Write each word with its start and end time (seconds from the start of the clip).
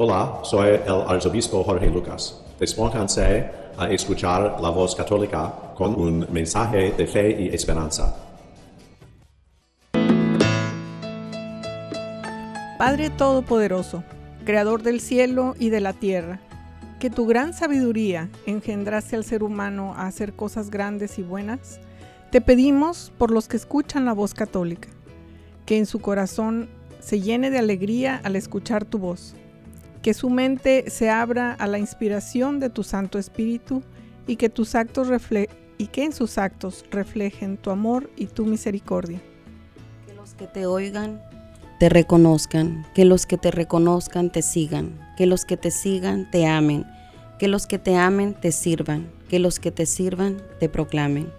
Hola, 0.00 0.42
soy 0.44 0.76
el 0.86 0.92
arzobispo 1.08 1.64
Jorge 1.64 1.90
Lucas. 1.90 2.40
Despónganse 2.60 3.50
a 3.76 3.90
escuchar 3.90 4.60
la 4.60 4.70
voz 4.70 4.94
católica 4.94 5.52
con 5.74 6.00
un 6.00 6.24
mensaje 6.30 6.92
de 6.92 7.04
fe 7.04 7.42
y 7.42 7.48
esperanza. 7.48 8.16
Padre 12.78 13.10
Todopoderoso, 13.10 14.04
Creador 14.44 14.84
del 14.84 15.00
cielo 15.00 15.56
y 15.58 15.70
de 15.70 15.80
la 15.80 15.94
tierra, 15.94 16.38
que 17.00 17.10
tu 17.10 17.26
gran 17.26 17.52
sabiduría 17.52 18.30
engendraste 18.46 19.16
al 19.16 19.24
ser 19.24 19.42
humano 19.42 19.94
a 19.96 20.06
hacer 20.06 20.32
cosas 20.34 20.70
grandes 20.70 21.18
y 21.18 21.24
buenas, 21.24 21.80
te 22.30 22.40
pedimos 22.40 23.12
por 23.18 23.32
los 23.32 23.48
que 23.48 23.56
escuchan 23.56 24.04
la 24.04 24.12
voz 24.12 24.32
católica, 24.32 24.90
que 25.66 25.76
en 25.76 25.86
su 25.86 25.98
corazón 25.98 26.68
se 27.00 27.20
llene 27.20 27.50
de 27.50 27.58
alegría 27.58 28.20
al 28.22 28.36
escuchar 28.36 28.84
tu 28.84 28.98
voz 28.98 29.34
que 30.08 30.14
su 30.14 30.30
mente 30.30 30.88
se 30.88 31.10
abra 31.10 31.52
a 31.52 31.66
la 31.66 31.78
inspiración 31.78 32.60
de 32.60 32.70
tu 32.70 32.82
Santo 32.82 33.18
Espíritu 33.18 33.82
y 34.26 34.36
que, 34.36 34.48
tus 34.48 34.74
actos 34.74 35.08
y 35.76 35.86
que 35.88 36.02
en 36.02 36.14
sus 36.14 36.38
actos 36.38 36.86
reflejen 36.90 37.58
tu 37.58 37.68
amor 37.68 38.08
y 38.16 38.24
tu 38.24 38.46
misericordia. 38.46 39.20
Que 40.06 40.14
los 40.14 40.32
que 40.32 40.46
te 40.46 40.64
oigan 40.64 41.20
te 41.78 41.90
reconozcan, 41.90 42.86
que 42.94 43.04
los 43.04 43.26
que 43.26 43.36
te 43.36 43.50
reconozcan 43.50 44.32
te 44.32 44.40
sigan, 44.40 44.98
que 45.18 45.26
los 45.26 45.44
que 45.44 45.58
te 45.58 45.70
sigan 45.70 46.30
te 46.30 46.46
amen, 46.46 46.86
que 47.38 47.46
los 47.46 47.66
que 47.66 47.78
te 47.78 47.94
amen 47.94 48.32
te 48.32 48.50
sirvan, 48.50 49.10
que 49.28 49.38
los 49.38 49.60
que 49.60 49.72
te 49.72 49.84
sirvan 49.84 50.38
te 50.58 50.70
proclamen. 50.70 51.30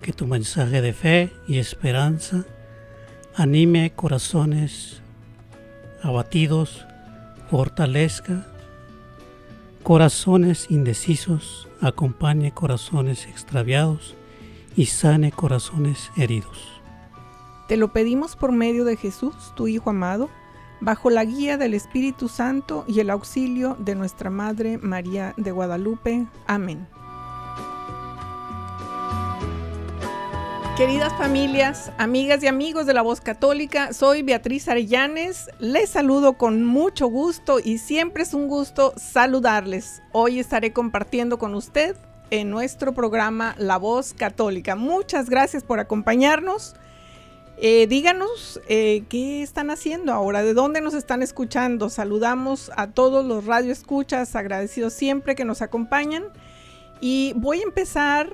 Que 0.00 0.12
tu 0.12 0.26
mensaje 0.26 0.82
de 0.82 0.92
fe 0.92 1.32
y 1.46 1.58
esperanza 1.58 2.44
anime 3.36 3.92
corazones 3.94 5.01
abatidos, 6.02 6.86
fortalezca 7.50 8.46
corazones 9.82 10.70
indecisos, 10.70 11.68
acompañe 11.80 12.52
corazones 12.52 13.26
extraviados 13.26 14.14
y 14.76 14.86
sane 14.86 15.32
corazones 15.32 16.10
heridos. 16.16 16.80
Te 17.68 17.76
lo 17.76 17.92
pedimos 17.92 18.36
por 18.36 18.52
medio 18.52 18.84
de 18.84 18.96
Jesús, 18.96 19.34
tu 19.56 19.66
Hijo 19.66 19.90
amado, 19.90 20.30
bajo 20.80 21.10
la 21.10 21.24
guía 21.24 21.56
del 21.56 21.74
Espíritu 21.74 22.28
Santo 22.28 22.84
y 22.86 23.00
el 23.00 23.10
auxilio 23.10 23.76
de 23.80 23.94
nuestra 23.94 24.30
Madre 24.30 24.78
María 24.78 25.34
de 25.36 25.50
Guadalupe. 25.50 26.26
Amén. 26.46 26.86
Queridas 30.76 31.12
familias, 31.18 31.92
amigas 31.98 32.42
y 32.42 32.46
amigos 32.46 32.86
de 32.86 32.94
la 32.94 33.02
Voz 33.02 33.20
Católica, 33.20 33.92
soy 33.92 34.22
Beatriz 34.22 34.68
Arellanes. 34.68 35.50
Les 35.58 35.90
saludo 35.90 36.38
con 36.38 36.64
mucho 36.64 37.08
gusto 37.08 37.58
y 37.62 37.76
siempre 37.76 38.22
es 38.22 38.32
un 38.32 38.48
gusto 38.48 38.94
saludarles. 38.96 40.02
Hoy 40.12 40.40
estaré 40.40 40.72
compartiendo 40.72 41.38
con 41.38 41.54
usted 41.54 41.94
en 42.30 42.48
nuestro 42.48 42.94
programa 42.94 43.54
La 43.58 43.76
Voz 43.76 44.14
Católica. 44.14 44.74
Muchas 44.74 45.28
gracias 45.28 45.62
por 45.62 45.78
acompañarnos. 45.78 46.74
Eh, 47.58 47.86
díganos 47.86 48.58
eh, 48.66 49.04
qué 49.10 49.42
están 49.42 49.68
haciendo 49.68 50.14
ahora, 50.14 50.42
de 50.42 50.54
dónde 50.54 50.80
nos 50.80 50.94
están 50.94 51.22
escuchando. 51.22 51.90
Saludamos 51.90 52.72
a 52.76 52.86
todos 52.86 53.26
los 53.26 53.44
radioescuchas, 53.44 54.34
agradecidos 54.34 54.94
siempre 54.94 55.34
que 55.34 55.44
nos 55.44 55.60
acompañan. 55.60 56.24
Y 56.98 57.34
voy 57.36 57.60
a 57.60 57.64
empezar 57.64 58.32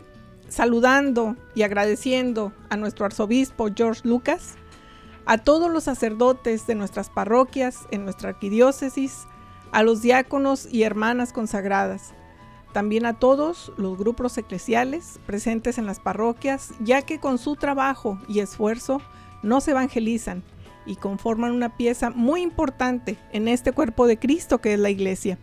saludando 0.48 1.36
y 1.54 1.62
agradeciendo 1.62 2.53
a 2.70 2.76
nuestro 2.76 3.06
arzobispo 3.06 3.69
George 3.75 4.03
Lucas, 4.04 4.56
a 5.26 5.38
todos 5.38 5.70
los 5.70 5.84
sacerdotes 5.84 6.66
de 6.66 6.75
nuestras 6.75 7.10
parroquias 7.10 7.86
en 7.91 8.04
nuestra 8.04 8.31
arquidiócesis, 8.31 9.26
a 9.72 9.82
los 9.82 10.00
diáconos 10.00 10.66
y 10.70 10.82
hermanas 10.84 11.32
consagradas, 11.32 12.14
también 12.72 13.06
a 13.06 13.19
todos 13.19 13.72
los 13.76 13.98
grupos 13.98 14.38
eclesiales 14.38 15.20
presentes 15.26 15.78
en 15.78 15.86
las 15.86 16.00
parroquias, 16.00 16.72
ya 16.80 17.03
que 17.03 17.20
con 17.20 17.38
su 17.38 17.56
trabajo 17.56 18.19
y 18.28 18.41
esfuerzo 18.41 19.00
nos 19.42 19.69
evangelizan 19.69 20.42
y 20.86 20.97
conforman 20.97 21.53
una 21.53 21.76
pieza 21.76 22.10
muy 22.10 22.41
importante 22.41 23.19
en 23.32 23.48
este 23.48 23.72
cuerpo 23.72 24.06
de 24.06 24.19
Cristo 24.19 24.59
que 24.59 24.75
es 24.75 24.80
la 24.80 24.91
iglesia. 24.91 25.38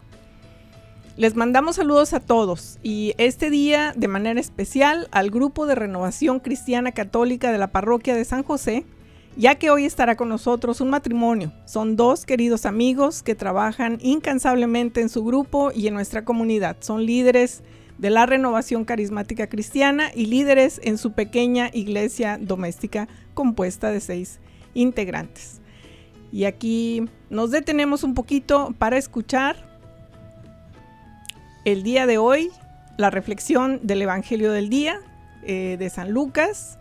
Les 1.18 1.34
mandamos 1.34 1.78
saludos 1.78 2.12
a 2.12 2.20
todos 2.20 2.78
y 2.84 3.14
este 3.18 3.50
día 3.50 3.94
de 3.96 4.10
manera 4.10 4.38
especial 4.38 5.08
al 5.12 5.30
grupo 5.30 5.66
de 5.66 5.74
renovación 5.74 6.42
cristiana 6.42 6.92
católica 6.92 7.54
de 7.54 7.58
la 7.58 7.72
parroquia 7.72 8.14
de 8.16 8.26
San 8.26 8.44
José, 8.44 8.86
ya 9.38 9.56
que 9.56 9.70
hoy 9.70 9.86
estará 9.86 10.18
con 10.18 10.28
nosotros 10.28 10.82
un 10.82 10.90
matrimonio. 10.90 11.54
Son 11.64 11.96
dos 11.96 12.26
queridos 12.26 12.66
amigos 12.66 13.24
que 13.24 13.34
trabajan 13.34 13.98
incansablemente 14.02 15.00
en 15.00 15.08
su 15.08 15.24
grupo 15.24 15.72
y 15.74 15.88
en 15.88 15.94
nuestra 15.94 16.26
comunidad. 16.26 16.76
Son 16.82 17.06
líderes 17.06 17.64
de 17.98 18.10
la 18.10 18.26
renovación 18.26 18.84
carismática 18.84 19.48
cristiana 19.48 20.12
y 20.14 20.26
líderes 20.26 20.82
en 20.84 20.98
su 20.98 21.14
pequeña 21.14 21.70
iglesia 21.72 22.38
doméstica 22.42 23.08
compuesta 23.34 23.90
de 23.90 24.02
seis 24.02 24.40
integrantes. 24.74 25.62
Y 26.34 26.44
aquí 26.44 27.06
nos 27.30 27.52
detenemos 27.52 28.04
un 28.04 28.16
poquito 28.16 28.76
para 28.78 28.98
escuchar 28.98 29.75
el 31.66 31.82
día 31.84 32.06
de 32.06 32.18
hoy 32.18 32.52
la 32.96 33.10
reflexión 33.10 33.80
del 33.84 34.04
Evangelio 34.04 34.52
del 34.52 34.70
día 34.70 35.02
eh, 35.44 35.76
de 35.78 35.90
San 35.90 36.12
Lucas, 36.12 36.78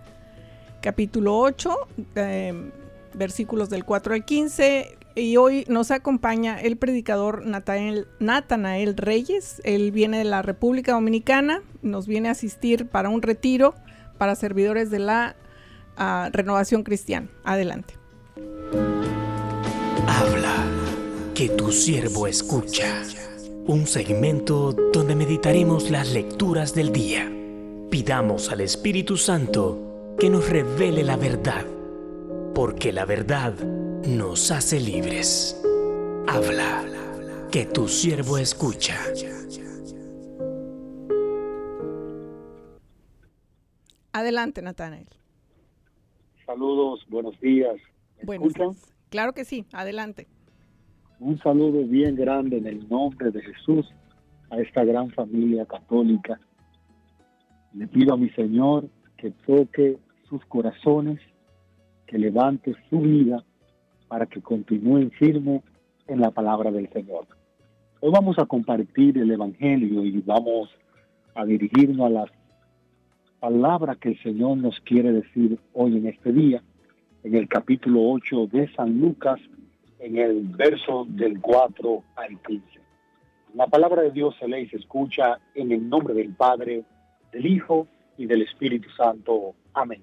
capítulo 0.80 1.36
8, 1.38 1.76
em, 2.14 2.70
versículos 3.14 3.70
del 3.70 3.84
4 3.84 4.14
al 4.14 4.24
15. 4.24 4.96
Y 5.16 5.36
hoy 5.36 5.64
nos 5.68 5.90
acompaña 5.90 6.60
el 6.60 6.76
predicador 6.76 7.44
Natanael, 7.46 8.96
Reyes. 8.96 9.60
Él 9.64 9.90
viene 9.90 10.18
de 10.18 10.24
la 10.24 10.42
República 10.42 10.92
Dominicana, 10.92 11.62
nos 11.82 12.06
viene 12.06 12.28
a 12.28 12.32
asistir 12.32 12.88
para 12.88 13.08
un 13.08 13.22
retiro 13.22 13.74
para 14.18 14.34
servidores 14.34 14.90
de 14.90 14.98
la 14.98 15.36
ah, 15.96 16.30
renovación 16.32 16.82
cristiana. 16.82 17.28
Adelante. 17.44 17.94
Habla, 20.06 20.54
que 21.34 21.48
tu 21.48 21.70
siervo 21.72 22.26
escucha 22.26 23.02
un 23.66 23.86
segmento 23.86 24.72
donde 24.92 25.16
meditaremos 25.16 25.90
las 25.90 26.12
lecturas 26.12 26.74
del 26.74 26.92
día. 26.92 27.30
Pidamos 27.90 28.50
al 28.50 28.60
Espíritu 28.60 29.16
Santo 29.16 30.14
que 30.18 30.28
nos 30.28 30.50
revele 30.50 31.02
la 31.02 31.16
verdad, 31.16 31.64
porque 32.54 32.92
la 32.92 33.06
verdad 33.06 33.54
nos 34.06 34.50
hace 34.50 34.80
libres. 34.80 35.58
Habla, 36.26 36.84
que 37.50 37.64
tu 37.64 37.88
siervo 37.88 38.36
escucha. 38.36 38.98
Adelante, 44.12 44.60
Natanael. 44.60 45.08
Saludos, 46.44 47.04
buenos 47.08 47.40
días. 47.40 47.76
¿Me 48.26 48.36
escuchan? 48.36 48.72
Claro 49.08 49.32
que 49.32 49.46
sí, 49.46 49.64
adelante. 49.72 50.28
Un 51.24 51.38
saludo 51.38 51.86
bien 51.86 52.16
grande 52.16 52.58
en 52.58 52.66
el 52.66 52.86
nombre 52.86 53.30
de 53.30 53.40
Jesús 53.40 53.90
a 54.50 54.58
esta 54.58 54.84
gran 54.84 55.08
familia 55.08 55.64
católica. 55.64 56.38
Le 57.72 57.86
pido 57.86 58.12
a 58.12 58.18
mi 58.18 58.28
Señor 58.28 58.90
que 59.16 59.30
toque 59.30 59.96
sus 60.28 60.44
corazones, 60.44 61.18
que 62.06 62.18
levante 62.18 62.74
su 62.90 63.00
vida 63.00 63.42
para 64.06 64.26
que 64.26 64.42
continúen 64.42 65.10
firmes 65.12 65.62
en 66.08 66.20
la 66.20 66.30
palabra 66.30 66.70
del 66.70 66.90
Señor. 66.92 67.26
Hoy 68.00 68.10
vamos 68.12 68.38
a 68.38 68.44
compartir 68.44 69.16
el 69.16 69.30
Evangelio 69.30 70.04
y 70.04 70.20
vamos 70.20 70.68
a 71.34 71.46
dirigirnos 71.46 72.06
a 72.06 72.10
las 72.10 72.30
palabras 73.40 73.96
que 73.96 74.10
el 74.10 74.22
Señor 74.22 74.58
nos 74.58 74.78
quiere 74.80 75.10
decir 75.10 75.58
hoy 75.72 75.96
en 75.96 76.06
este 76.06 76.34
día, 76.34 76.62
en 77.22 77.34
el 77.34 77.48
capítulo 77.48 78.10
8 78.10 78.46
de 78.48 78.70
San 78.74 79.00
Lucas, 79.00 79.40
en 79.98 80.18
el 80.18 80.42
verso 80.42 81.06
del 81.08 81.40
4 81.40 82.02
al 82.16 82.40
15. 82.40 82.80
La 83.54 83.66
palabra 83.66 84.02
de 84.02 84.10
Dios 84.10 84.34
se 84.38 84.48
lee 84.48 84.68
se 84.68 84.76
escucha 84.76 85.38
en 85.54 85.72
el 85.72 85.88
nombre 85.88 86.14
del 86.14 86.34
Padre, 86.34 86.84
del 87.32 87.46
Hijo 87.46 87.86
y 88.16 88.26
del 88.26 88.42
Espíritu 88.42 88.90
Santo. 88.90 89.54
Amén. 89.72 90.02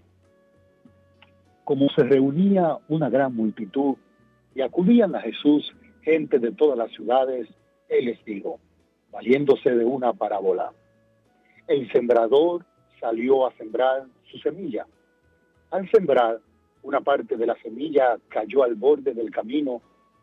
Como 1.63 1.89
se 1.89 2.03
reunía 2.03 2.77
una 2.87 3.09
gran 3.09 3.35
multitud 3.35 3.95
y 4.55 4.61
acudían 4.61 5.15
a 5.15 5.21
Jesús 5.21 5.73
gente 6.01 6.39
de 6.39 6.51
todas 6.51 6.77
las 6.77 6.91
ciudades, 6.91 7.47
él 7.89 8.05
les 8.05 8.23
dijo, 8.25 8.59
valiéndose 9.11 9.69
de 9.71 9.85
una 9.85 10.13
parábola. 10.13 10.71
El 11.67 11.91
sembrador 11.91 12.65
salió 12.99 13.47
a 13.47 13.53
sembrar 13.53 14.05
su 14.29 14.37
semilla. 14.39 14.85
Al 15.69 15.89
sembrar, 15.91 16.39
una 16.83 17.01
parte 17.01 17.37
de 17.37 17.45
la 17.45 17.55
semilla 17.61 18.17
cayó 18.29 18.63
al 18.63 18.75
borde 18.75 19.13
del 19.13 19.31
camino, 19.31 19.81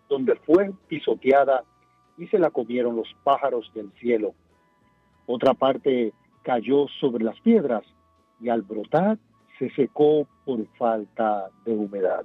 donde 0.08 0.36
fue 0.36 0.72
pisoteada 0.88 1.64
y 2.16 2.26
se 2.28 2.38
la 2.38 2.50
comieron 2.50 2.96
los 2.96 3.08
pájaros 3.22 3.70
del 3.74 3.92
cielo. 4.00 4.34
Otra 5.26 5.54
parte 5.54 6.12
cayó 6.42 6.86
sobre 7.00 7.24
las 7.24 7.38
piedras 7.40 7.84
y 8.40 8.48
al 8.48 8.62
brotar 8.62 9.18
se 9.58 9.70
secó 9.70 10.26
por 10.44 10.66
falta 10.76 11.50
de 11.64 11.72
humedad. 11.72 12.24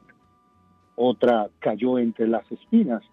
Otra 0.96 1.50
cayó 1.60 1.98
entre 1.98 2.28
las 2.28 2.50
espinas 2.52 3.04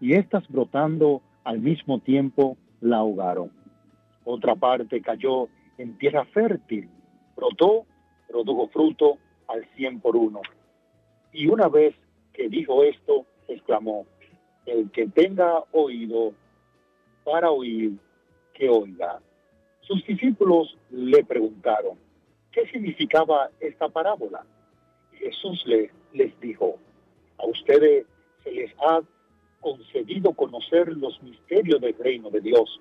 y 0.00 0.14
éstas 0.14 0.46
brotando 0.48 1.22
al 1.44 1.60
mismo 1.60 2.00
tiempo 2.00 2.56
la 2.80 2.98
ahogaron. 2.98 3.50
Otra 4.24 4.54
parte 4.54 5.00
cayó 5.00 5.48
en 5.78 5.96
tierra 5.98 6.24
fértil, 6.26 6.88
brotó, 7.36 7.86
produjo 8.28 8.68
fruto 8.68 9.18
al 9.48 9.66
cien 9.76 10.00
por 10.00 10.16
uno. 10.16 10.40
Y 11.38 11.46
una 11.46 11.68
vez 11.68 11.94
que 12.32 12.48
dijo 12.48 12.82
esto, 12.82 13.24
exclamó, 13.46 14.06
el 14.66 14.90
que 14.90 15.06
tenga 15.06 15.62
oído 15.70 16.34
para 17.22 17.52
oír, 17.52 17.92
que 18.54 18.68
oiga. 18.68 19.20
Sus 19.82 20.04
discípulos 20.04 20.76
le 20.90 21.22
preguntaron, 21.22 21.96
¿qué 22.50 22.66
significaba 22.66 23.50
esta 23.60 23.88
parábola? 23.88 24.44
Jesús 25.12 25.64
le, 25.64 25.92
les 26.12 26.40
dijo, 26.40 26.76
a 27.38 27.46
ustedes 27.46 28.04
se 28.42 28.50
les 28.50 28.72
ha 28.80 29.00
concedido 29.60 30.32
conocer 30.32 30.88
los 30.88 31.22
misterios 31.22 31.80
del 31.80 31.94
reino 31.98 32.30
de 32.30 32.40
Dios. 32.40 32.80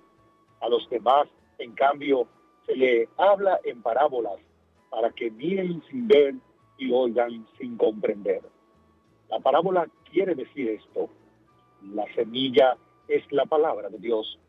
A 0.61 0.67
los 0.67 0.89
demás, 0.89 1.27
en 1.59 1.73
cambio, 1.73 2.27
se 2.65 2.75
le 2.75 3.07
habla 3.17 3.59
en 3.63 3.83
parábolas 3.83 4.39
para 4.89 5.11
que 5.11 5.29
miren 5.29 5.83
sin 5.91 6.07
ver 6.07 6.33
y 6.77 6.91
oigan 6.91 7.47
sin 7.57 7.77
comprender. 7.77 8.41
La 9.29 9.39
parábola 9.39 9.87
quiere 10.11 10.35
decir 10.35 10.69
esto. 10.69 11.09
La 11.93 12.05
semilla 12.13 12.77
es 13.07 13.23
la 13.31 13.45
palabra 13.45 13.89
de 13.89 13.97
Dios. 13.97 14.39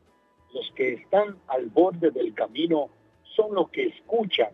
Los 0.53 0.71
que 0.75 0.95
están 0.95 1.39
al 1.49 1.67
borde 1.67 2.11
del 2.11 2.35
camino 2.35 2.89
son 3.37 3.55
los 3.55 3.71
que 3.71 3.87
escuchan, 3.87 4.51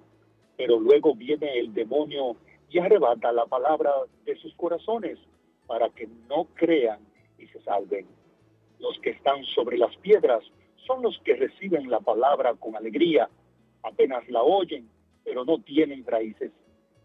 pero 0.56 0.78
luego 0.78 1.14
viene 1.14 1.58
el 1.58 1.72
demonio 1.72 2.36
y 2.70 2.78
arrebata 2.78 3.32
la 3.32 3.46
palabra 3.46 3.92
de 4.24 4.36
sus 4.36 4.54
corazones 4.54 5.18
para 5.66 5.88
que 5.90 6.08
no 6.28 6.46
crean 6.54 7.00
y 7.38 7.46
se 7.46 7.60
salven. 7.62 8.06
Los 8.78 8.98
que 8.98 9.10
están 9.10 9.44
sobre 9.44 9.78
las 9.78 9.96
piedras 9.98 10.42
son 10.86 11.02
los 11.02 11.18
que 11.20 11.36
reciben 11.36 11.88
la 11.88 12.00
palabra 12.00 12.54
con 12.54 12.76
alegría, 12.76 13.28
apenas 13.82 14.28
la 14.28 14.42
oyen, 14.42 14.88
pero 15.24 15.44
no 15.44 15.58
tienen 15.60 16.04
raíces. 16.04 16.52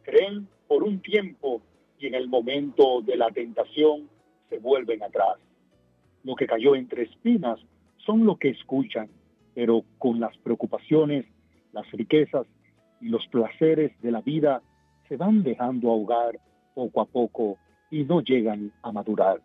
Creen 0.03 0.47
por 0.69 0.83
un 0.83 0.99
tiempo 0.99 1.63
y 1.97 2.05
en 2.05 2.13
el 2.13 2.29
momento 2.29 3.01
de 3.01 3.17
la 3.17 3.29
tentación 3.31 4.07
se 4.49 4.59
vuelven 4.59 5.01
atrás. 5.01 5.37
Lo 6.23 6.35
que 6.35 6.45
cayó 6.45 6.75
entre 6.75 7.03
espinas 7.03 7.59
son 7.97 8.23
los 8.23 8.37
que 8.37 8.49
escuchan, 8.49 9.09
pero 9.55 9.83
con 9.97 10.19
las 10.19 10.37
preocupaciones, 10.37 11.25
las 11.73 11.91
riquezas 11.91 12.45
y 13.01 13.09
los 13.09 13.27
placeres 13.27 13.99
de 14.01 14.11
la 14.11 14.21
vida 14.21 14.61
se 15.07 15.17
van 15.17 15.41
dejando 15.41 15.89
ahogar 15.89 16.39
poco 16.75 17.01
a 17.01 17.05
poco 17.05 17.57
y 17.89 18.03
no 18.03 18.21
llegan 18.21 18.71
a 18.83 18.91
madurar. 18.91 19.41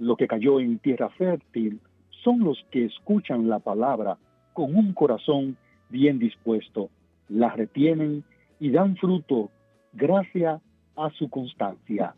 Lo 0.00 0.16
que 0.16 0.26
cayó 0.26 0.58
en 0.58 0.80
tierra 0.80 1.10
fértil 1.10 1.80
son 2.24 2.40
los 2.40 2.58
que 2.72 2.86
escuchan 2.86 3.48
la 3.48 3.60
palabra 3.60 4.18
con 4.52 4.74
un 4.74 4.94
corazón 4.94 5.56
bien 5.90 6.18
dispuesto, 6.18 6.90
la 7.28 7.50
retienen 7.50 8.24
y 8.58 8.70
dan 8.70 8.96
fruto 8.96 9.50
gracias 9.92 10.60
a 10.96 11.10
su 11.10 11.28
constancia. 11.28 12.14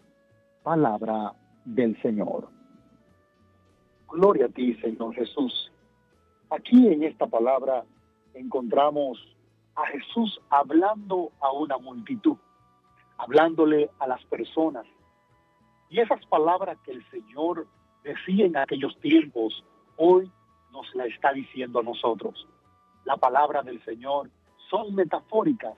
Palabra 0.62 1.34
del 1.64 2.00
Señor. 2.02 2.48
Gloria 4.08 4.46
a 4.46 4.48
ti, 4.48 4.74
Señor 4.74 5.14
Jesús. 5.14 5.72
Aquí 6.50 6.88
en 6.88 7.02
esta 7.02 7.26
palabra 7.26 7.84
encontramos 8.34 9.18
a 9.74 9.86
Jesús 9.86 10.40
hablando 10.50 11.32
a 11.40 11.50
una 11.52 11.78
multitud, 11.78 12.36
hablándole 13.16 13.90
a 13.98 14.06
las 14.06 14.22
personas. 14.26 14.86
Y 15.88 16.00
esas 16.00 16.24
palabras 16.26 16.78
que 16.84 16.92
el 16.92 17.10
Señor 17.10 17.66
decía 18.04 18.46
en 18.46 18.56
aquellos 18.56 18.98
tiempos, 19.00 19.64
hoy 19.96 20.30
nos 20.72 20.94
la 20.94 21.06
está 21.06 21.32
diciendo 21.32 21.80
a 21.80 21.82
nosotros. 21.82 22.46
La 23.04 23.16
palabra 23.16 23.62
del 23.62 23.82
Señor 23.84 24.30
son 24.70 24.94
metafóricas, 24.94 25.74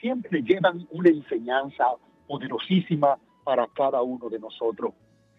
siempre 0.00 0.42
llevan 0.42 0.86
una 0.90 1.10
enseñanza 1.10 1.84
poderosísima 2.26 3.18
para 3.44 3.66
cada 3.68 4.02
uno 4.02 4.28
de 4.28 4.38
nosotros. 4.38 4.94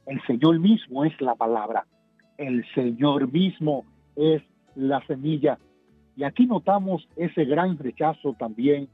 El 0.05 0.21
Señor 0.27 0.59
mismo 0.59 1.03
es 1.03 1.19
la 1.19 1.35
palabra, 1.35 1.85
el 2.37 2.63
Señor 2.73 3.31
mismo 3.31 3.85
es 4.15 4.41
la 4.75 5.05
semilla. 5.07 5.57
Y 6.15 6.23
aquí 6.23 6.45
notamos 6.45 7.07
ese 7.15 7.45
gran 7.45 7.77
rechazo 7.77 8.33
también 8.37 8.87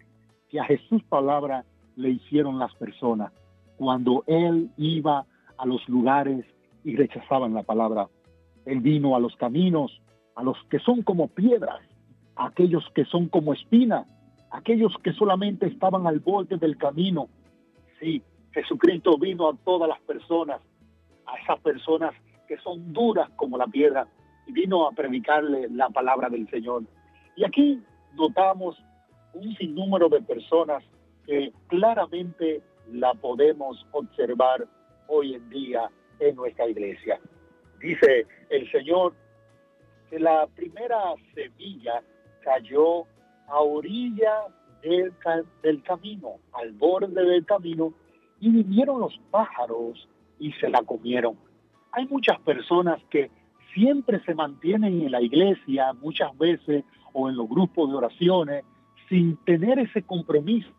que 0.50 0.60
a 0.60 0.66
Jesús 0.66 1.04
palabra 1.04 1.66
le 1.96 2.10
hicieron 2.10 2.60
las 2.60 2.74
personas 2.76 3.32
cuando 3.78 4.24
Él 4.28 4.70
iba 4.78 5.26
a 5.58 5.66
los 5.66 5.88
lugares 5.90 6.46
y 6.84 6.96
rechazaban 6.96 7.54
la 7.54 7.64
palabra. 7.64 8.08
Él 8.66 8.80
vino 8.80 9.16
a 9.16 9.20
los 9.20 9.36
caminos, 9.36 10.02
a 10.36 10.44
los 10.44 10.58
que 10.70 10.80
son 10.80 11.02
como 11.02 11.28
piedras, 11.28 11.82
aquellos 12.36 12.84
que 12.96 13.06
son 13.06 13.28
como 13.28 13.54
espina, 13.54 14.06
aquellos 14.52 14.94
que 15.04 15.14
solamente 15.14 15.68
estaban 15.68 16.06
al 16.08 16.20
borde 16.20 16.58
del 16.58 16.78
camino. 16.78 17.30
Sí, 18.00 18.22
Jesucristo 18.52 19.18
vino 19.18 19.50
a 19.50 19.56
todas 19.64 19.88
las 19.88 20.00
personas, 20.02 20.62
a 21.26 21.38
esas 21.38 21.60
personas 21.62 22.14
que 22.48 22.58
son 22.58 22.92
duras 22.92 23.30
como 23.38 23.58
la 23.58 23.68
piedra, 23.68 24.08
y 24.46 24.52
vino 24.52 24.88
a 24.88 24.92
predicarle 24.92 25.70
la 25.70 25.90
palabra 25.90 26.30
del 26.30 26.50
Señor. 26.50 26.84
Y 27.36 27.46
aquí 27.46 27.82
notamos 28.16 28.78
un 29.34 29.56
sinnúmero 29.56 30.10
de 30.10 30.22
personas 30.22 30.84
que 31.26 31.54
claramente 31.68 32.62
la 32.92 33.14
podemos 33.14 33.86
observar 33.92 34.68
hoy 35.08 35.36
en 35.36 35.50
día 35.50 35.90
en 36.20 36.36
nuestra 36.36 36.68
iglesia. 36.68 37.20
Dice 37.80 38.28
el 38.50 38.70
Señor 38.72 39.14
que 40.10 40.20
la 40.20 40.48
primera 40.48 41.14
semilla 41.34 42.04
cayó 42.44 43.06
a 43.52 43.60
orilla 43.60 44.32
del, 44.82 45.14
del 45.62 45.84
camino, 45.84 46.40
al 46.54 46.72
borde 46.72 47.24
del 47.24 47.46
camino, 47.46 47.94
y 48.40 48.50
vinieron 48.50 49.00
los 49.02 49.20
pájaros 49.30 50.08
y 50.40 50.52
se 50.54 50.70
la 50.70 50.82
comieron. 50.82 51.36
Hay 51.92 52.08
muchas 52.08 52.40
personas 52.40 53.00
que 53.10 53.30
siempre 53.74 54.24
se 54.24 54.34
mantienen 54.34 55.02
en 55.02 55.12
la 55.12 55.22
iglesia, 55.22 55.94
muchas 55.94 56.36
veces, 56.38 56.84
o 57.14 57.30
en 57.30 57.36
los 57.36 57.48
grupos 57.48 57.90
de 57.90 57.96
oraciones, 57.96 58.64
sin 59.10 59.36
tener 59.44 59.78
ese 59.80 60.02
compromiso, 60.04 60.70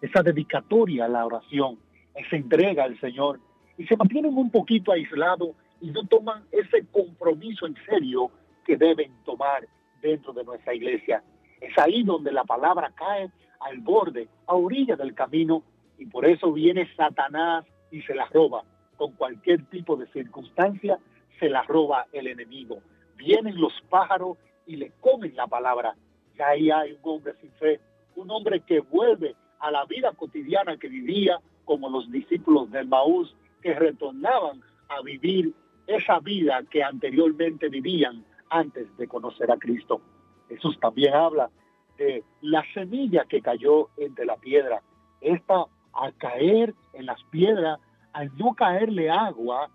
esa 0.00 0.22
dedicatoria 0.22 1.04
a 1.04 1.08
la 1.08 1.24
oración, 1.24 1.78
esa 2.14 2.36
entrega 2.36 2.84
al 2.84 2.98
Señor, 3.00 3.40
y 3.78 3.86
se 3.86 3.96
mantienen 3.96 4.36
un 4.36 4.50
poquito 4.50 4.90
aislados 4.90 5.50
y 5.80 5.90
no 5.90 6.02
toman 6.04 6.42
ese 6.50 6.84
compromiso 6.86 7.66
en 7.66 7.76
serio 7.88 8.30
que 8.66 8.76
deben 8.76 9.12
tomar 9.24 9.66
dentro 10.02 10.32
de 10.32 10.44
nuestra 10.44 10.74
iglesia. 10.74 11.22
Es 11.60 11.76
ahí 11.78 12.02
donde 12.02 12.32
la 12.32 12.44
palabra 12.44 12.92
cae 12.94 13.30
al 13.60 13.78
borde, 13.78 14.28
a 14.46 14.54
orilla 14.54 14.96
del 14.96 15.14
camino, 15.14 15.62
y 15.98 16.06
por 16.06 16.26
eso 16.26 16.52
viene 16.52 16.88
Satanás 16.94 17.64
y 17.90 18.02
se 18.02 18.14
la 18.14 18.26
roba. 18.26 18.62
Con 18.96 19.12
cualquier 19.12 19.64
tipo 19.66 19.96
de 19.96 20.06
circunstancia, 20.08 20.98
se 21.38 21.48
la 21.48 21.62
roba 21.62 22.06
el 22.12 22.26
enemigo. 22.26 22.78
Vienen 23.16 23.60
los 23.60 23.72
pájaros 23.88 24.36
y 24.66 24.76
le 24.76 24.92
comen 25.00 25.34
la 25.36 25.46
palabra. 25.46 25.94
Y 26.36 26.42
ahí 26.42 26.70
hay 26.70 26.92
un 26.92 26.98
hombre 27.02 27.34
sin 27.40 27.50
fe, 27.52 27.80
un 28.16 28.30
hombre 28.30 28.60
que 28.60 28.80
vuelve 28.80 29.34
a 29.60 29.70
la 29.70 29.84
vida 29.86 30.12
cotidiana 30.12 30.76
que 30.76 30.88
vivía, 30.88 31.38
como 31.64 31.88
los 31.88 32.10
discípulos 32.10 32.70
del 32.70 32.88
Maús, 32.88 33.34
que 33.62 33.74
retornaban 33.74 34.60
a 34.88 35.00
vivir 35.02 35.52
esa 35.86 36.20
vida 36.20 36.62
que 36.70 36.82
anteriormente 36.82 37.68
vivían 37.68 38.24
antes 38.50 38.94
de 38.96 39.08
conocer 39.08 39.50
a 39.50 39.56
Cristo. 39.56 40.00
Jesús 40.48 40.78
también 40.80 41.14
habla 41.14 41.50
de 41.98 42.24
la 42.42 42.62
semilla 42.74 43.24
que 43.28 43.40
cayó 43.40 43.88
entre 43.96 44.26
la 44.26 44.36
piedra. 44.36 44.82
Esta, 45.20 45.64
al 45.92 46.14
caer 46.16 46.74
en 46.92 47.06
las 47.06 47.22
piedras, 47.24 47.80
al 48.12 48.36
no 48.36 48.54
caerle 48.54 49.10
agua, 49.10 49.70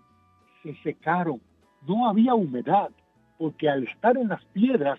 se 0.62 0.74
secaron. 0.82 1.40
No 1.86 2.08
había 2.08 2.34
humedad, 2.34 2.90
porque 3.38 3.68
al 3.68 3.84
estar 3.84 4.16
en 4.16 4.28
las 4.28 4.44
piedras, 4.46 4.98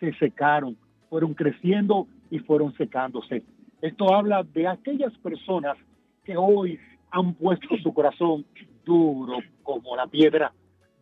se 0.00 0.12
secaron, 0.14 0.76
fueron 1.08 1.34
creciendo 1.34 2.06
y 2.30 2.38
fueron 2.40 2.74
secándose. 2.74 3.42
Esto 3.80 4.12
habla 4.14 4.42
de 4.42 4.66
aquellas 4.66 5.12
personas 5.18 5.76
que 6.24 6.36
hoy 6.36 6.78
han 7.10 7.34
puesto 7.34 7.76
su 7.82 7.92
corazón 7.92 8.44
duro 8.84 9.38
como 9.62 9.94
la 9.94 10.06
piedra, 10.06 10.52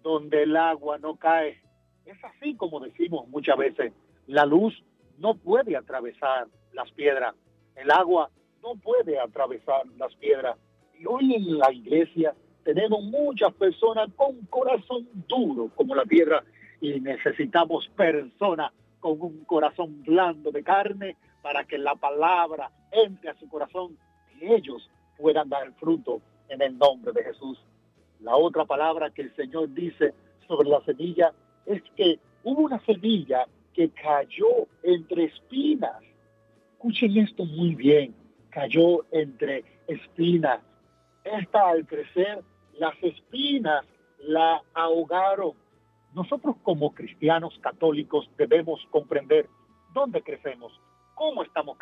donde 0.03 0.43
el 0.43 0.57
agua 0.57 0.99
no 0.99 1.17
cae. 1.17 1.61
Es 2.07 2.23
así 2.25 2.55
como 2.55 2.81
decimos 2.81 3.29
muchas 3.29 3.57
veces, 3.57 3.93
la 4.27 4.47
luz 4.47 4.83
no 5.19 5.35
puede 5.35 5.77
atravesar 5.77 6.49
las 6.73 6.91
piedras, 6.93 7.35
el 7.77 7.91
agua 7.91 8.31
no 8.63 8.75
puede 8.77 9.19
atravesar 9.19 9.87
las 9.99 10.15
piedras. 10.17 10.57
Y 10.99 11.07
hoy 11.07 11.35
en 11.35 11.59
la 11.59 11.73
iglesia 11.73 12.35
tenemos 12.65 13.03
muchas 13.03 13.53
personas 13.55 14.11
con 14.17 14.37
corazón 14.47 15.09
duro 15.29 15.71
como 15.75 15.95
la 15.95 16.05
piedra 16.05 16.45
y 16.81 17.01
necesitamos 17.01 17.89
personas 17.97 18.73
con 19.01 19.21
un 19.21 19.45
corazón 19.45 20.03
blando 20.03 20.51
de 20.51 20.63
carne 20.63 21.17
para 21.43 21.65
que 21.65 21.79
la 21.79 21.95
palabra 21.95 22.71
entre 22.93 23.31
a 23.31 23.39
su 23.39 23.49
corazón 23.49 23.97
y 24.39 24.53
ellos 24.53 24.91
puedan 25.17 25.49
dar 25.49 25.73
fruto 25.75 26.21
en 26.49 26.63
el 26.63 26.77
nombre 26.79 27.13
de 27.13 27.25
Jesús. 27.25 27.59
La 28.21 28.37
otra 28.37 28.65
palabra 28.65 29.11
que 29.11 29.23
el 29.23 29.35
Señor 29.37 29.73
dice 29.73 30.15
sobre 30.47 30.69
la 30.69 30.81
semilla 30.85 31.33
es 31.67 31.83
que 31.97 32.19
hubo 32.45 32.63
una 32.63 32.81
semilla 32.85 33.47
que 33.75 33.91
cayó 33.91 34.67
entre 34.83 35.25
espinas. 35.25 36.03
Escuchen 36.73 37.17
esto 37.19 37.45
muy 37.45 37.75
bien, 37.75 38.15
cayó 38.51 39.05
entre 39.13 39.65
espinas. 39.87 40.61
Esta 41.25 41.69
al 41.69 41.87
crecer, 41.87 42.43
las 42.79 42.95
espinas 43.03 43.85
la 44.19 44.63
ahogaron. 44.75 45.53
Nosotros 46.15 46.57
como 46.63 46.93
cristianos 46.95 47.59
católicos 47.61 48.29
debemos 48.37 48.81
comprender 48.91 49.49
dónde 49.93 50.23
crecemos, 50.23 50.73
cómo 51.15 51.43
estamos 51.43 51.77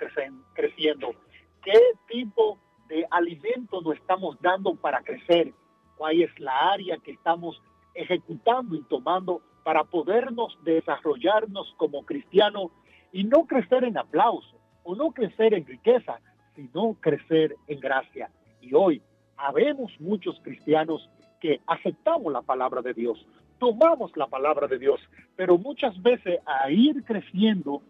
creciendo, 0.54 1.14
qué 1.62 1.80
tipo 2.08 2.58
de 2.88 3.06
alimento 3.10 3.80
nos 3.80 3.94
estamos 3.96 4.36
dando 4.40 4.74
para 4.74 5.02
crecer, 5.02 5.52
cuál 5.96 6.20
es 6.20 6.40
la 6.40 6.72
área 6.72 6.98
que 6.98 7.12
estamos 7.12 7.62
ejecutando 7.94 8.76
y 8.76 8.82
tomando 8.82 9.42
para 9.68 9.84
podernos 9.84 10.56
desarrollarnos 10.64 11.74
como 11.76 12.06
cristianos 12.06 12.70
y 13.12 13.24
no 13.24 13.44
crecer 13.46 13.84
en 13.84 13.98
aplauso 13.98 14.58
o 14.82 14.96
no 14.96 15.10
crecer 15.10 15.52
en 15.52 15.66
riqueza, 15.66 16.20
sino 16.56 16.96
crecer 16.98 17.54
en 17.66 17.78
gracia. 17.78 18.30
Y 18.62 18.72
hoy 18.72 19.02
habemos 19.36 19.92
muchos 20.00 20.40
cristianos 20.42 21.06
que 21.38 21.60
aceptamos 21.66 22.32
la 22.32 22.40
palabra 22.40 22.80
de 22.80 22.94
Dios, 22.94 23.22
tomamos 23.58 24.10
la 24.16 24.26
palabra 24.26 24.68
de 24.68 24.78
Dios, 24.78 25.02
pero 25.36 25.58
muchas 25.58 26.00
veces 26.00 26.40
a 26.46 26.70
ir 26.70 27.04
creciendo 27.04 27.82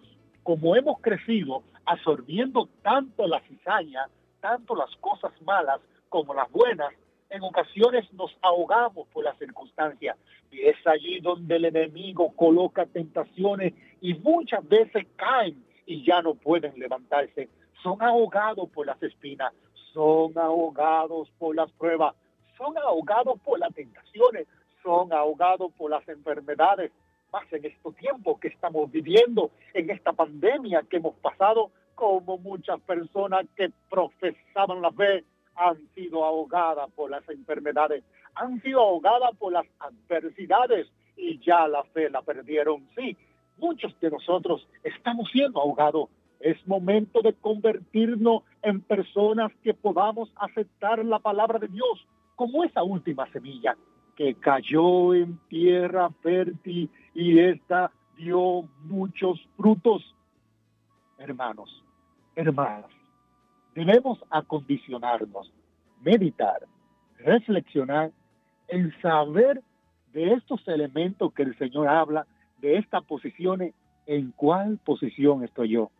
como 0.42 0.74
hemos 0.74 1.00
crecido, 1.00 1.62
absorbiendo 1.84 2.68
tanto 2.82 3.28
la 3.28 3.38
cizaña, 3.42 4.08
tanto 4.40 4.74
las 4.74 4.90
cosas 4.96 5.30
malas 5.42 5.80
como 6.08 6.34
las 6.34 6.50
buenas, 6.50 6.92
en 7.30 7.42
ocasiones 7.42 8.10
nos 8.12 8.36
ahogamos 8.42 9.06
por 9.08 9.24
las 9.24 9.38
circunstancias. 9.38 10.16
Y 10.50 10.62
es 10.62 10.76
allí 10.86 11.20
donde 11.20 11.56
el 11.56 11.66
enemigo 11.66 12.32
coloca 12.34 12.86
tentaciones 12.86 13.74
y 14.00 14.14
muchas 14.14 14.66
veces 14.66 15.06
caen 15.16 15.62
y 15.86 16.04
ya 16.04 16.22
no 16.22 16.34
pueden 16.34 16.78
levantarse. 16.78 17.48
Son 17.82 18.02
ahogados 18.02 18.68
por 18.70 18.86
las 18.86 19.02
espinas, 19.02 19.52
son 19.92 20.36
ahogados 20.38 21.30
por 21.38 21.54
las 21.54 21.70
pruebas, 21.72 22.14
son 22.56 22.76
ahogados 22.78 23.38
por 23.40 23.58
las 23.58 23.72
tentaciones, 23.74 24.46
son 24.82 25.12
ahogados 25.12 25.72
por 25.72 25.90
las 25.90 26.06
enfermedades. 26.08 26.90
Más 27.32 27.44
en 27.52 27.66
estos 27.66 27.94
tiempos 27.96 28.40
que 28.40 28.48
estamos 28.48 28.90
viviendo, 28.90 29.50
en 29.74 29.90
esta 29.90 30.12
pandemia 30.12 30.82
que 30.88 30.96
hemos 30.96 31.14
pasado, 31.16 31.70
como 31.94 32.38
muchas 32.38 32.80
personas 32.80 33.44
que 33.54 33.70
profesaban 33.90 34.80
la 34.80 34.90
fe 34.92 35.24
han 35.58 35.76
sido 35.94 36.24
ahogadas 36.24 36.90
por 36.92 37.10
las 37.10 37.28
enfermedades, 37.28 38.04
han 38.34 38.60
sido 38.62 38.80
ahogadas 38.80 39.36
por 39.38 39.52
las 39.52 39.66
adversidades 39.80 40.88
y 41.16 41.38
ya 41.40 41.66
la 41.66 41.82
fe 41.84 42.08
la 42.08 42.22
perdieron. 42.22 42.86
Sí, 42.96 43.16
muchos 43.58 43.98
de 44.00 44.10
nosotros 44.10 44.66
estamos 44.82 45.28
siendo 45.30 45.60
ahogados. 45.60 46.08
Es 46.40 46.56
momento 46.68 47.20
de 47.20 47.34
convertirnos 47.34 48.44
en 48.62 48.80
personas 48.80 49.50
que 49.64 49.74
podamos 49.74 50.32
aceptar 50.36 51.04
la 51.04 51.18
palabra 51.18 51.58
de 51.58 51.66
Dios 51.66 52.06
como 52.36 52.62
esa 52.62 52.84
última 52.84 53.30
semilla 53.32 53.76
que 54.14 54.34
cayó 54.34 55.14
en 55.14 55.38
tierra 55.48 56.10
fértil 56.22 56.90
y 57.14 57.38
esta 57.38 57.90
dio 58.16 58.68
muchos 58.84 59.40
frutos. 59.56 60.14
Hermanos, 61.18 61.84
hermanas, 62.36 62.90
debemos 63.84 64.18
acondicionarnos, 64.30 65.52
meditar, 66.02 66.66
reflexionar 67.18 68.12
en 68.68 68.92
saber 69.00 69.62
de 70.12 70.32
estos 70.32 70.66
elementos 70.68 71.32
que 71.32 71.42
el 71.42 71.56
Señor 71.58 71.88
habla, 71.88 72.26
de 72.60 72.76
estas 72.76 73.04
posiciones, 73.04 73.74
en 74.06 74.32
cuál 74.32 74.78
posición 74.78 75.44
estoy 75.44 75.70
yo. 75.70 75.90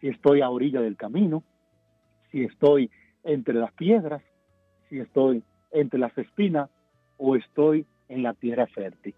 Si 0.00 0.08
estoy 0.08 0.42
a 0.42 0.50
orilla 0.50 0.80
del 0.80 0.96
camino, 0.96 1.42
si 2.30 2.44
estoy 2.44 2.90
entre 3.24 3.54
las 3.54 3.72
piedras, 3.72 4.22
si 4.88 4.98
estoy 4.98 5.42
entre 5.72 5.98
las 5.98 6.16
espinas 6.18 6.68
o 7.16 7.36
estoy 7.36 7.86
en 8.08 8.22
la 8.22 8.34
tierra 8.34 8.66
fértil. 8.66 9.14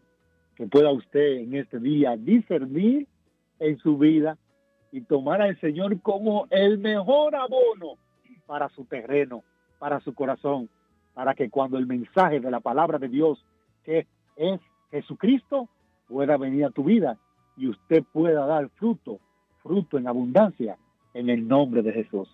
Que 0.57 0.67
pueda 0.67 0.93
usted 0.93 1.39
en 1.39 1.55
este 1.55 1.79
día 1.79 2.17
discernir 2.17 3.09
en 3.59 3.79
su 3.79 3.99
vida 3.99 4.39
y 4.93 5.01
tomar 5.01 5.41
al 5.41 5.59
Señor 5.59 6.01
como 6.03 6.47
el 6.51 6.79
mejor 6.79 7.35
abono 7.35 7.97
para 8.47 8.69
su 8.69 8.85
terreno, 8.85 9.43
para 9.79 10.01
su 10.01 10.15
corazón, 10.15 10.69
para 11.15 11.35
que 11.35 11.51
cuando 11.51 11.79
el 11.79 11.87
mensaje 11.87 12.41
de 12.41 12.51
la 12.51 12.61
palabra 12.61 12.99
de 12.99 13.09
Dios, 13.09 13.43
que 13.85 14.07
es 14.37 14.61
Jesucristo, 14.91 15.69
pueda 16.07 16.37
venir 16.37 16.67
a 16.67 16.71
tu 16.71 16.85
vida 16.85 17.19
y 17.57 17.69
usted 17.69 18.05
pueda 18.13 18.47
dar 18.47 18.69
fruto, 18.71 19.19
fruto 19.63 19.97
en 19.97 20.07
abundancia, 20.07 20.77
en 21.15 21.31
el 21.31 21.49
nombre 21.49 21.83
de 21.83 21.93
Jesús. 21.93 22.29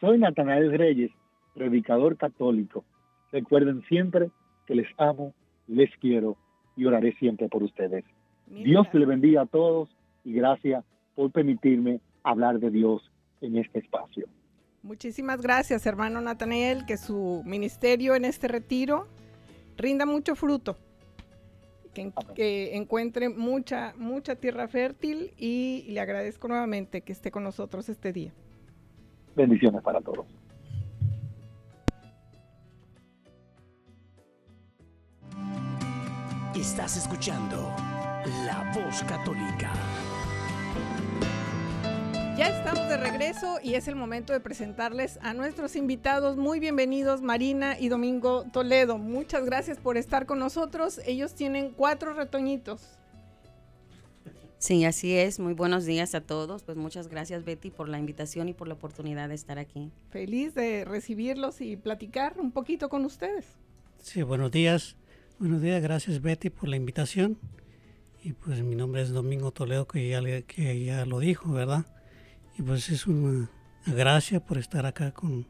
Soy 0.00 0.18
Natanael 0.18 0.76
Reyes, 0.76 1.10
predicador 1.54 2.16
católico. 2.16 2.84
Recuerden 3.32 3.82
siempre 3.88 4.30
que 4.66 4.74
les 4.74 4.88
amo, 4.98 5.32
les 5.66 5.90
quiero 5.96 6.36
y 6.76 6.84
oraré 6.84 7.14
siempre 7.14 7.48
por 7.48 7.62
ustedes. 7.62 8.04
Dios 8.46 8.86
le 8.92 9.06
bendiga 9.06 9.42
a 9.42 9.46
todos 9.46 9.88
y 10.24 10.34
gracias 10.34 10.84
por 11.16 11.32
permitirme 11.32 12.00
hablar 12.22 12.60
de 12.60 12.70
Dios 12.70 13.10
en 13.40 13.56
este 13.56 13.80
espacio. 13.80 14.28
Muchísimas 14.82 15.42
gracias, 15.42 15.84
hermano 15.84 16.20
Nathaniel, 16.20 16.84
que 16.86 16.96
su 16.96 17.42
ministerio 17.44 18.14
en 18.14 18.24
este 18.24 18.46
retiro 18.46 19.08
rinda 19.76 20.06
mucho 20.06 20.36
fruto, 20.36 20.76
que, 21.92 22.12
que, 22.36 22.76
encuentre 22.76 23.28
mucha, 23.28 23.94
mucha 23.96 24.36
tierra 24.36 24.68
fértil 24.68 25.32
y 25.36 25.86
le 25.88 25.98
agradezco 25.98 26.46
nuevamente 26.46 27.00
que 27.00 27.12
esté 27.12 27.32
con 27.32 27.42
nosotros 27.42 27.88
este 27.88 28.12
día. 28.12 28.32
Bendiciones 29.34 29.82
para 29.82 30.00
todos. 30.00 30.24
Estás 36.54 36.96
escuchando 36.96 37.74
La 38.46 38.72
Voz 38.74 39.02
Católica. 39.02 39.72
Ya 42.36 42.48
estamos 42.48 42.86
de 42.90 42.98
regreso 42.98 43.58
y 43.62 43.76
es 43.76 43.88
el 43.88 43.96
momento 43.96 44.34
de 44.34 44.40
presentarles 44.40 45.18
a 45.22 45.32
nuestros 45.32 45.74
invitados. 45.74 46.36
Muy 46.36 46.60
bienvenidos 46.60 47.22
Marina 47.22 47.80
y 47.80 47.88
Domingo 47.88 48.44
Toledo. 48.52 48.98
Muchas 48.98 49.46
gracias 49.46 49.78
por 49.78 49.96
estar 49.96 50.26
con 50.26 50.38
nosotros. 50.38 51.00
Ellos 51.06 51.34
tienen 51.34 51.70
cuatro 51.70 52.12
retoñitos. 52.12 52.82
Sí, 54.58 54.84
así 54.84 55.14
es. 55.16 55.40
Muy 55.40 55.54
buenos 55.54 55.86
días 55.86 56.14
a 56.14 56.20
todos. 56.20 56.62
Pues 56.62 56.76
muchas 56.76 57.08
gracias 57.08 57.42
Betty 57.42 57.70
por 57.70 57.88
la 57.88 57.98
invitación 57.98 58.50
y 58.50 58.52
por 58.52 58.68
la 58.68 58.74
oportunidad 58.74 59.30
de 59.30 59.34
estar 59.34 59.58
aquí. 59.58 59.90
Feliz 60.10 60.54
de 60.54 60.84
recibirlos 60.84 61.62
y 61.62 61.76
platicar 61.76 62.38
un 62.38 62.52
poquito 62.52 62.90
con 62.90 63.06
ustedes. 63.06 63.46
Sí, 64.02 64.20
buenos 64.20 64.50
días. 64.50 64.96
Buenos 65.38 65.62
días, 65.62 65.80
gracias 65.80 66.20
Betty 66.20 66.50
por 66.50 66.68
la 66.68 66.76
invitación. 66.76 67.38
Y 68.22 68.34
pues 68.34 68.60
mi 68.60 68.74
nombre 68.74 69.00
es 69.00 69.08
Domingo 69.08 69.52
Toledo, 69.52 69.86
que 69.86 70.06
ya, 70.06 70.20
que 70.42 70.84
ya 70.84 71.06
lo 71.06 71.18
dijo, 71.18 71.50
¿verdad? 71.50 71.86
Y 72.58 72.62
pues 72.62 72.88
es 72.88 73.06
una 73.06 73.50
gracia 73.86 74.40
por 74.40 74.56
estar 74.56 74.86
acá 74.86 75.12
con, 75.12 75.46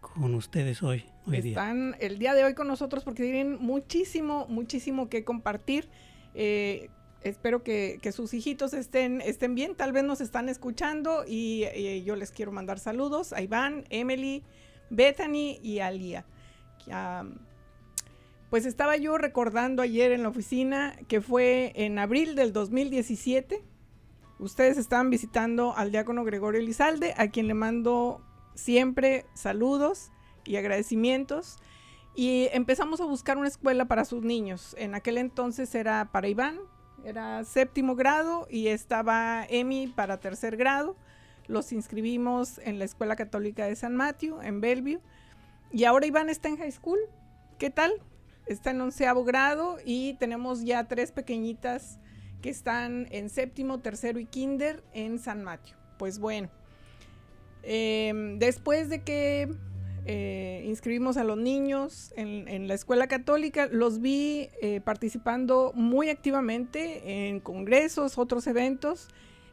con 0.00 0.34
ustedes 0.34 0.82
hoy, 0.82 1.04
Están 1.32 1.96
el 2.00 2.18
día 2.18 2.34
de 2.34 2.44
hoy 2.44 2.54
con 2.54 2.66
nosotros 2.66 3.04
porque 3.04 3.22
tienen 3.22 3.56
muchísimo, 3.60 4.46
muchísimo 4.48 5.08
que 5.08 5.24
compartir. 5.24 5.88
Eh, 6.34 6.90
espero 7.22 7.62
que, 7.62 7.98
sus 8.12 8.34
hijitos 8.34 8.74
estén, 8.74 9.22
estén 9.22 9.54
bien, 9.54 9.74
tal 9.74 9.92
vez 9.92 10.04
nos 10.04 10.20
están 10.20 10.48
escuchando 10.48 11.24
y, 11.26 11.64
yo 12.04 12.16
les 12.16 12.32
quiero 12.32 12.52
mandar 12.52 12.78
saludos 12.78 13.32
a 13.32 13.40
Iván, 13.40 13.84
Emily, 13.88 14.42
Bethany 14.90 15.58
y 15.62 15.78
Alia. 15.78 16.26
pues 18.50 18.66
estaba 18.66 18.98
yo 18.98 19.16
recordando 19.16 19.80
ayer 19.80 20.12
en 20.12 20.22
la 20.22 20.28
oficina 20.28 20.96
que 21.08 21.22
fue 21.22 21.72
en 21.76 21.98
abril 21.98 22.34
del 22.34 22.52
2017 22.52 23.62
Ustedes 24.40 24.78
estaban 24.78 25.10
visitando 25.10 25.76
al 25.76 25.92
diácono 25.92 26.24
Gregorio 26.24 26.62
Elizalde, 26.62 27.12
a 27.18 27.28
quien 27.28 27.46
le 27.46 27.52
mando 27.52 28.22
siempre 28.54 29.26
saludos 29.34 30.12
y 30.46 30.56
agradecimientos. 30.56 31.58
Y 32.14 32.48
empezamos 32.52 33.02
a 33.02 33.04
buscar 33.04 33.36
una 33.36 33.48
escuela 33.48 33.84
para 33.84 34.06
sus 34.06 34.22
niños. 34.22 34.74
En 34.78 34.94
aquel 34.94 35.18
entonces 35.18 35.74
era 35.74 36.08
para 36.10 36.28
Iván, 36.28 36.58
era 37.04 37.44
séptimo 37.44 37.96
grado 37.96 38.46
y 38.50 38.68
estaba 38.68 39.44
Emi 39.46 39.88
para 39.88 40.20
tercer 40.20 40.56
grado. 40.56 40.96
Los 41.46 41.70
inscribimos 41.70 42.58
en 42.60 42.78
la 42.78 42.86
Escuela 42.86 43.16
Católica 43.16 43.66
de 43.66 43.76
San 43.76 43.94
Mateo, 43.94 44.42
en 44.42 44.62
Bellevue. 44.62 45.00
Y 45.70 45.84
ahora 45.84 46.06
Iván 46.06 46.30
está 46.30 46.48
en 46.48 46.56
high 46.56 46.72
school. 46.72 46.98
¿Qué 47.58 47.68
tal? 47.68 47.92
Está 48.46 48.70
en 48.70 48.80
onceavo 48.80 49.22
grado 49.22 49.76
y 49.84 50.14
tenemos 50.14 50.64
ya 50.64 50.88
tres 50.88 51.12
pequeñitas 51.12 51.98
que 52.40 52.50
están 52.50 53.06
en 53.10 53.30
séptimo, 53.30 53.78
tercero 53.80 54.18
y 54.18 54.26
kinder 54.26 54.82
en 54.92 55.18
San 55.18 55.42
Mateo. 55.44 55.76
Pues 55.98 56.18
bueno, 56.18 56.48
em, 57.62 58.38
después 58.38 58.88
de 58.88 59.02
que 59.02 59.48
eh, 60.06 60.64
inscribimos 60.66 61.16
a 61.16 61.24
los 61.24 61.36
niños 61.36 62.12
en, 62.16 62.68
la 62.68 62.74
escuela 62.74 63.06
católica, 63.06 63.68
los 63.70 64.00
vi 64.00 64.48
eh, 64.62 64.80
participando 64.80 65.72
muy 65.74 66.08
activamente 66.08 67.28
en 67.28 67.40
congresos, 67.40 68.18
otros 68.18 68.46
eventos, 68.46 69.08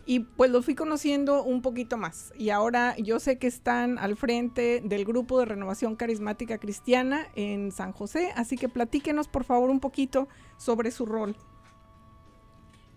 y 0.06 0.22
pues 0.22 0.50
los 0.50 0.64
fui 0.64 0.74
conociendo 0.74 1.44
un 1.44 1.62
poquito 1.62 1.98
más. 1.98 2.34
Y 2.38 2.50
ahora 2.50 2.96
yo 2.98 3.20
sé 3.20 3.38
que 3.38 3.48
están 3.48 4.00
al 4.00 4.16
frente 4.16 4.82
del 4.84 5.04
grupo 5.04 5.38
de 5.38 5.46
renovación 5.46 5.98
carismática 5.98 6.58
cristiana 6.60 7.28
en 7.36 7.74
San 7.74 7.92
José, 7.92 8.32
así 8.36 8.56
que 8.58 8.70
platíquenos 8.70 9.28
por 9.28 9.44
favor 9.44 9.70
un 9.70 9.82
poquito 9.82 10.30
sobre 10.58 10.92
su 10.92 11.06
rol. 11.06 11.36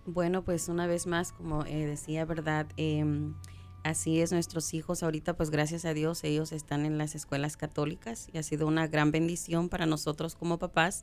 Bueno, 0.07 0.43
pues 0.43 0.69
una 0.69 0.87
vez 0.87 1.07
más, 1.07 1.33
como 1.33 1.65
eh, 1.67 1.87
decía, 1.87 2.25
¿verdad? 2.25 2.67
Em, 2.77 3.35
así 3.85 4.21
es, 4.21 4.33
nuestros 4.33 4.73
hijos 4.73 5.03
ahorita, 5.03 5.37
pues 5.37 5.51
gracias 5.51 5.85
a 5.85 5.93
Dios, 5.93 6.25
ellos 6.25 6.53
están 6.53 6.87
en 6.87 6.97
las 6.97 7.15
escuelas 7.15 7.57
católicas 7.57 8.29
y 8.33 8.39
ha 8.39 8.43
sido 8.43 8.67
una 8.67 8.87
gran 8.87 9.11
bendición 9.11 9.69
para 9.69 9.87
nosotros 9.87 10.35
como 10.35 10.59
papás. 10.59 11.03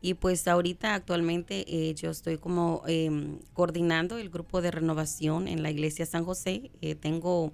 Y 0.00 0.14
pues 0.14 0.46
ahorita 0.48 0.94
actualmente 0.94 1.64
eh, 1.66 1.94
yo 1.94 2.10
estoy 2.10 2.36
como 2.36 2.82
em, 2.86 3.38
coordinando 3.54 4.18
el 4.18 4.28
grupo 4.28 4.60
de 4.60 4.70
renovación 4.70 5.48
en 5.48 5.62
la 5.62 5.70
iglesia 5.70 6.04
San 6.04 6.24
José. 6.24 6.70
Eh, 6.82 6.94
tengo 6.94 7.52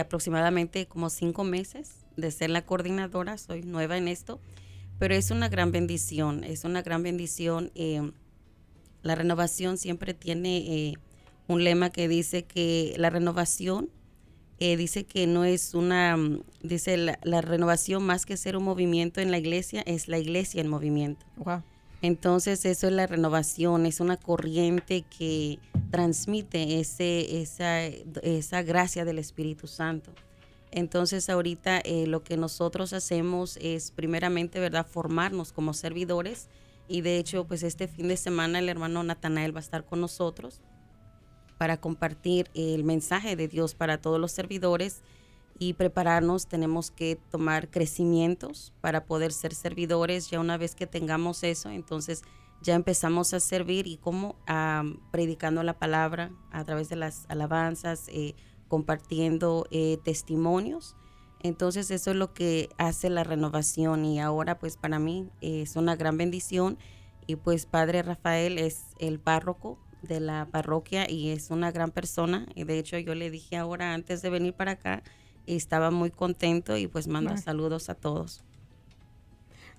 aproximadamente 0.00 0.86
como 0.88 1.08
cinco 1.08 1.44
meses 1.44 2.04
de 2.16 2.32
ser 2.32 2.50
la 2.50 2.66
coordinadora, 2.66 3.38
soy 3.38 3.62
nueva 3.62 3.96
en 3.96 4.08
esto, 4.08 4.40
pero 4.98 5.14
es 5.14 5.30
una 5.30 5.48
gran 5.48 5.70
bendición, 5.70 6.42
es 6.42 6.64
una 6.64 6.82
gran 6.82 7.04
bendición 7.04 7.70
em, 7.76 8.12
la 9.02 9.14
renovación 9.14 9.78
siempre 9.78 10.14
tiene 10.14 10.58
eh, 10.58 10.94
un 11.46 11.64
lema 11.64 11.90
que 11.90 12.08
dice 12.08 12.44
que 12.44 12.94
la 12.96 13.10
renovación 13.10 13.90
eh, 14.60 14.76
dice 14.76 15.04
que 15.04 15.26
no 15.26 15.44
es 15.44 15.74
una, 15.74 16.16
mm, 16.16 16.42
dice 16.62 16.96
la, 16.96 17.40
renovación 17.40 18.04
más 18.04 18.26
que 18.26 18.36
ser 18.36 18.56
un 18.56 18.64
movimiento 18.64 19.20
en 19.20 19.30
la 19.30 19.38
iglesia, 19.38 19.82
es 19.86 20.08
la 20.08 20.18
iglesia 20.18 20.60
en 20.60 20.68
movimiento. 20.68 21.24
Entonces 22.02 22.64
eso 22.64 22.86
es 22.86 22.92
la 22.92 23.06
renovación, 23.06 23.86
es 23.86 24.00
una 24.00 24.16
corriente 24.16 25.02
que 25.02 25.58
transmite 25.90 26.80
ese, 26.80 27.40
esa, 27.40 27.84
esa 27.86 28.62
gracia 28.62 29.04
del 29.04 29.18
Espíritu 29.18 29.66
Santo. 29.66 30.12
Entonces 30.70 31.28
ahorita 31.28 31.78
eh, 31.78 32.06
lo 32.06 32.22
que 32.22 32.36
nosotros 32.36 32.92
hacemos 32.92 33.58
es 33.60 33.90
primeramente, 33.90 34.60
¿verdad?, 34.60 34.86
formarnos 34.86 35.52
como 35.52 35.72
servidores 35.72 36.48
y 36.88 37.02
de 37.02 37.18
hecho, 37.18 37.46
pues 37.46 37.62
este 37.62 37.86
fin 37.86 38.08
de 38.08 38.16
semana 38.16 38.58
el 38.58 38.68
hermano 38.68 39.02
Natanael 39.02 39.54
va 39.54 39.60
a 39.60 39.62
estar 39.62 39.84
con 39.84 40.00
nosotros 40.00 40.62
para 41.58 41.76
compartir 41.76 42.50
el 42.54 42.84
mensaje 42.84 43.36
de 43.36 43.48
Dios 43.48 43.74
para 43.74 44.00
todos 44.00 44.20
los 44.20 44.32
servidores 44.32 45.02
y 45.58 45.74
prepararnos. 45.74 46.46
Tenemos 46.46 46.90
que 46.90 47.18
tomar 47.30 47.68
crecimientos 47.68 48.72
para 48.80 49.04
poder 49.04 49.32
ser 49.32 49.54
servidores. 49.54 50.30
Ya 50.30 50.40
una 50.40 50.56
vez 50.56 50.74
que 50.74 50.86
tengamos 50.86 51.42
eso, 51.42 51.70
entonces 51.70 52.22
ya 52.62 52.74
empezamos 52.74 53.34
a 53.34 53.40
servir 53.40 53.86
y 53.86 53.98
como 53.98 54.36
predicando 55.10 55.62
la 55.62 55.78
palabra 55.78 56.30
a 56.50 56.64
través 56.64 56.88
de 56.88 56.96
las 56.96 57.26
alabanzas, 57.28 58.08
eh, 58.08 58.34
compartiendo 58.68 59.66
eh, 59.70 59.98
testimonios 60.04 60.94
entonces 61.42 61.90
eso 61.90 62.10
es 62.10 62.16
lo 62.16 62.34
que 62.34 62.68
hace 62.78 63.10
la 63.10 63.24
renovación 63.24 64.04
y 64.04 64.20
ahora 64.20 64.58
pues 64.58 64.76
para 64.76 64.98
mí 64.98 65.28
es 65.40 65.76
una 65.76 65.96
gran 65.96 66.16
bendición. 66.16 66.78
Y 67.26 67.36
pues 67.36 67.66
Padre 67.66 68.02
Rafael 68.02 68.58
es 68.58 68.82
el 68.98 69.20
párroco 69.20 69.78
de 70.02 70.20
la 70.20 70.48
parroquia 70.50 71.10
y 71.10 71.30
es 71.30 71.50
una 71.50 71.70
gran 71.70 71.90
persona. 71.90 72.46
Y 72.54 72.64
de 72.64 72.78
hecho 72.78 72.98
yo 72.98 73.14
le 73.14 73.30
dije 73.30 73.56
ahora 73.56 73.94
antes 73.94 74.22
de 74.22 74.30
venir 74.30 74.54
para 74.54 74.72
acá 74.72 75.02
y 75.46 75.56
estaba 75.56 75.90
muy 75.90 76.10
contento 76.10 76.76
y 76.76 76.86
pues 76.86 77.06
manda 77.06 77.36
saludos 77.36 77.88
a 77.90 77.94
todos. 77.94 78.44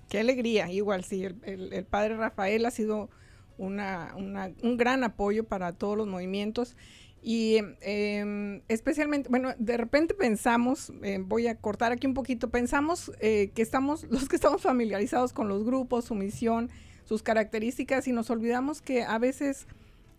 Qué 0.08 0.20
alegría, 0.20 0.70
igual 0.72 1.04
sí, 1.04 1.24
el, 1.24 1.86
Padre 1.88 2.16
Rafael 2.16 2.66
ha 2.66 2.70
sido 2.70 3.10
una, 3.58 4.12
un 4.16 4.76
gran 4.76 5.04
apoyo 5.04 5.44
para 5.44 5.72
todos 5.72 5.96
los 5.96 6.08
movimientos 6.08 6.76
y 7.22 7.58
em, 7.82 8.62
especialmente, 8.68 9.28
bueno, 9.28 9.50
de 9.58 9.76
repente 9.76 10.14
pensamos, 10.14 10.90
eh, 11.02 11.18
voy 11.22 11.48
a 11.48 11.54
cortar 11.54 11.92
aquí 11.92 12.06
un 12.06 12.14
poquito, 12.14 12.50
pensamos 12.50 13.12
eh, 13.20 13.50
que 13.54 13.60
estamos, 13.60 14.04
los 14.10 14.28
que 14.28 14.36
estamos 14.36 14.62
familiarizados 14.62 15.32
con 15.32 15.48
los 15.48 15.64
grupos, 15.64 16.06
su 16.06 16.14
misión, 16.14 16.70
sus 17.04 17.22
características, 17.22 18.08
y 18.08 18.12
nos 18.12 18.30
olvidamos 18.30 18.80
que 18.80 19.02
a 19.02 19.18
veces 19.18 19.66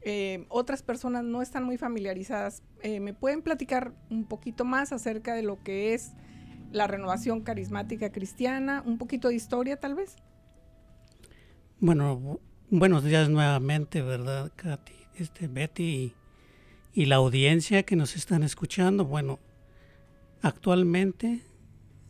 eh, 0.02 0.46
otras 0.50 0.84
personas 0.84 1.24
no 1.24 1.42
están 1.42 1.64
muy 1.64 1.78
familiarizadas. 1.78 2.64
¿Me 2.84 3.14
pueden 3.14 3.44
platicar 3.44 3.94
un 4.10 4.26
poquito 4.26 4.66
más 4.66 4.92
acerca 4.92 5.36
de 5.36 5.44
lo 5.44 5.62
que 5.64 5.94
es 5.94 6.14
la 6.72 6.88
renovación 6.88 7.42
carismática 7.42 8.12
cristiana? 8.12 8.84
Un 8.86 8.98
poquito 8.98 9.28
de 9.30 9.36
historia, 9.36 9.80
tal 9.80 9.96
vez. 9.96 10.16
Bueno, 11.80 12.40
buenos 12.70 13.04
días 13.04 13.30
nuevamente, 13.30 14.02
¿verdad, 14.02 14.52
Katy? 14.56 14.94
Este, 15.16 15.48
Betty 15.48 16.16
y 16.94 17.06
la 17.06 17.16
audiencia 17.18 17.84
que 17.84 17.96
nos 17.96 18.16
están 18.16 18.44
escuchando, 18.44 19.06
bueno, 19.06 19.40
actualmente 20.42 21.42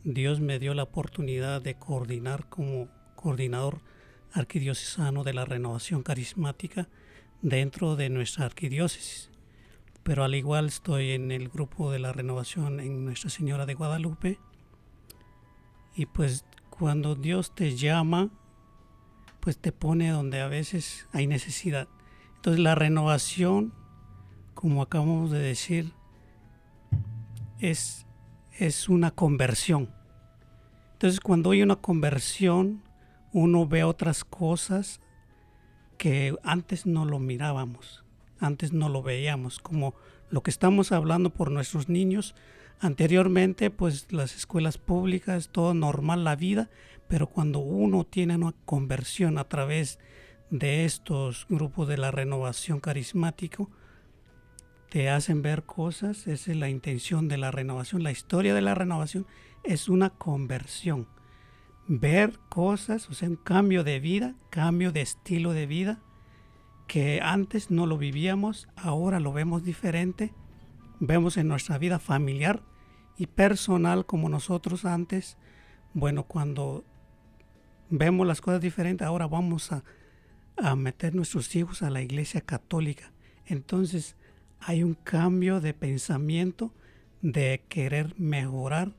Dios 0.04 0.40
me 0.40 0.58
dio 0.58 0.74
la 0.74 0.84
oportunidad 0.84 1.62
de 1.62 1.76
coordinar 1.76 2.50
como 2.50 2.90
coordinador 3.16 3.82
arquidiocesano 4.34 5.24
de 5.24 5.34
la 5.34 5.46
renovación 5.46 6.02
carismática 6.02 6.90
dentro 7.42 7.96
de 7.96 8.10
nuestra 8.10 8.46
arquidiócesis. 8.46 9.30
Pero 10.04 10.24
al 10.24 10.34
igual 10.34 10.68
estoy 10.68 11.12
en 11.12 11.32
el 11.32 11.50
grupo 11.50 11.92
de 11.92 12.00
la 12.00 12.12
renovación 12.12 12.80
en 12.80 13.06
Nuestra 13.06 13.30
Señora 13.30 13.68
de 13.68 13.76
Guadalupe. 13.76 14.40
Y 15.96 16.08
pues 16.08 16.46
cuando 16.72 17.14
Dios 17.14 17.54
te 17.54 17.76
llama, 17.76 18.32
pues 19.40 19.60
te 19.60 19.72
pone 19.72 20.10
donde 20.10 20.42
a 20.42 20.48
veces 20.48 21.08
hay 21.12 21.28
necesidad. 21.28 21.88
Entonces 22.38 22.60
la 22.60 22.74
renovación 22.74 23.74
como 24.54 24.82
acabamos 24.82 25.32
de 25.32 25.40
decir, 25.40 25.94
es, 27.60 28.06
es 28.58 28.90
una 28.90 29.12
conversión. 29.12 29.90
Entonces 30.94 31.20
cuando 31.20 31.52
hay 31.52 31.62
una 31.62 31.78
conversión, 31.78 32.84
uno 33.34 33.68
ve 33.68 33.84
otras 33.84 34.24
cosas 34.24 35.00
que 35.98 36.36
antes 36.44 36.86
no 36.86 37.06
lo 37.06 37.20
mirábamos, 37.20 38.04
antes 38.40 38.74
no 38.74 38.90
lo 38.90 39.04
veíamos, 39.04 39.60
como 39.60 39.94
lo 40.30 40.42
que 40.42 40.52
estamos 40.52 40.92
hablando 40.92 41.30
por 41.32 41.52
nuestros 41.52 41.90
niños. 41.90 42.36
Anteriormente, 42.80 43.70
pues 43.70 44.12
las 44.12 44.36
escuelas 44.36 44.80
públicas, 44.80 45.50
todo 45.52 45.74
normal 45.74 46.24
la 46.24 46.36
vida, 46.36 46.70
pero 47.08 47.28
cuando 47.28 47.60
uno 47.60 48.04
tiene 48.04 48.36
una 48.36 48.54
conversión 48.66 49.38
a 49.38 49.44
través 49.44 50.00
de 50.50 50.86
estos 50.86 51.46
grupos 51.50 51.88
de 51.88 51.98
la 51.98 52.10
renovación 52.10 52.80
carismático, 52.80 53.70
te 54.92 55.10
hacen 55.10 55.42
ver 55.42 55.64
cosas, 55.64 56.28
esa 56.28 56.52
es 56.52 56.58
la 56.58 56.68
intención 56.68 57.30
de 57.30 57.38
la 57.38 57.50
renovación. 57.50 58.04
La 58.04 58.12
historia 58.12 58.54
de 58.54 58.60
la 58.60 58.76
renovación 58.76 59.26
es 59.64 59.88
una 59.88 60.10
conversión. 60.10 61.08
Ver 61.88 62.38
cosas, 62.50 63.10
o 63.10 63.14
sea, 63.14 63.30
un 63.30 63.38
cambio 63.38 63.86
de 63.86 64.02
vida, 64.02 64.36
cambio 64.50 64.92
de 64.92 65.00
estilo 65.00 65.54
de 65.54 65.66
vida, 65.66 66.02
que 66.90 67.22
antes 67.24 67.72
no 67.72 67.86
lo 67.86 67.98
vivíamos, 67.98 68.68
ahora 68.76 69.22
lo 69.22 69.32
vemos 69.32 69.64
diferente. 69.64 70.34
Vemos 71.00 71.38
en 71.38 71.48
nuestra 71.48 71.78
vida 71.78 71.98
familiar 71.98 72.62
y 73.18 73.28
personal 73.28 74.06
como 74.06 74.28
nosotros 74.28 74.84
antes. 74.84 75.38
Bueno, 75.94 76.24
cuando 76.24 76.84
vemos 77.90 78.28
las 78.28 78.42
cosas 78.42 78.60
diferentes, 78.60 79.08
ahora 79.08 79.26
vamos 79.26 79.72
a, 79.72 79.86
a 80.58 80.76
meter 80.76 81.16
nuestros 81.16 81.56
hijos 81.56 81.82
a 81.82 81.90
la 81.90 82.02
iglesia 82.02 82.42
católica. 82.42 83.14
Entonces, 83.46 84.18
hay 84.62 84.84
un 84.84 84.94
cambio 84.94 85.60
de 85.60 85.74
pensamiento 85.74 86.74
de 87.22 87.64
querer 87.68 88.14
mejorar 88.18 88.96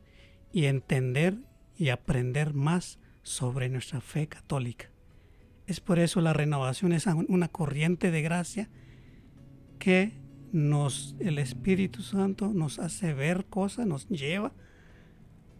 y 0.53 0.67
entender 0.67 1.39
y 1.77 1.89
aprender 1.89 2.53
más 2.53 2.99
sobre 3.23 3.69
nuestra 3.69 4.01
fe 4.01 4.29
católica. 4.29 4.91
Es 5.67 5.81
por 5.81 5.99
eso 5.99 6.21
la 6.21 6.33
renovación 6.33 6.93
es 6.93 7.07
una 7.07 7.49
corriente 7.49 8.11
de 8.11 8.23
gracia 8.23 8.69
que 9.79 10.21
nos 10.53 11.17
el 11.19 11.39
Espíritu 11.39 12.03
Santo 12.03 12.53
nos 12.53 12.79
hace 12.79 13.15
ver 13.15 13.47
cosas, 13.47 13.87
nos 13.87 14.09
lleva 14.09 14.53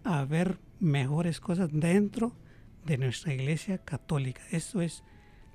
a 0.05 0.25
ver 0.25 0.59
mejores 0.81 1.41
cosas 1.41 1.71
dentro 1.73 2.37
de 2.85 2.99
nuestra 2.99 3.33
iglesia 3.33 3.79
católica. 3.79 4.43
Eso 4.51 4.83
es 4.83 5.05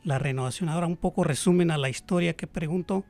la 0.04 0.18
renovación. 0.18 0.70
Ahora 0.70 0.88
un 0.88 0.98
poco 0.98 1.24
resumen 1.24 1.70
a 1.70 1.78
la 1.78 1.90
historia 1.90 2.36
que 2.36 2.48
pregunto. 2.48 3.06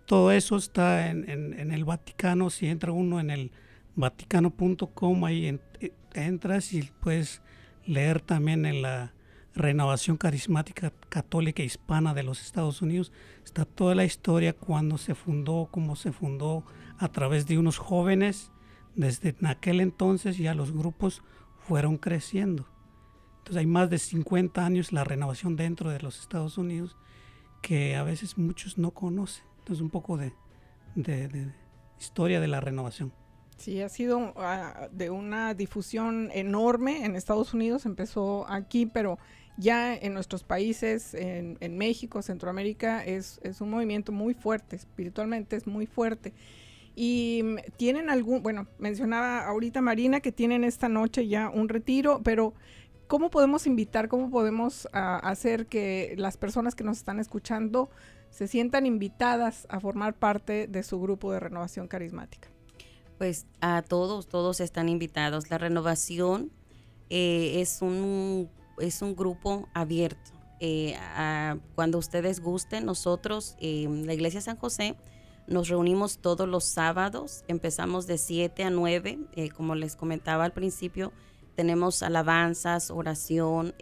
Todo 0.07 0.31
eso 0.33 0.57
está 0.57 1.11
en, 1.11 1.29
en 1.29 1.72
el 1.72 1.85
Vaticano. 1.85 2.48
Si 2.50 2.66
entra 2.66 2.92
uno 2.92 3.20
en 3.20 3.31
el 3.31 3.53
vaticano.com, 3.96 5.24
ahí 5.24 5.59
eh, 5.81 5.92
entras 6.14 6.72
y 6.72 6.83
puedes 7.00 7.42
leer 7.87 8.20
también 8.20 8.66
en 8.66 8.83
la 8.83 9.12
renovación 9.55 10.16
carismática 10.16 10.92
católica 11.09 11.62
hispana 11.62 12.14
de 12.14 12.24
los 12.24 12.42
Estados 12.42 12.83
Unidos. 12.83 13.12
Está 13.44 13.64
toda 13.64 13.94
la 13.94 14.05
historia 14.05 14.53
cuando 14.53 14.98
se 14.98 15.14
fundó, 15.14 15.68
cómo 15.70 15.96
se 15.96 16.12
fundó 16.12 16.64
a 16.98 17.09
través 17.09 17.46
de 17.46 17.59
unos 17.59 17.79
jóvenes. 17.79 18.50
Desde 18.94 19.35
aquel 19.44 19.80
entonces 19.80 20.38
ya 20.38 20.54
los 20.54 20.72
grupos 20.72 21.22
fueron 21.59 21.96
creciendo. 21.96 22.66
Entonces 23.38 23.61
hay 23.61 23.66
más 23.66 23.90
de 23.90 23.98
50 23.98 24.64
años 24.64 24.92
la 24.92 25.04
renovación 25.04 25.57
dentro 25.57 25.90
de 25.90 26.00
los 26.00 26.20
Estados 26.20 26.57
Unidos 26.59 26.96
que 27.61 27.96
a 27.96 28.02
veces 28.02 28.38
muchos 28.38 28.78
no 28.78 28.90
conocen. 28.90 29.44
Entonces 29.59 29.83
un 29.83 29.90
poco 29.90 30.18
de, 30.18 30.33
historia 31.98 32.40
de 32.40 32.48
la 32.48 32.61
renovación. 32.61 33.12
Sí, 33.57 33.80
ha 33.80 33.88
sido 33.88 34.35
ah, 34.37 34.88
de 34.92 35.11
una 35.11 35.54
difusión 35.54 36.30
enorme 36.33 37.04
en 37.04 37.16
Estados 37.16 37.54
Unidos, 37.54 37.87
empezó 37.87 38.46
aquí, 38.50 38.85
pero 38.85 39.18
ya 39.57 39.94
en 39.94 40.12
nuestros 40.12 40.42
países, 40.42 41.14
en, 41.14 41.76
México, 41.76 42.20
Centroamérica, 42.22 43.04
es, 43.04 43.40
un 43.61 43.70
movimiento 43.70 44.12
muy 44.12 44.35
fuerte, 44.35 44.76
espiritualmente 44.76 45.57
es 45.57 45.66
muy 45.66 45.87
fuerte. 45.87 46.35
Y 46.94 47.42
mm, 47.42 47.57
tienen 47.76 48.11
algún, 48.11 48.42
bueno, 48.42 48.66
mencionaba 48.78 49.46
ahorita 49.46 49.80
Marina 49.80 50.20
que 50.20 50.33
tienen 50.33 50.64
esta 50.64 50.88
noche 50.88 51.26
ya 51.28 51.48
un 51.48 51.68
retiro, 51.68 52.20
pero 52.22 52.54
¿cómo 53.07 53.30
podemos 53.30 53.66
invitar, 53.66 54.09
cómo 54.09 54.30
podemos 54.30 54.88
ah, 54.92 55.16
hacer 55.18 55.66
que 55.66 56.14
las 56.16 56.37
personas 56.37 56.74
que 56.74 56.85
nos 56.85 56.98
están 56.98 57.20
escuchando 57.20 57.90
se 58.30 58.48
sientan 58.48 58.87
invitadas 58.87 59.66
a 59.70 59.80
formar 59.80 60.14
parte 60.14 60.66
de 60.66 60.83
su 60.83 61.00
grupo 61.00 61.33
de 61.33 61.40
renovación 61.40 61.88
carismática? 61.88 62.48
Pues 63.18 63.46
a 63.61 63.83
todos, 63.83 64.26
todos 64.28 64.61
están 64.61 64.88
invitados. 64.88 65.50
La 65.50 65.59
renovación 65.59 66.50
eh, 67.11 67.61
es, 67.61 67.80
un, 67.80 68.50
es 68.78 69.02
un 69.02 69.14
grupo 69.14 69.68
abierto. 69.72 70.33
Eh, 70.61 70.96
cuando 71.74 71.98
ustedes 71.98 72.40
gusten, 72.40 72.87
nosotros, 72.87 73.57
eh, 73.61 73.87
la 73.88 74.14
Iglesia 74.14 74.40
San 74.40 74.57
José, 74.57 74.96
nos 75.46 75.68
reunimos 75.68 76.18
todos 76.18 76.48
los 76.48 76.64
sábados, 76.64 77.44
empezamos 77.48 78.07
de 78.07 78.18
7 78.18 78.64
a 78.64 78.70
9, 78.70 79.18
como 79.57 79.74
les 79.74 79.96
comentaba 79.96 80.44
al 80.44 80.52
principio, 80.52 81.12
tenemos 81.54 82.02
alabanzas, 82.02 82.90
oración, 82.90 83.74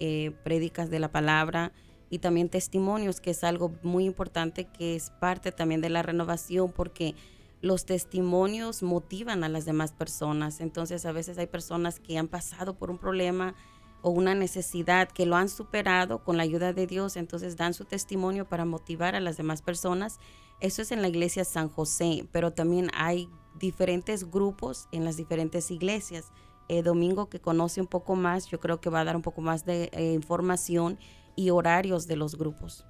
prédicas 0.43 0.91
de 0.91 0.99
la 0.99 1.09
palabra 1.09 1.73
y 2.11 2.19
también 2.19 2.49
testimonios, 2.49 3.21
que 3.21 3.31
es 3.31 3.45
algo 3.45 3.73
muy 3.83 4.05
importante, 4.05 4.67
que 4.67 4.97
es 4.97 5.11
parte 5.11 5.53
también 5.53 5.81
de 5.81 5.89
la 5.89 6.03
renovación, 6.03 6.73
porque 6.73 7.15
los 7.63 7.87
testimonios 7.87 8.83
motivan 8.83 9.45
a 9.45 9.49
las 9.49 9.65
demás 9.65 9.93
personas. 9.93 10.61
Entonces 10.61 11.07
a 11.07 11.13
veces 11.13 11.39
hay 11.39 11.47
personas 11.47 12.01
que 12.01 12.19
han 12.19 12.29
pasado 12.29 12.75
por 12.75 12.91
un 12.91 12.99
problema 12.99 13.55
o 14.03 14.11
una 14.11 14.35
necesidad 14.35 15.09
que 15.09 15.27
lo 15.27 15.37
han 15.37 15.49
superado 15.49 16.25
con 16.25 16.37
la 16.37 16.43
ayuda 16.43 16.73
de 16.73 16.89
Dios, 16.89 17.17
entonces 17.17 17.57
dan 17.57 17.73
su 17.73 17.85
testimonio 17.85 18.47
para 18.47 18.65
motivar 18.65 19.15
a 19.15 19.21
las 19.21 19.37
demás 19.37 19.63
personas. 19.63 20.19
Eso 20.63 20.81
es 20.81 20.93
en 20.93 21.03
la 21.03 21.09
iglesia 21.09 21.45
San 21.45 21.69
José, 21.69 22.27
pero 22.33 22.53
también 22.53 22.91
hay 22.95 23.29
diferentes 23.59 24.31
grupos 24.31 24.89
en 24.93 25.05
las 25.05 25.19
diferentes 25.19 25.71
iglesias. 25.71 26.33
Eh, 26.69 26.83
Domingo 26.83 27.29
que 27.29 27.41
conoce 27.41 27.83
un 27.83 27.87
poco 27.87 28.17
más, 28.17 28.47
yo 28.47 28.61
creo 28.61 28.81
que 28.81 28.89
va 28.89 29.01
a 29.01 29.05
dar 29.05 29.17
un 29.17 29.23
poco 29.23 29.43
más 29.43 29.67
de 29.67 29.91
eh, 29.93 30.15
información 30.15 30.99
y 31.37 31.51
horarios 31.51 32.07
de 32.07 32.17
los 32.17 32.39
grupos. 32.39 32.87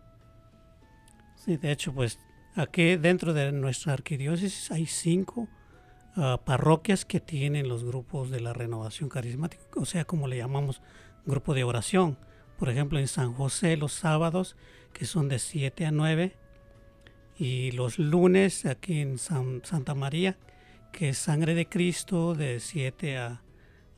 Sí, 1.35 1.57
de 1.57 1.73
hecho, 1.73 1.93
pues 1.93 2.19
Aquí 2.55 2.97
dentro 2.97 3.33
de 3.33 3.51
nuestra 3.51 3.95
arquidiócesis 3.95 4.71
hay 4.71 4.85
cinco 4.85 5.49
ah, 6.17 6.39
parroquias 6.45 7.07
que 7.07 7.19
tienen 7.19 7.67
los 7.67 7.83
grupos 7.83 8.31
de 8.31 8.41
la 8.41 8.53
renovación 8.53 9.09
carismática, 9.09 9.65
o 9.77 9.87
sea, 9.87 10.05
como 10.05 10.29
le 10.29 10.37
llamamos 10.37 10.83
grupo 11.25 11.55
de 11.55 11.65
oración. 11.65 12.19
Por 12.59 12.69
ejemplo, 12.69 12.99
en 12.99 13.09
San 13.09 13.33
José 13.33 13.79
los 13.79 13.93
sábados, 13.93 14.57
que 14.93 15.07
son 15.07 15.31
de 15.31 15.39
7 15.39 15.87
a 15.87 15.91
9, 15.93 16.37
y 17.39 17.73
los 17.73 17.99
lunes 17.99 18.67
aquí 18.67 19.01
en 19.01 19.19
Santa 19.19 19.95
María, 19.95 20.39
que 20.93 21.11
es 21.11 21.19
Sangre 21.19 21.55
de 21.55 21.69
Cristo, 21.69 22.35
de 22.35 22.61
7 22.61 23.19
a, 23.19 23.43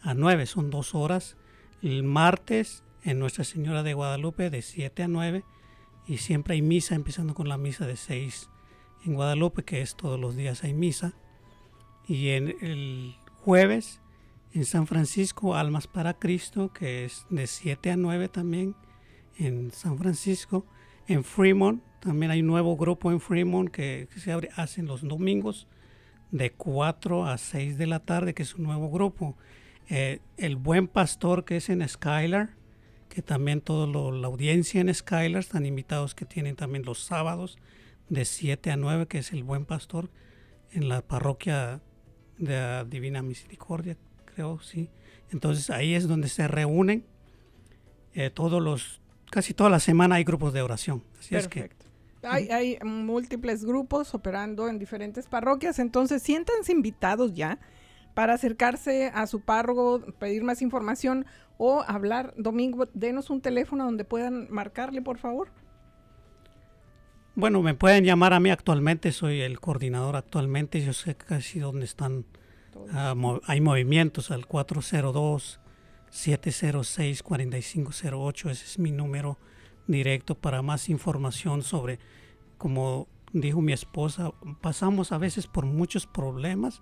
a 0.01 0.14
9, 0.14 0.47
son 0.47 0.70
dos 0.70 0.94
horas. 0.94 1.37
El 1.83 2.03
martes 2.03 2.85
en 3.03 3.18
Nuestra 3.18 3.44
Señora 3.44 3.83
de 3.83 3.94
Guadalupe, 3.94 4.51
de 4.51 4.62
7 4.62 5.03
a 5.03 5.09
9, 5.09 5.44
y 6.07 6.18
siempre 6.18 6.55
hay 6.55 6.62
misa, 6.62 6.94
empezando 6.94 7.35
con 7.35 7.49
la 7.49 7.59
misa 7.59 7.87
de 7.87 7.97
6 7.97 8.49
en 9.05 9.14
Guadalupe, 9.14 9.64
que 9.64 9.83
es 9.83 9.97
todos 9.97 10.18
los 10.18 10.37
días 10.37 10.64
hay 10.64 10.75
misa. 10.75 11.14
Y 12.07 12.31
en 12.31 12.57
el 12.61 13.16
jueves 13.40 14.01
en 14.53 14.64
San 14.64 14.87
Francisco, 14.87 15.57
Almas 15.57 15.87
para 15.87 16.14
Cristo, 16.14 16.73
que 16.73 17.05
es 17.05 17.27
de 17.29 17.47
7 17.47 17.90
a 17.90 17.97
9 17.97 18.29
también 18.29 18.77
en 19.37 19.73
San 19.73 19.99
Francisco. 19.99 20.64
En 21.07 21.25
Fremont 21.25 21.83
también 22.01 22.31
hay 22.31 22.40
un 22.40 22.47
nuevo 22.47 22.77
grupo 22.77 23.11
en 23.11 23.21
Fremont 23.21 23.71
que, 23.71 24.09
se 24.17 24.33
abre, 24.33 24.51
hacen 24.57 24.87
los 24.87 25.07
domingos 25.07 25.67
de 26.31 26.53
4 26.53 27.27
a 27.27 27.38
6 27.38 27.79
de 27.79 27.87
la 27.87 28.01
tarde, 28.01 28.35
que 28.35 28.43
es 28.43 28.55
un 28.55 28.64
nuevo 28.64 28.90
grupo. 28.90 29.37
Eh, 29.88 30.21
el 30.37 30.57
Buen 30.57 30.88
Pastor, 30.88 31.45
que 31.45 31.57
es 31.57 31.69
en 31.69 31.87
Skylar, 31.88 32.51
que 33.09 33.23
también 33.23 33.61
toda 33.61 33.87
la 33.87 34.27
audiencia 34.27 34.81
en 34.81 34.93
Skylar 34.93 35.40
están 35.40 35.67
invitados 35.67 36.14
que 36.14 36.25
tienen 36.25 36.57
también 36.57 36.85
los 36.85 36.99
sábados 36.99 37.59
de 38.09 38.25
7 38.25 38.71
a 38.71 38.77
9, 38.77 39.07
que 39.07 39.19
es 39.19 39.33
el 39.33 39.45
Buen 39.45 39.64
Pastor, 39.64 40.11
en 40.73 40.88
la 40.88 41.03
parroquia 41.03 41.81
de 42.38 42.85
Divina 42.88 43.23
Misericordia, 43.23 43.97
creo, 44.25 44.61
sí. 44.61 44.90
Entonces 45.31 45.71
ahí 45.71 45.95
es 45.95 46.09
donde 46.09 46.29
se 46.29 46.49
reúnen 46.49 47.07
eh, 48.12 48.31
todos 48.31 48.62
los, 48.62 49.01
casi 49.35 49.53
toda 49.53 49.68
la 49.68 49.81
semana 49.81 50.14
hay 50.14 50.23
grupos 50.23 50.53
de 50.53 50.62
oración. 50.62 51.03
Así 51.18 51.35
es 51.35 51.49
que 51.49 51.68
hay, 52.23 52.49
hay, 52.51 52.79
múltiples 52.85 53.64
grupos 53.64 54.14
operando 54.14 54.68
en 54.68 54.79
diferentes 54.79 55.27
parroquias, 55.27 55.81
entonces 55.81 56.23
siéntanse 56.23 56.70
invitados 56.70 57.35
ya 57.35 57.59
para 58.14 58.35
acercarse 58.35 59.11
a 59.12 59.27
su 59.27 59.40
párroco, 59.40 60.05
pedir 60.20 60.44
más 60.44 60.62
información 60.62 61.27
o 61.59 61.83
hablar. 61.83 62.33
Domingo, 62.37 62.87
denos 62.94 63.29
un 63.29 63.40
teléfono 63.40 63.85
donde 63.85 64.05
puedan 64.05 64.47
marcarle, 64.51 65.03
por 65.03 65.18
favor. 65.18 65.49
Bueno, 67.35 67.61
me 67.61 67.75
pueden 67.75 68.05
llamar 68.05 68.35
a 68.35 68.38
mí 68.38 68.51
actualmente, 68.51 69.11
soy 69.11 69.40
el 69.40 69.59
coordinador 69.59 70.14
actualmente, 70.14 70.81
yo 70.81 70.92
sé 70.92 71.16
casi 71.16 71.59
dónde 71.59 71.87
están, 71.87 72.25
ah, 72.92 73.16
hay 73.47 73.61
movimientos 73.61 74.31
al 74.31 74.47
402-706-4508, 76.14 78.50
ese 78.50 78.64
es 78.64 78.79
mi 78.79 78.92
número 78.92 79.37
directo 79.87 80.37
para 80.37 80.62
más 80.62 80.88
información 80.88 81.62
sobre, 81.62 81.98
como 82.57 83.09
dijo 83.33 83.61
mi 83.61 83.72
esposa, 83.72 84.31
pasamos 84.61 85.11
a 85.12 85.18
veces 85.18 85.48
por 85.48 85.66
muchos 85.66 86.07
problemas 86.07 86.81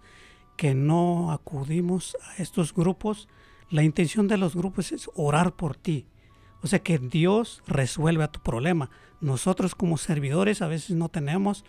que 0.57 0.75
no 0.75 1.33
acudimos 1.33 2.17
a 2.29 2.37
estos 2.43 2.75
grupos, 2.75 3.29
la 3.71 3.83
intención 3.83 4.29
de 4.29 4.37
los 4.37 4.55
grupos 4.55 4.93
es 4.93 5.09
orar 5.15 5.57
por 5.57 5.77
ti. 5.77 6.07
O 6.63 6.67
sea 6.67 6.81
que 6.81 6.99
Dios 6.99 7.63
resuelve 7.67 8.25
a 8.25 8.31
tu 8.31 8.41
problema. 8.41 8.91
Nosotros 9.21 9.75
como 9.75 9.97
servidores 9.97 10.63
a 10.63 10.69
veces 10.69 10.95
no 10.95 11.09
tenemos, 11.09 11.65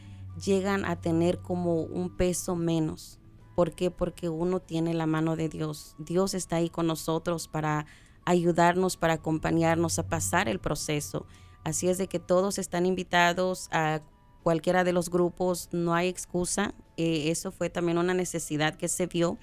llegan 0.43 0.85
a 0.85 0.99
tener 0.99 1.37
como 1.37 1.83
un 1.83 2.17
peso 2.17 2.55
menos. 2.55 3.19
¿Por 3.55 3.75
qué? 3.75 3.91
Porque 3.91 4.27
uno 4.27 4.59
tiene 4.59 4.95
la 4.95 5.05
mano 5.05 5.35
de 5.35 5.49
Dios. 5.49 5.95
Dios 5.99 6.33
está 6.33 6.55
ahí 6.55 6.69
con 6.69 6.87
nosotros 6.87 7.47
para 7.47 7.85
ayudarnos, 8.25 8.97
para 8.97 9.13
acompañarnos 9.13 9.99
a 9.99 10.09
pasar 10.09 10.49
el 10.49 10.59
proceso. 10.59 11.27
Así 11.63 11.89
es 11.89 11.99
de 11.99 12.07
que 12.07 12.17
todos 12.17 12.57
están 12.57 12.87
invitados 12.87 13.69
a 13.71 14.01
cualquiera 14.41 14.83
de 14.83 14.93
los 14.93 15.11
grupos, 15.11 15.69
no 15.71 15.93
hay 15.93 16.07
excusa. 16.07 16.73
Eh, 16.97 17.29
eso 17.29 17.51
fue 17.51 17.69
también 17.69 17.99
una 17.99 18.15
necesidad 18.15 18.75
que 18.75 18.87
se 18.87 19.05
vio 19.05 19.37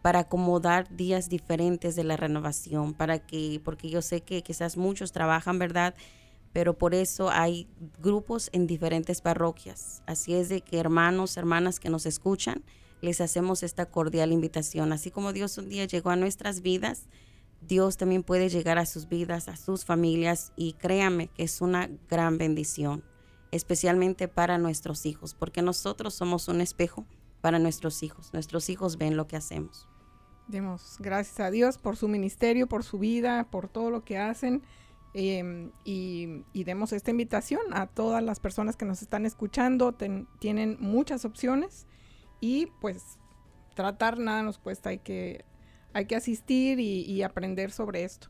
para 0.00 0.20
acomodar 0.20 0.88
días 0.96 1.28
diferentes 1.28 1.94
de 1.94 2.04
la 2.04 2.16
renovación, 2.16 2.94
para 2.94 3.18
que, 3.18 3.60
porque 3.62 3.90
yo 3.90 4.00
sé 4.00 4.22
que 4.22 4.42
quizás 4.42 4.78
muchos 4.78 5.12
trabajan, 5.12 5.58
¿verdad? 5.58 5.94
Pero 6.54 6.78
por 6.78 6.94
eso 6.94 7.28
hay 7.28 7.68
grupos 8.00 8.48
en 8.52 8.66
diferentes 8.66 9.20
parroquias. 9.20 10.02
Así 10.06 10.34
es 10.34 10.48
de 10.48 10.62
que 10.62 10.78
hermanos, 10.78 11.36
hermanas 11.36 11.80
que 11.80 11.90
nos 11.90 12.06
escuchan, 12.06 12.64
les 13.02 13.20
hacemos 13.20 13.62
esta 13.62 13.86
cordial 13.86 14.32
invitación. 14.32 14.92
Así 14.92 15.10
como 15.10 15.34
Dios 15.34 15.58
un 15.58 15.68
día 15.68 15.84
llegó 15.84 16.10
a 16.10 16.16
nuestras 16.16 16.62
vidas, 16.62 17.08
Dios 17.60 17.96
también 17.96 18.22
puede 18.22 18.48
llegar 18.48 18.78
a 18.78 18.86
sus 18.86 19.08
vidas, 19.08 19.48
a 19.48 19.56
sus 19.56 19.84
familias 19.84 20.52
y 20.56 20.74
créame 20.74 21.28
que 21.28 21.42
es 21.42 21.60
una 21.60 21.90
gran 22.08 22.38
bendición, 22.38 23.04
especialmente 23.50 24.28
para 24.28 24.56
nuestros 24.56 25.06
hijos, 25.06 25.34
porque 25.34 25.60
nosotros 25.60 26.14
somos 26.14 26.48
un 26.48 26.60
espejo 26.60 27.04
para 27.40 27.58
nuestros 27.58 28.02
hijos. 28.02 28.32
Nuestros 28.32 28.70
hijos 28.70 28.96
ven 28.96 29.16
lo 29.16 29.26
que 29.26 29.36
hacemos. 29.36 29.88
Demos 30.46 30.98
gracias 31.00 31.40
a 31.40 31.50
Dios 31.50 31.78
por 31.78 31.96
su 31.96 32.06
ministerio, 32.06 32.68
por 32.68 32.84
su 32.84 32.98
vida, 32.98 33.48
por 33.50 33.68
todo 33.68 33.90
lo 33.90 34.04
que 34.04 34.18
hacen. 34.18 34.62
Em, 35.16 35.70
y, 35.84 36.42
demos 36.64 36.92
esta 36.92 37.12
invitación 37.12 37.60
a 37.72 37.86
todas 37.86 38.22
las 38.22 38.40
personas 38.40 38.74
que 38.76 38.84
nos 38.84 39.00
están 39.00 39.24
escuchando. 39.24 39.94
tienen 40.40 40.76
muchas 40.80 41.24
opciones 41.24 41.86
y 42.40 42.66
pues 42.80 43.18
tratar 43.74 44.18
nada 44.18 44.42
nos 44.42 44.58
cuesta, 44.58 44.90
hay 44.90 44.98
que, 44.98 45.44
hay 45.92 46.06
que 46.06 46.16
asistir 46.16 46.80
y, 46.80 47.22
aprender 47.22 47.70
sobre 47.70 48.02
esto. 48.02 48.28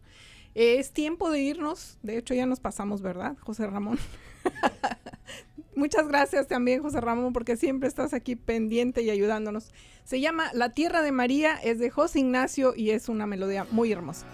Es 0.55 0.93
tiempo 0.93 1.31
de 1.31 1.41
irnos, 1.41 1.99
de 2.03 2.19
hecho 2.19 2.35
ya 2.35 2.47
nos 2.47 2.61
pasamos, 2.61 3.03
¿verdad, 3.03 3.37
José 3.41 3.67
Ramón? 3.67 3.99
Muchas 5.75 6.07
gracias 6.07 6.47
también, 6.47 6.83
José 6.83 7.01
Ramón, 7.01 7.33
porque 7.33 7.57
siempre 7.57 7.89
estás 7.89 8.15
aquí 8.15 8.37
pendiente 8.37 9.03
y 9.03 9.11
ayudándonos. 9.11 9.73
Se 10.05 10.21
llama 10.21 10.53
La 10.53 10.71
Tierra 10.71 11.03
de 11.03 11.11
María, 11.11 11.57
es 11.57 11.81
de 11.81 11.91
José 11.91 12.21
Ignacio 12.21 12.75
y 12.77 12.91
es 12.91 13.09
una 13.09 13.27
melodía 13.27 13.67
muy 13.73 13.91
hermosa. 13.91 14.27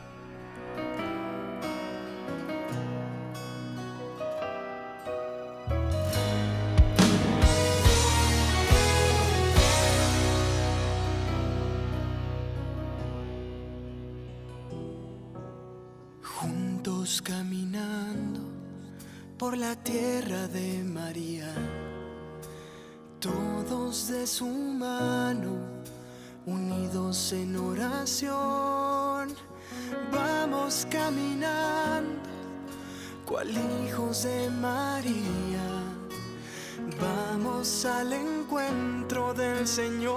De 20.53 20.83
María, 20.83 21.53
todos 23.21 24.09
de 24.09 24.27
su 24.27 24.47
mano, 24.47 25.57
unidos 26.47 27.33
en 27.33 27.57
oración, 27.57 29.29
vamos 30.13 30.87
caminando, 30.91 32.29
cual 33.27 33.49
hijos 33.87 34.25
de 34.25 34.51
María, 34.51 35.69
vamos 37.01 37.85
al 37.85 38.13
encuentro 38.13 39.33
del 39.35 39.67
Señor. 39.67 40.11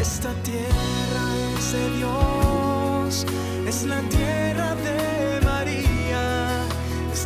Esta 0.00 0.32
tierra 0.42 1.36
es 1.58 1.72
de 1.72 1.90
Dios 1.96 3.26
es 3.66 3.84
la 3.84 4.00
tierra 4.08 4.45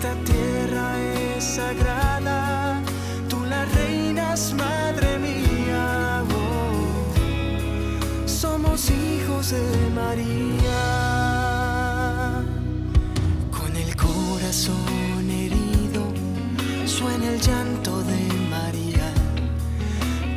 esta 0.00 0.14
tierra 0.24 0.98
es 1.36 1.44
sagrada, 1.44 2.80
tú 3.28 3.44
la 3.44 3.66
reinas, 3.66 4.54
madre 4.54 5.18
mía, 5.18 6.24
oh, 6.32 8.26
somos 8.26 8.88
hijos 8.88 9.50
de 9.50 9.90
María. 9.94 10.80
Con 13.50 13.76
el 13.76 13.94
corazón 13.94 15.28
herido, 15.28 16.02
suena 16.86 17.28
el 17.28 17.38
llanto 17.38 18.02
de 18.04 18.26
María, 18.48 19.12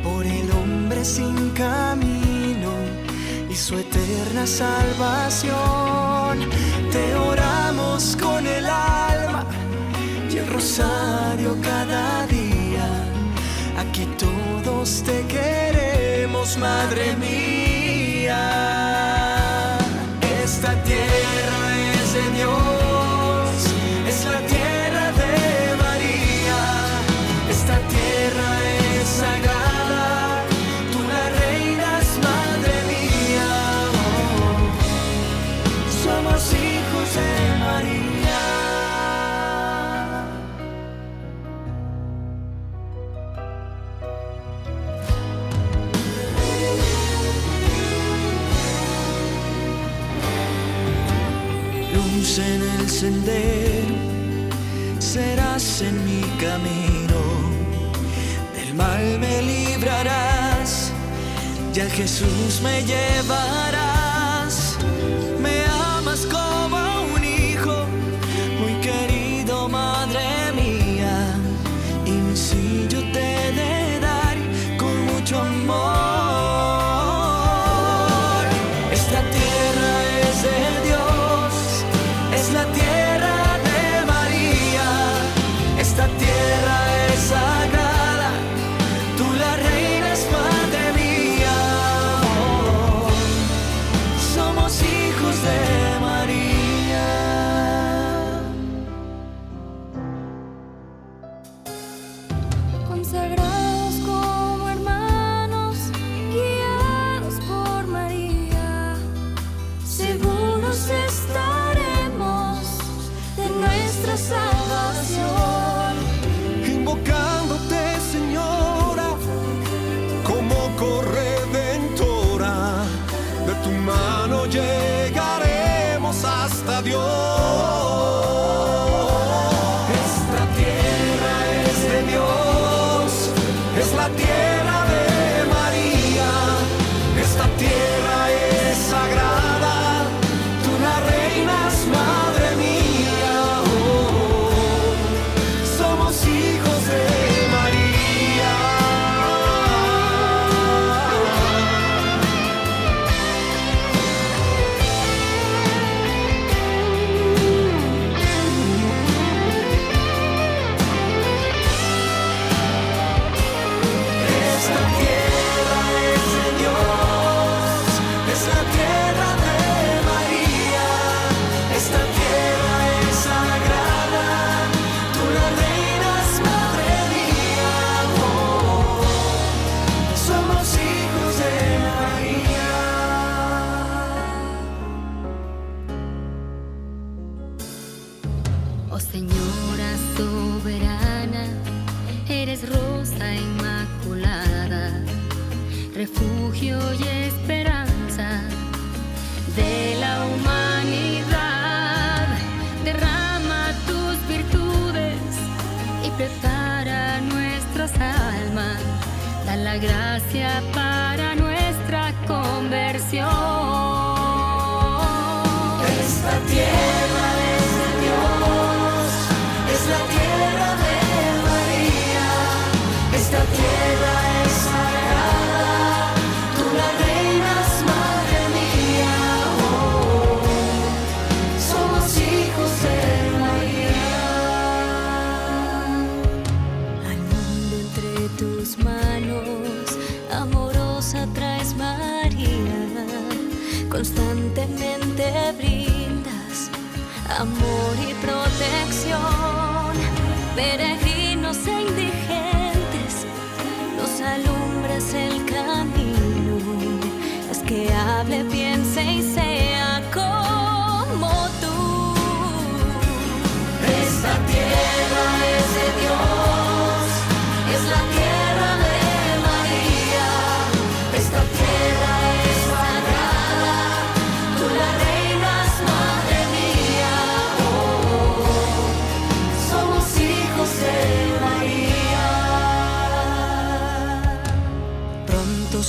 por 0.02 0.26
el 0.26 0.50
hombre 0.50 1.06
sin 1.06 1.50
camino 1.52 2.70
y 3.48 3.54
su 3.54 3.78
eterna 3.78 4.46
salvación. 4.46 5.54
Te 6.92 7.14
oramos 7.14 8.14
con 8.20 8.46
el 8.46 8.66
alma 8.66 9.13
rosario 10.44 11.56
cada 11.62 12.26
día. 12.26 12.86
Aquí 13.78 14.06
todos 14.18 15.02
te 15.02 15.24
queremos, 15.26 16.56
Madre 16.58 17.16
mía. 17.16 18.42
Esta 20.42 20.72
tierra 20.82 21.66
es 21.94 22.12
de 22.14 22.30
Dios, 22.36 22.73
sendero, 53.04 53.96
serás 54.98 55.82
en 55.82 55.96
mi 56.06 56.22
camino, 56.44 57.20
del 58.56 58.72
mal 58.74 59.18
me 59.18 59.42
librarás, 59.42 60.90
ya 61.74 61.84
Jesús 61.90 62.62
me 62.62 62.82
llevarás, 62.82 63.73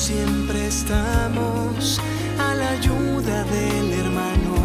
siempre 0.06 0.68
estamos 0.68 2.00
a 2.38 2.54
la 2.54 2.70
ayuda 2.78 3.44
del 3.46 3.92
hermano 3.92 4.56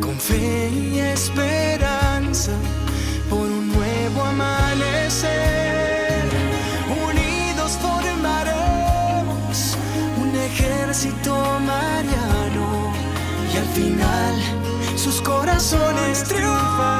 con 0.00 0.18
fe 0.18 0.70
y 0.70 0.98
esperanza 0.98 2.52
por 3.28 3.40
un 3.40 3.68
nuevo 3.68 4.22
amanecer. 4.22 5.28
Unidos 7.06 7.72
formaremos 7.82 9.76
un 10.22 10.34
ejército 10.36 11.60
mariano 11.66 12.94
y 13.52 13.56
al 13.58 13.68
final 13.76 14.34
sus 14.96 15.20
corazones 15.20 16.24
triunfarán. 16.24 16.97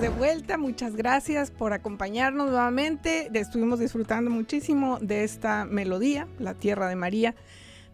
De 0.00 0.08
vuelta, 0.08 0.56
muchas 0.56 0.96
gracias 0.96 1.50
por 1.50 1.74
acompañarnos 1.74 2.48
nuevamente. 2.48 3.30
Estuvimos 3.34 3.80
disfrutando 3.80 4.30
muchísimo 4.30 4.98
de 4.98 5.24
esta 5.24 5.66
melodía, 5.66 6.26
La 6.38 6.54
Tierra 6.54 6.88
de 6.88 6.96
María, 6.96 7.34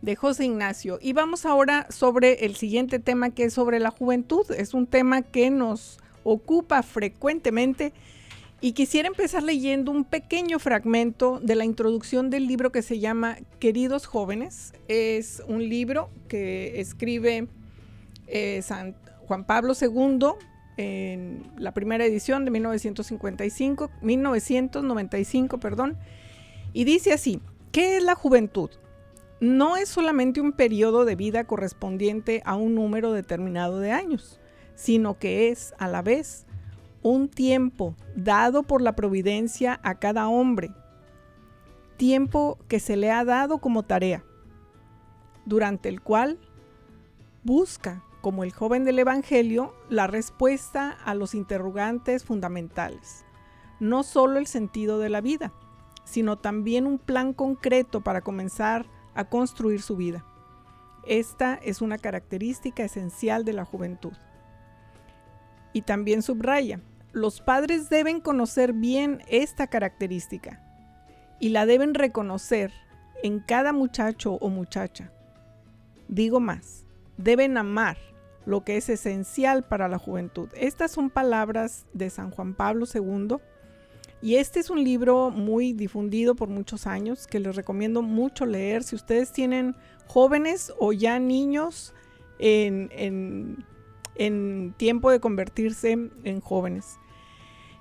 de 0.02 0.14
José 0.14 0.44
Ignacio. 0.44 1.00
Y 1.02 1.14
vamos 1.14 1.44
ahora 1.44 1.88
sobre 1.90 2.44
el 2.44 2.54
siguiente 2.54 3.00
tema 3.00 3.30
que 3.30 3.44
es 3.44 3.54
sobre 3.54 3.80
la 3.80 3.90
juventud. 3.90 4.48
Es 4.52 4.72
un 4.72 4.86
tema 4.86 5.22
que 5.22 5.50
nos 5.50 5.98
ocupa 6.22 6.84
frecuentemente 6.84 7.92
y 8.60 8.72
quisiera 8.72 9.08
empezar 9.08 9.42
leyendo 9.42 9.90
un 9.90 10.04
pequeño 10.04 10.60
fragmento 10.60 11.40
de 11.40 11.56
la 11.56 11.64
introducción 11.64 12.30
del 12.30 12.46
libro 12.46 12.70
que 12.70 12.82
se 12.82 13.00
llama 13.00 13.36
Queridos 13.58 14.06
jóvenes. 14.06 14.74
Es 14.86 15.42
un 15.48 15.68
libro 15.68 16.10
que 16.28 16.80
escribe 16.80 17.48
eh, 18.28 18.62
San 18.62 18.94
Juan 19.26 19.44
Pablo 19.44 19.72
II 19.80 20.36
en 20.76 21.50
la 21.56 21.72
primera 21.72 22.04
edición 22.04 22.44
de 22.44 22.50
1955, 22.50 23.90
1995, 24.02 25.58
perdón, 25.58 25.96
y 26.72 26.84
dice 26.84 27.12
así, 27.12 27.40
¿qué 27.72 27.96
es 27.96 28.02
la 28.02 28.14
juventud? 28.14 28.70
No 29.40 29.76
es 29.76 29.88
solamente 29.88 30.40
un 30.40 30.52
periodo 30.52 31.04
de 31.04 31.16
vida 31.16 31.44
correspondiente 31.44 32.42
a 32.44 32.56
un 32.56 32.74
número 32.74 33.12
determinado 33.12 33.80
de 33.80 33.92
años, 33.92 34.40
sino 34.74 35.18
que 35.18 35.50
es 35.50 35.74
a 35.78 35.88
la 35.88 36.02
vez 36.02 36.46
un 37.02 37.28
tiempo 37.28 37.94
dado 38.14 38.62
por 38.62 38.82
la 38.82 38.96
providencia 38.96 39.78
a 39.82 39.94
cada 39.98 40.28
hombre, 40.28 40.70
tiempo 41.96 42.58
que 42.68 42.80
se 42.80 42.96
le 42.96 43.10
ha 43.10 43.24
dado 43.24 43.58
como 43.58 43.82
tarea, 43.82 44.24
durante 45.44 45.88
el 45.88 46.00
cual 46.00 46.38
busca, 47.44 48.02
como 48.26 48.42
el 48.42 48.52
joven 48.52 48.82
del 48.82 48.98
Evangelio, 48.98 49.72
la 49.88 50.08
respuesta 50.08 50.90
a 51.04 51.14
los 51.14 51.32
interrogantes 51.32 52.24
fundamentales. 52.24 53.24
No 53.78 54.02
solo 54.02 54.40
el 54.40 54.48
sentido 54.48 54.98
de 54.98 55.10
la 55.10 55.20
vida, 55.20 55.52
sino 56.02 56.36
también 56.36 56.88
un 56.88 56.98
plan 56.98 57.32
concreto 57.32 58.00
para 58.00 58.22
comenzar 58.22 58.84
a 59.14 59.26
construir 59.26 59.80
su 59.80 59.94
vida. 59.94 60.24
Esta 61.06 61.54
es 61.54 61.80
una 61.80 61.98
característica 61.98 62.82
esencial 62.82 63.44
de 63.44 63.52
la 63.52 63.64
juventud. 63.64 64.14
Y 65.72 65.82
también 65.82 66.20
subraya, 66.22 66.80
los 67.12 67.40
padres 67.40 67.88
deben 67.90 68.20
conocer 68.20 68.72
bien 68.72 69.22
esta 69.28 69.68
característica 69.68 70.60
y 71.38 71.50
la 71.50 71.64
deben 71.64 71.94
reconocer 71.94 72.72
en 73.22 73.38
cada 73.38 73.72
muchacho 73.72 74.32
o 74.40 74.48
muchacha. 74.48 75.12
Digo 76.08 76.40
más, 76.40 76.84
deben 77.18 77.56
amar 77.56 77.96
lo 78.46 78.64
que 78.64 78.76
es 78.76 78.88
esencial 78.88 79.64
para 79.64 79.88
la 79.88 79.98
juventud. 79.98 80.48
Estas 80.54 80.92
son 80.92 81.10
palabras 81.10 81.84
de 81.92 82.08
San 82.08 82.30
Juan 82.30 82.54
Pablo 82.54 82.86
II 82.92 83.36
y 84.22 84.36
este 84.36 84.60
es 84.60 84.70
un 84.70 84.82
libro 84.82 85.30
muy 85.30 85.72
difundido 85.72 86.34
por 86.34 86.48
muchos 86.48 86.86
años 86.86 87.26
que 87.26 87.40
les 87.40 87.54
recomiendo 87.54 88.00
mucho 88.00 88.46
leer. 88.46 88.82
Si 88.82 88.94
ustedes 88.94 89.32
tienen 89.32 89.76
jóvenes 90.06 90.72
o 90.78 90.92
ya 90.92 91.18
niños 91.18 91.92
en, 92.38 92.88
en 94.14 94.74
tiempo 94.76 95.10
de 95.10 95.20
convertirse 95.20 95.92
en 95.92 96.40
jóvenes. 96.40 96.98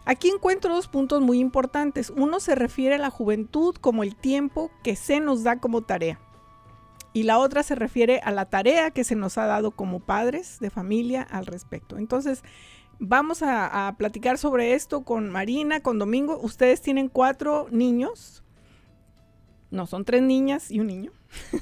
Aquí 0.06 0.30
encuentro 0.30 0.74
dos 0.76 0.88
puntos 0.88 1.22
muy 1.22 1.40
importantes. 1.40 2.12
Uno 2.12 2.40
se 2.40 2.54
refiere 2.54 2.96
a 2.96 3.00
la 3.00 3.10
juventud 3.10 3.76
como 3.76 4.04
el 4.04 4.16
tiempo 4.16 4.70
que 4.84 4.96
se 4.96 5.20
nos 5.20 5.44
da 5.44 5.60
como 5.60 5.82
tarea. 5.82 6.20
Y 7.16 7.24
la 7.24 7.40
otra 7.40 7.64
se 7.64 7.76
refiere 7.76 8.20
a 8.20 8.32
la 8.32 8.50
tarea 8.50 8.92
que 8.92 9.06
se 9.06 9.16
nos 9.16 9.38
ha 9.38 9.46
dado 9.46 9.72
como 9.72 10.02
padres 10.02 10.60
de 10.60 10.70
familia 10.70 11.22
al 11.22 11.46
respecto. 11.46 11.98
Entonces, 11.98 12.44
vamos 13.00 13.42
a, 13.42 13.96
platicar 13.98 14.38
sobre 14.38 14.74
esto 14.74 15.06
con 15.06 15.30
Marina, 15.30 15.80
con 15.80 15.98
Domingo. 15.98 16.38
Ustedes 16.38 16.82
tienen 16.82 17.08
cuatro 17.08 17.70
niños. 17.72 18.44
No, 19.72 19.88
son 19.88 20.04
tres 20.04 20.24
niñas 20.24 20.70
y 20.70 20.82
un 20.82 20.88
niño. 20.88 21.14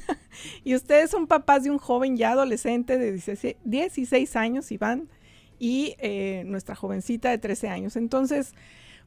y 0.64 0.74
ustedes 0.74 1.12
son 1.12 1.28
papás 1.28 1.66
de 1.66 1.70
un 1.70 1.78
joven 1.78 2.18
ya 2.18 2.32
adolescente 2.32 2.98
de 2.98 3.12
16, 3.12 4.36
años, 4.36 4.72
Iván, 4.72 5.08
y 5.60 5.94
eh, 6.00 6.42
nuestra 6.48 6.74
jovencita 6.74 7.30
de 7.30 7.38
13 7.38 7.70
años. 7.70 7.96
Entonces, 7.96 8.56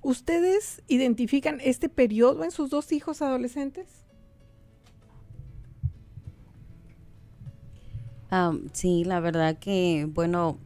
¿ustedes 0.00 0.80
identifican 0.86 1.60
este 1.60 1.88
periodo 1.88 2.44
en 2.44 2.52
sus 2.52 2.70
dos 2.70 2.92
hijos 2.92 3.20
adolescentes? 3.20 4.05
Sí, 8.72 9.04
la 9.04 9.20
verdad 9.20 9.58
que, 9.58 10.08
bueno, 10.12 10.58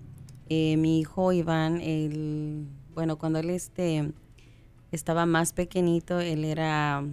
eh, 0.48 0.76
mi 0.76 1.00
hijo 1.00 1.32
Iván, 1.32 1.80
él, 1.80 2.66
bueno, 2.94 3.18
cuando 3.18 3.38
él 3.38 3.50
este, 3.50 4.12
estaba 4.92 5.26
más 5.26 5.52
pequeñito, 5.52 6.20
él 6.20 6.44
era, 6.44 7.04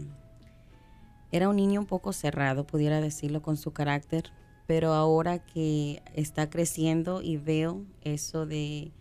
era 1.31 1.49
un 1.49 1.55
niño 1.55 1.79
un 1.81 1.85
poco 1.85 2.13
cerrado, 2.13 2.65
pudiera 2.65 3.01
decirlo, 3.01 3.41
con 3.41 3.57
su 3.57 3.71
carácter, 3.71 4.31
pero 4.65 4.93
ahora 4.93 5.39
que 5.39 6.01
está 6.13 6.49
creciendo 6.49 7.21
y 7.21 7.37
veo 7.37 7.83
eso 8.01 8.45
de 8.45 8.91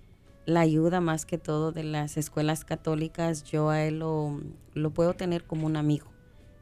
la 0.45 0.61
ayuda 0.61 1.01
más 1.01 1.27
que 1.27 1.39
todo 1.39 1.73
de 1.73 1.83
las 1.83 2.17
escuelas 2.17 2.65
católicas, 2.65 3.43
yo 3.45 3.69
a 3.71 3.83
él 3.83 3.99
lo, 3.99 4.41
lo 4.75 4.91
puedo 4.91 5.15
tener 5.15 5.45
como 5.45 5.67
un 5.67 5.77
amigo. 5.77 6.07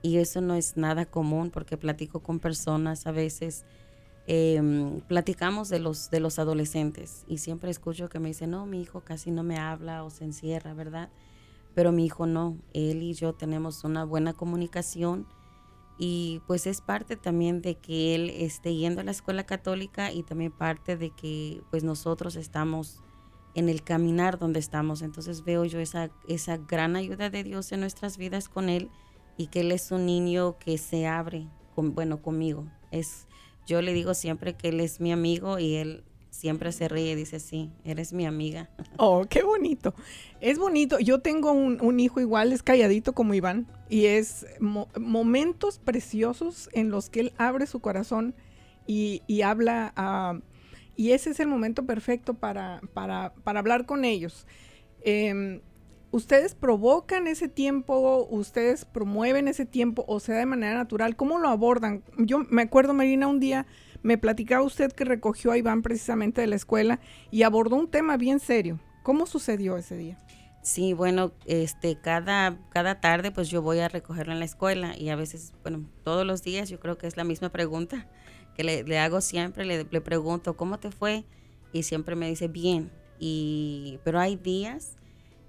Y 0.01 0.19
eso 0.19 0.41
no 0.41 0.55
es 0.55 0.77
nada 0.77 1.07
común 1.07 1.51
porque 1.51 1.77
platico 1.77 2.21
con 2.21 2.39
personas 2.39 3.07
a 3.07 3.13
veces 3.13 3.65
Em, 4.27 5.01
platicamos 5.03 5.69
de 5.69 5.81
los, 5.81 6.11
de 6.11 6.19
los 6.19 6.39
adolescentes 6.39 7.25
y 7.29 7.39
siempre 7.39 7.71
escucho 7.71 8.09
que 8.09 8.21
me 8.21 8.29
dicen, 8.29 8.51
no, 8.51 8.65
mi 8.65 8.81
hijo 8.81 9.03
casi 9.03 9.31
no 9.31 9.43
me 9.43 9.59
habla 9.59 10.03
o 10.03 10.11
se 10.11 10.25
encierra, 10.25 10.73
¿verdad? 10.73 11.11
Pero 11.75 11.93
mi 11.93 12.07
hijo 12.07 12.27
no, 12.27 12.57
él 12.73 13.03
y 13.03 13.13
yo 13.13 13.35
tenemos 13.35 13.85
una 13.85 14.05
buena 14.05 14.33
comunicación 14.33 15.27
y 15.99 16.41
pues 16.47 16.67
es 16.67 16.81
parte 16.81 17.17
también 17.17 17.61
de 17.61 17.77
que 17.77 18.15
él 18.15 18.31
esté 18.31 18.75
yendo 18.75 19.03
a 19.03 19.05
la 19.05 19.11
escuela 19.11 19.45
católica 19.45 20.11
y 20.11 20.23
también 20.23 20.53
parte 20.53 20.97
de 20.97 21.11
que 21.11 21.63
pues 21.71 21.85
nosotros 21.85 22.37
estamos 22.37 23.01
en 23.55 23.69
el 23.69 23.83
caminar 23.83 24.39
donde 24.39 24.59
estamos. 24.59 25.03
Entonces 25.03 25.45
veo 25.45 25.65
yo 25.65 25.81
esa, 25.81 26.11
esa 26.29 26.57
gran 26.57 26.97
ayuda 26.97 27.29
de 27.29 27.45
Dios 27.45 27.71
en 27.73 27.81
nuestras 27.81 28.17
vidas 28.17 28.49
con 28.49 28.71
él 28.71 28.91
y 29.37 29.49
que 29.49 29.61
él 29.61 29.71
es 29.71 29.91
un 29.91 30.07
niño 30.07 30.59
que 30.59 30.79
se 30.79 31.07
abre, 31.07 31.47
con, 31.75 31.95
bueno, 31.95 32.23
conmigo. 32.23 32.67
Es, 32.91 33.27
yo 33.67 33.83
le 33.83 33.93
digo 33.93 34.15
siempre 34.15 34.55
que 34.55 34.69
él 34.69 34.81
es 34.81 35.01
mi 35.01 35.13
amigo 35.13 35.59
y 35.59 35.77
él 35.77 36.05
siempre 36.31 36.73
se 36.73 36.89
ríe 36.89 37.13
y 37.13 37.15
dice, 37.15 37.39
sí, 37.39 37.71
eres 37.85 38.13
mi 38.13 38.27
amiga. 38.27 38.69
Oh, 38.97 39.27
qué 39.29 39.43
bonito. 39.43 39.93
Es 40.41 40.59
bonito. 40.59 41.01
Yo 41.01 41.19
tengo 41.19 41.53
un, 41.53 42.01
hijo 42.01 42.21
igual, 42.21 42.53
es 42.53 42.63
calladito 42.63 43.13
como 43.13 43.35
Iván, 43.35 43.67
y 43.89 44.07
es 44.07 44.47
momentos 44.61 45.79
preciosos 45.79 46.69
en 46.73 46.91
los 46.91 47.11
que 47.11 47.21
él 47.21 47.33
abre 47.37 47.67
su 47.67 47.81
corazón 47.81 48.37
y, 48.87 49.21
habla, 49.43 49.93
uh, 49.97 50.41
y 50.97 51.11
ese 51.11 51.31
es 51.31 51.41
el 51.41 51.49
momento 51.49 51.87
perfecto 51.87 52.35
para, 52.35 52.81
para, 52.93 53.35
para 53.43 53.59
hablar 53.59 53.85
con 53.85 54.05
ellos. 54.05 54.47
Em, 55.03 55.61
¿Ustedes 56.15 56.55
provocan 56.55 57.27
ese 57.27 57.49
tiempo? 57.49 58.29
¿Ustedes 58.31 58.85
promueven 58.85 59.49
ese 59.49 59.67
tiempo 59.67 60.05
o 60.07 60.21
sea 60.21 60.37
de 60.37 60.47
manera 60.47 60.75
natural? 60.75 61.17
¿Cómo 61.17 61.41
lo 61.41 61.49
abordan? 61.49 62.05
Yo 62.19 62.47
me 62.51 62.63
acuerdo, 62.63 62.95
Marina, 62.95 63.27
un 63.27 63.41
día 63.41 63.67
me 64.05 64.17
platicaba 64.17 64.63
usted 64.63 64.93
que 64.93 65.05
recogió 65.05 65.51
a 65.51 65.59
Iván 65.59 65.83
precisamente 65.83 66.41
de 66.41 66.47
la 66.47 66.55
escuela 66.55 67.01
y 67.33 67.43
abordó 67.43 67.75
un 67.75 67.91
tema 67.91 68.17
bien 68.17 68.39
serio. 68.39 68.79
¿Cómo 69.03 69.27
sucedió 69.27 69.77
ese 69.77 69.97
día? 69.97 70.17
Sí, 70.63 70.93
bueno, 70.93 71.33
este, 71.47 71.97
cada, 72.01 72.61
cada 72.69 73.01
tarde 73.01 73.33
pues 73.33 73.49
yo 73.49 73.61
voy 73.61 73.81
a 73.81 73.89
recogerlo 73.89 74.35
en 74.35 74.39
la 74.39 74.45
escuela 74.45 74.97
y 74.97 75.09
a 75.09 75.17
veces, 75.17 75.53
bueno, 75.65 75.85
todos 76.05 76.25
los 76.25 76.45
días 76.45 76.69
yo 76.69 76.79
creo 76.79 76.97
que 76.97 77.09
es 77.09 77.17
la 77.17 77.25
misma 77.25 77.49
pregunta 77.49 78.07
que 78.57 78.63
le, 78.63 78.99
hago 79.01 79.21
siempre, 79.21 79.65
le, 79.65 79.83
le, 79.83 80.01
pregunto, 80.01 80.57
¿cómo 80.57 80.79
te 80.79 80.93
fue? 80.93 81.25
Y 81.73 81.83
siempre 81.83 82.15
me 82.15 82.29
dice, 82.29 82.47
bien. 82.47 82.93
Y, 83.19 83.99
pero 84.05 84.21
hay 84.21 84.37
días 84.37 84.97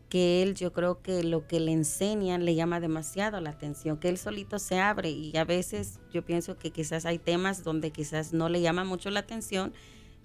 que 0.09 0.43
él 0.43 0.55
yo 0.55 0.71
creo 0.71 1.01
que 1.01 1.23
lo 1.23 1.47
que 1.47 1.59
le 1.59 1.71
enseñan 1.71 2.45
le 2.45 2.55
llama 2.55 2.79
demasiado 2.79 3.39
la 3.41 3.49
atención, 3.49 3.97
que 3.97 4.09
él 4.09 4.17
solito 4.17 4.59
se 4.59 4.79
abre 4.79 5.09
y 5.09 5.35
a 5.37 5.43
veces 5.43 5.99
yo 6.13 6.23
pienso 6.23 6.57
que 6.57 6.71
quizás 6.71 7.05
hay 7.05 7.17
temas 7.17 7.63
donde 7.63 7.91
quizás 7.91 8.33
no 8.33 8.49
le 8.49 8.61
llama 8.61 8.83
mucho 8.83 9.09
la 9.09 9.21
atención 9.21 9.73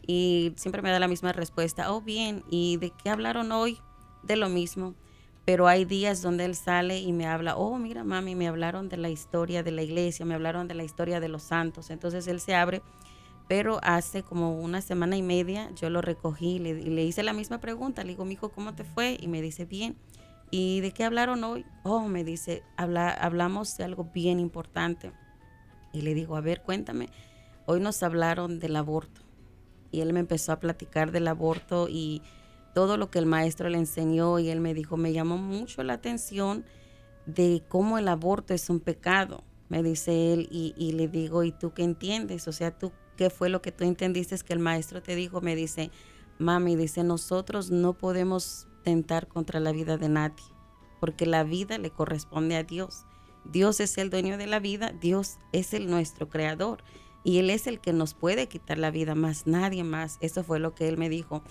y 0.07 0.53
siempre 0.57 0.83
me 0.83 0.91
da 0.91 0.99
la 0.99 1.09
misma 1.09 1.33
respuesta, 1.33 1.93
oh 1.93 2.01
bien, 2.01 2.45
¿y 2.51 2.77
de 2.79 2.91
qué 2.91 3.11
hablaron 3.11 3.53
hoy? 3.53 3.79
De 4.23 4.37
lo 4.37 4.49
mismo. 4.49 4.95
Pero 5.45 5.67
hay 5.67 5.85
días 5.85 6.21
donde 6.23 6.45
él 6.45 6.55
sale 6.55 6.99
y 7.01 7.13
me 7.13 7.27
habla, 7.27 7.57
oh, 7.57 7.79
mira, 7.79 8.05
mami, 8.05 8.35
me 8.35 8.47
hablaron 8.47 8.89
de 8.89 8.97
la 8.97 9.09
historia 9.09 9.63
de 9.63 9.71
la 9.71 9.83
iglesia, 9.83 10.27
me 10.27 10.35
hablaron 10.35 10.69
de 10.69 10.75
la 10.75 10.85
historia 10.85 11.19
de 11.19 11.29
los 11.29 11.43
santos. 11.43 11.91
Entonces 11.91 12.27
él 12.29 12.41
se 12.41 12.55
abre 12.55 12.83
pero 13.51 13.81
hace 13.83 14.23
como 14.23 14.61
una 14.61 14.81
semana 14.81 15.17
y 15.17 15.23
media 15.23 15.73
yo 15.75 15.91
lo 15.91 16.03
recogí 16.03 16.51
y 16.51 16.59
le, 16.61 17.03
hice 17.03 17.25
la 17.25 17.33
misma 17.33 17.59
pregunta. 17.59 18.05
Le 18.05 18.11
digo, 18.11 18.25
mijo, 18.25 18.51
¿cómo 18.51 18.77
te 18.77 18.85
fue? 18.85 19.19
Y 19.21 19.27
me 19.27 19.43
dice, 19.43 19.65
bien. 19.65 19.97
¿Y 20.53 20.79
de 20.83 20.93
qué 20.93 21.03
hablaron 21.03 21.43
hoy? 21.43 21.67
Oh, 21.83 22.07
me 22.07 22.23
dice, 22.23 22.63
Habla, 22.77 23.11
hablamos 23.11 23.77
de 23.77 23.83
algo 23.83 24.05
bien 24.15 24.39
importante. 24.39 25.11
Y 25.93 26.03
le 26.03 26.15
digo, 26.15 26.37
a 26.37 26.41
ver, 26.41 26.63
cuéntame. 26.63 27.09
Hoy 27.67 27.81
nos 27.81 28.05
hablaron 28.05 28.61
del 28.61 28.77
aborto. 28.77 29.23
Y 29.91 29.99
él 29.99 30.13
me 30.13 30.21
empezó 30.21 30.53
a 30.53 30.61
platicar 30.61 31.11
del 31.11 31.27
aborto 31.27 31.89
y 31.91 32.23
todo 32.73 32.97
lo 32.99 33.11
que 33.11 33.19
el 33.19 33.27
maestro 33.27 33.69
le 33.69 33.79
enseñó. 33.79 34.39
Y 34.39 34.49
él 34.49 34.61
me 34.61 34.75
dijo, 34.75 34.97
me 34.97 35.13
llamó 35.13 35.39
mucho 35.39 35.83
la 35.83 35.95
atención 35.95 36.65
de 37.27 37.65
cómo 37.67 37.99
el 37.99 38.07
aborto 38.07 38.55
es 38.55 38.71
un 38.71 38.79
pecado, 38.79 39.43
me 39.69 39.83
dice 39.83 40.33
él. 40.35 40.47
Y, 40.53 40.73
y 40.77 40.93
le 40.93 41.09
digo, 41.09 41.43
¿y 41.43 41.51
tú 41.51 41.73
qué 41.73 41.83
entiendes? 41.83 42.47
O 42.47 42.53
sea, 42.53 42.71
¿tú 42.71 42.93
qué 43.21 43.29
fue 43.29 43.51
lo 43.51 43.61
que 43.61 43.71
tú 43.71 43.85
entendiste 43.85 44.35
que 44.39 44.55
el 44.55 44.61
maestro 44.61 45.03
te 45.03 45.15
dijo, 45.15 45.43
me 45.43 45.55
dice, 45.55 45.91
mami, 46.39 46.75
dice, 46.75 47.05
nosotros 47.05 47.71
no 47.71 47.93
podemos 47.93 48.67
tentar 48.83 49.29
contra 49.29 49.61
la 49.61 49.73
vida 49.73 49.99
de 49.99 50.09
nadie, 50.09 50.43
porque 51.01 51.27
la 51.27 51.45
vida 51.45 51.77
le 51.77 51.91
corresponde 51.91 52.57
a 52.57 52.63
Dios. 52.63 53.05
Dios 53.45 53.79
es 53.81 53.99
el 53.99 54.09
dueño 54.09 54.39
de 54.39 54.47
la 54.47 54.59
vida, 54.59 54.95
Dios 55.03 55.37
es 55.53 55.75
el 55.75 55.91
nuestro 55.91 56.31
creador 56.31 56.83
y 57.23 57.41
Él 57.41 57.51
es 57.51 57.67
el 57.67 57.79
que 57.79 57.93
nos 57.93 58.15
puede 58.15 58.49
quitar 58.49 58.79
la 58.79 58.91
vida, 58.91 59.15
más 59.15 59.47
nadie 59.47 59.85
más. 59.85 60.17
Eso 60.23 60.43
fue 60.43 60.59
lo 60.59 60.75
que 60.75 60.89
Él 60.89 60.97
me 60.97 61.11
dijo. 61.11 61.43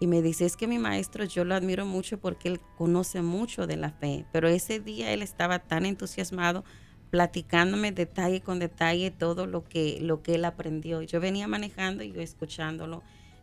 Y 0.00 0.08
me 0.08 0.22
dice, 0.22 0.44
es 0.44 0.56
que 0.56 0.66
mi 0.66 0.80
maestro 0.80 1.22
yo 1.24 1.44
lo 1.44 1.54
admiro 1.54 1.86
mucho 1.86 2.18
porque 2.18 2.48
Él 2.48 2.60
conoce 2.76 3.22
mucho 3.22 3.68
de 3.68 3.76
la 3.76 3.92
fe, 3.92 4.26
pero 4.32 4.48
ese 4.48 4.80
día 4.80 5.12
Él 5.12 5.22
estaba 5.22 5.60
tan 5.60 5.86
entusiasmado 5.86 6.64
platicándome 7.12 7.92
detalle 7.92 8.40
con 8.40 8.58
detalle 8.58 9.10
todo 9.10 9.46
lo 9.46 9.68
que, 9.68 9.98
lo 10.00 10.22
que 10.22 10.36
él 10.36 10.46
aprendió. 10.46 11.02
Yo 11.02 11.20
venía 11.20 11.46
manejando 11.46 12.02
y 12.02 12.10
yo 12.10 12.22
escuchándolo. 12.22 13.02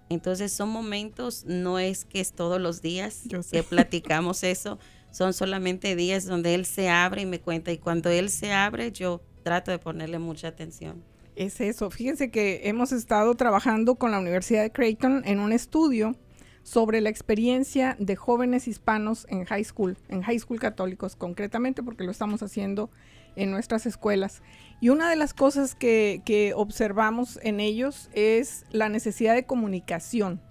Entonces 0.09 0.51
son 0.51 0.69
momentos, 0.69 1.45
no 1.45 1.77
es 1.77 2.03
que 2.03 2.19
es 2.19 2.33
todos 2.33 2.59
los 2.59 2.81
días 2.81 3.25
que 3.51 3.61
platicamos 3.61 4.43
eso, 4.43 4.79
son 5.11 5.33
solamente 5.33 5.95
días 5.95 6.25
donde 6.25 6.55
él 6.55 6.65
se 6.65 6.89
abre 6.89 7.21
y 7.21 7.25
me 7.27 7.41
cuenta 7.41 7.71
y 7.71 7.77
cuando 7.77 8.09
él 8.09 8.31
se 8.31 8.53
abre 8.53 8.91
yo 8.91 9.21
trato 9.43 9.69
de 9.69 9.77
ponerle 9.77 10.17
mucha 10.17 10.47
atención. 10.47 11.03
Es 11.35 11.61
eso. 11.61 11.91
Fíjense 11.91 12.31
que 12.31 12.61
hemos 12.63 12.91
estado 12.91 13.35
trabajando 13.35 13.95
con 13.95 14.09
la 14.09 14.17
Universidad 14.17 14.63
de 14.63 14.71
Creighton 14.71 15.21
en 15.25 15.39
un 15.39 15.53
estudio 15.53 16.15
sobre 16.63 17.01
la 17.01 17.09
experiencia 17.09 17.95
de 17.99 18.15
jóvenes 18.15 18.67
hispanos 18.67 19.27
en 19.29 19.45
high 19.45 19.63
school, 19.63 19.95
en 20.07 20.23
high 20.23 20.39
school 20.39 20.59
católicos 20.59 21.15
concretamente, 21.15 21.83
porque 21.83 22.03
lo 22.03 22.09
estamos 22.09 22.41
haciendo 22.41 22.89
en 23.35 23.51
nuestras 23.51 23.85
escuelas. 23.85 24.41
Y 24.81 24.89
una 24.89 25.09
de 25.09 25.15
las 25.15 25.33
cosas 25.33 25.75
que, 25.75 26.21
que 26.25 26.53
observamos 26.53 27.39
en 27.43 27.59
ellos 27.59 28.09
es 28.13 28.65
la 28.71 28.89
necesidad 28.89 29.35
de 29.35 29.45
comunicación. 29.45 30.41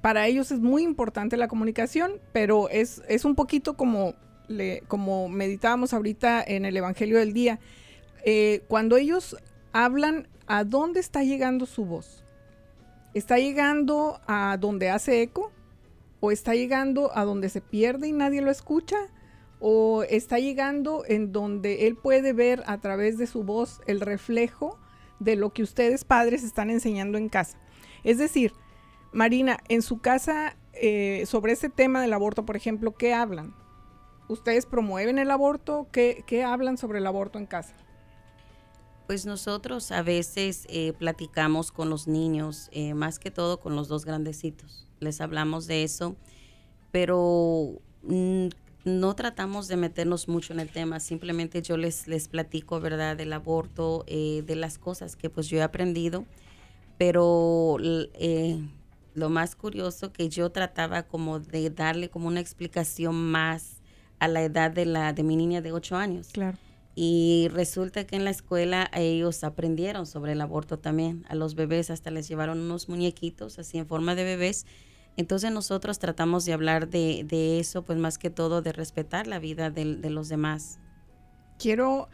Para 0.00 0.26
ellos 0.26 0.50
es 0.50 0.60
muy 0.60 0.82
importante 0.82 1.36
la 1.36 1.48
comunicación, 1.48 2.12
pero 2.32 2.70
es, 2.70 3.02
es 3.08 3.24
un 3.24 3.34
poquito 3.34 3.76
como, 3.76 4.14
le, 4.48 4.82
como 4.88 5.28
meditábamos 5.28 5.92
ahorita 5.92 6.42
en 6.42 6.64
el 6.64 6.76
Evangelio 6.76 7.18
del 7.18 7.34
Día. 7.34 7.58
Eh, 8.24 8.64
cuando 8.68 8.96
ellos 8.96 9.36
hablan, 9.72 10.28
¿a 10.46 10.64
dónde 10.64 11.00
está 11.00 11.22
llegando 11.22 11.66
su 11.66 11.84
voz? 11.84 12.24
¿Está 13.12 13.38
llegando 13.38 14.20
a 14.26 14.56
donde 14.58 14.88
hace 14.88 15.20
eco? 15.20 15.52
¿O 16.20 16.30
está 16.30 16.54
llegando 16.54 17.16
a 17.16 17.24
donde 17.24 17.48
se 17.48 17.60
pierde 17.60 18.08
y 18.08 18.12
nadie 18.12 18.40
lo 18.40 18.50
escucha? 18.50 18.96
¿O 19.60 20.02
está 20.04 20.38
llegando 20.38 21.04
en 21.06 21.32
donde 21.32 21.86
él 21.86 21.96
puede 21.96 22.32
ver 22.32 22.62
a 22.66 22.80
través 22.80 23.18
de 23.18 23.26
su 23.26 23.44
voz 23.44 23.80
el 23.86 24.00
reflejo 24.00 24.78
de 25.18 25.36
lo 25.36 25.50
que 25.50 25.62
ustedes 25.62 26.04
padres 26.04 26.42
están 26.42 26.70
enseñando 26.70 27.18
en 27.18 27.28
casa? 27.28 27.58
Es 28.02 28.18
decir, 28.18 28.52
Marina, 29.12 29.58
en 29.68 29.82
su 29.82 30.00
casa, 30.00 30.56
eh, 30.72 31.24
sobre 31.26 31.52
ese 31.52 31.68
tema 31.68 32.00
del 32.00 32.12
aborto, 32.12 32.46
por 32.46 32.56
ejemplo, 32.56 32.94
¿qué 32.94 33.12
hablan? 33.12 33.54
¿Ustedes 34.28 34.66
promueven 34.66 35.18
el 35.18 35.30
aborto? 35.30 35.88
¿Qué, 35.92 36.24
qué 36.26 36.44
hablan 36.44 36.78
sobre 36.78 36.98
el 36.98 37.06
aborto 37.06 37.38
en 37.38 37.46
casa? 37.46 37.74
Pues 39.10 39.26
nosotros 39.26 39.90
a 39.90 40.02
veces 40.02 40.66
eh, 40.68 40.92
platicamos 40.92 41.72
con 41.72 41.90
los 41.90 42.06
niños, 42.06 42.68
eh, 42.70 42.94
más 42.94 43.18
que 43.18 43.32
todo 43.32 43.58
con 43.58 43.74
los 43.74 43.88
dos 43.88 44.04
grandecitos. 44.04 44.86
Les 45.00 45.20
hablamos 45.20 45.66
de 45.66 45.82
eso, 45.82 46.14
pero 46.92 47.80
mm, 48.04 48.46
no 48.84 49.14
tratamos 49.14 49.68
de 49.68 49.76
meternos 49.76 50.28
mucho 50.28 50.52
en 50.52 50.60
el 50.60 50.68
tema. 50.68 51.00
Simplemente 51.00 51.62
yo 51.62 51.76
les, 51.76 52.08
les 52.08 52.28
platico, 52.28 52.80
¿verdad?, 52.80 53.16
del 53.16 53.32
aborto, 53.32 54.04
eh, 54.06 54.42
de 54.46 54.56
las 54.56 54.78
cosas 54.78 55.16
que 55.16 55.30
pues 55.30 55.48
yo 55.48 55.58
he 55.58 55.62
aprendido. 55.62 56.24
Pero 56.98 57.78
lo 59.14 59.30
más 59.30 59.56
curioso 59.56 60.12
que 60.12 60.28
yo 60.28 60.50
trataba 60.50 61.04
como 61.04 61.40
de 61.40 61.70
darle 61.70 62.10
como 62.10 62.28
una 62.28 62.40
explicación 62.40 63.30
más 63.30 63.80
a 64.18 64.28
la 64.28 64.42
edad 64.42 64.70
de, 64.70 64.84
la, 64.84 65.12
de 65.12 65.22
mi 65.22 65.36
niña 65.36 65.62
de 65.62 65.72
8 65.72 65.96
años. 65.96 66.28
Claro 66.32 66.58
y 66.94 67.48
resulta 67.52 68.04
que 68.06 68.16
en 68.16 68.24
la 68.24 68.30
escuela 68.30 68.90
ellos 68.94 69.44
aprendieron 69.44 70.06
sobre 70.06 70.32
el 70.32 70.40
aborto 70.40 70.78
también. 70.78 71.24
A 71.28 71.34
los 71.34 71.54
bebés 71.54 71.90
hasta 71.90 72.10
les 72.10 72.28
llevaron 72.28 72.60
unos 72.60 72.88
muñequitos 72.88 73.58
así 73.58 73.78
en 73.78 73.86
forma 73.86 74.14
de 74.14 74.24
bebés. 74.24 74.66
Entonces 75.16 75.52
nosotros 75.52 75.98
tratamos 75.98 76.44
de 76.44 76.52
hablar 76.52 76.88
de, 76.88 77.24
de 77.24 77.60
eso, 77.60 77.82
pues 77.82 77.98
más 77.98 78.18
que 78.18 78.30
todo 78.30 78.62
de 78.62 78.72
respetar 78.72 79.26
la 79.26 79.38
vida 79.38 79.70
de, 79.70 79.96
de 79.96 80.10
los 80.10 80.28
demás. 80.28 80.78
Quiero 81.58 82.08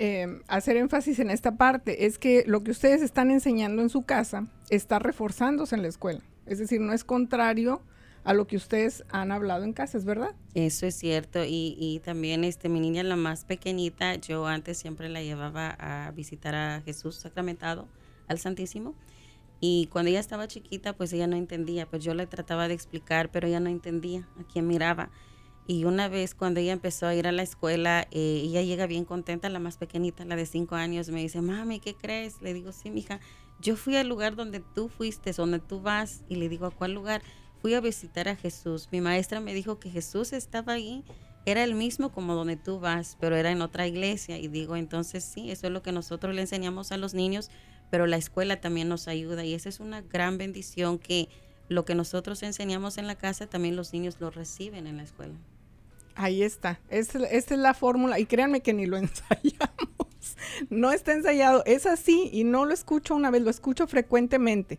eh, 0.00 0.42
hacer 0.46 0.76
énfasis 0.76 1.18
en 1.18 1.28
esta 1.28 1.56
parte, 1.56 2.06
es 2.06 2.18
que 2.18 2.44
lo 2.46 2.62
que 2.62 2.70
ustedes 2.70 3.02
están 3.02 3.32
enseñando 3.32 3.82
en 3.82 3.90
su 3.90 4.02
casa 4.02 4.46
está 4.70 5.00
reforzándose 5.00 5.74
en 5.74 5.82
la 5.82 5.88
escuela. 5.88 6.20
Es 6.46 6.60
decir, 6.60 6.80
no 6.80 6.92
es 6.92 7.02
contrario 7.02 7.82
a 8.22 8.32
lo 8.32 8.46
que 8.46 8.56
ustedes 8.56 9.04
han 9.10 9.32
hablado 9.32 9.64
en 9.64 9.72
casa, 9.72 9.98
¿es 9.98 10.04
verdad? 10.04 10.36
Eso 10.54 10.86
es 10.86 10.94
cierto 10.94 11.44
y, 11.44 11.76
y, 11.78 11.98
también 12.00 12.44
este 12.44 12.68
mi 12.68 12.78
niña 12.78 13.02
la 13.02 13.16
más 13.16 13.44
pequeñita, 13.44 14.14
yo 14.14 14.46
antes 14.46 14.78
siempre 14.78 15.08
la 15.08 15.22
llevaba 15.22 15.70
a 15.78 16.12
visitar 16.12 16.54
a 16.54 16.80
Jesús 16.82 17.16
sacramentado, 17.16 17.88
al 18.28 18.38
Santísimo. 18.38 18.94
Y 19.60 19.88
cuando 19.92 20.10
ella 20.10 20.20
estaba 20.20 20.46
chiquita, 20.48 20.92
pues 20.94 21.12
ella 21.12 21.26
no 21.26 21.36
entendía, 21.36 21.86
pues 21.86 22.04
yo 22.04 22.14
le 22.14 22.26
trataba 22.26 22.68
de 22.68 22.74
explicar, 22.74 23.30
pero 23.30 23.48
ella 23.48 23.60
no 23.60 23.70
entendía 23.70 24.28
a 24.38 24.44
quién 24.44 24.66
miraba. 24.66 25.10
Y 25.66 25.84
una 25.84 26.08
vez 26.08 26.34
cuando 26.34 26.60
ella 26.60 26.72
empezó 26.72 27.06
a 27.06 27.14
ir 27.14 27.26
a 27.26 27.32
la 27.32 27.42
escuela, 27.42 28.06
eh, 28.10 28.42
ella 28.44 28.62
llega 28.62 28.86
bien 28.86 29.04
contenta, 29.04 29.48
la 29.48 29.58
más 29.58 29.76
pequeñita, 29.76 30.24
la 30.24 30.36
de 30.36 30.46
cinco 30.46 30.76
años, 30.76 31.10
me 31.10 31.20
dice, 31.20 31.42
mami, 31.42 31.80
¿qué 31.80 31.94
crees? 31.94 32.40
Le 32.40 32.54
digo, 32.54 32.72
sí, 32.72 32.90
mija, 32.90 33.20
yo 33.60 33.76
fui 33.76 33.96
al 33.96 34.08
lugar 34.08 34.36
donde 34.36 34.60
tú 34.60 34.88
fuiste, 34.88 35.32
donde 35.32 35.58
tú 35.58 35.80
vas, 35.80 36.22
y 36.28 36.36
le 36.36 36.48
digo, 36.48 36.66
¿a 36.66 36.70
cuál 36.70 36.92
lugar? 36.92 37.22
fui 37.60 37.74
a 37.74 37.80
visitar 37.80 38.28
a 38.28 38.36
Jesús. 38.36 38.88
Mi 38.90 39.00
maestra 39.00 39.40
me 39.40 39.54
dijo 39.54 39.78
que 39.78 39.90
Jesús 39.90 40.32
estaba 40.32 40.74
ahí, 40.74 41.04
era 41.44 41.64
el 41.64 41.74
mismo 41.74 42.12
como 42.12 42.34
donde 42.34 42.56
tú 42.56 42.78
vas, 42.78 43.16
pero 43.20 43.36
era 43.36 43.50
en 43.50 43.62
otra 43.62 43.86
iglesia. 43.86 44.38
Y 44.38 44.48
digo, 44.48 44.76
entonces 44.76 45.24
sí, 45.24 45.50
eso 45.50 45.66
es 45.66 45.72
lo 45.72 45.82
que 45.82 45.92
nosotros 45.92 46.34
le 46.34 46.42
enseñamos 46.42 46.92
a 46.92 46.96
los 46.96 47.14
niños, 47.14 47.50
pero 47.90 48.06
la 48.06 48.16
escuela 48.16 48.60
también 48.60 48.88
nos 48.88 49.08
ayuda 49.08 49.44
y 49.44 49.54
esa 49.54 49.68
es 49.68 49.80
una 49.80 50.02
gran 50.02 50.38
bendición 50.38 50.98
que 50.98 51.28
lo 51.68 51.84
que 51.84 51.94
nosotros 51.94 52.42
enseñamos 52.42 52.98
en 52.98 53.06
la 53.06 53.14
casa, 53.14 53.46
también 53.46 53.76
los 53.76 53.92
niños 53.92 54.16
lo 54.20 54.30
reciben 54.30 54.86
en 54.86 54.96
la 54.96 55.02
escuela. 55.02 55.34
Ahí 56.14 56.42
está, 56.42 56.80
esta, 56.88 57.24
es 57.26 57.50
la 57.50 57.74
fórmula 57.74 58.18
y 58.18 58.26
créanme 58.26 58.60
que 58.60 58.72
ni 58.72 58.86
lo 58.86 58.96
ensayamos, 58.98 60.36
no 60.70 60.92
está 60.92 61.12
ensayado, 61.12 61.62
es 61.66 61.86
así 61.86 62.30
y 62.32 62.44
no 62.44 62.64
lo 62.64 62.74
escucho 62.74 63.14
una 63.14 63.30
vez, 63.30 63.42
lo 63.42 63.50
escucho 63.50 63.86
frecuentemente 63.86 64.78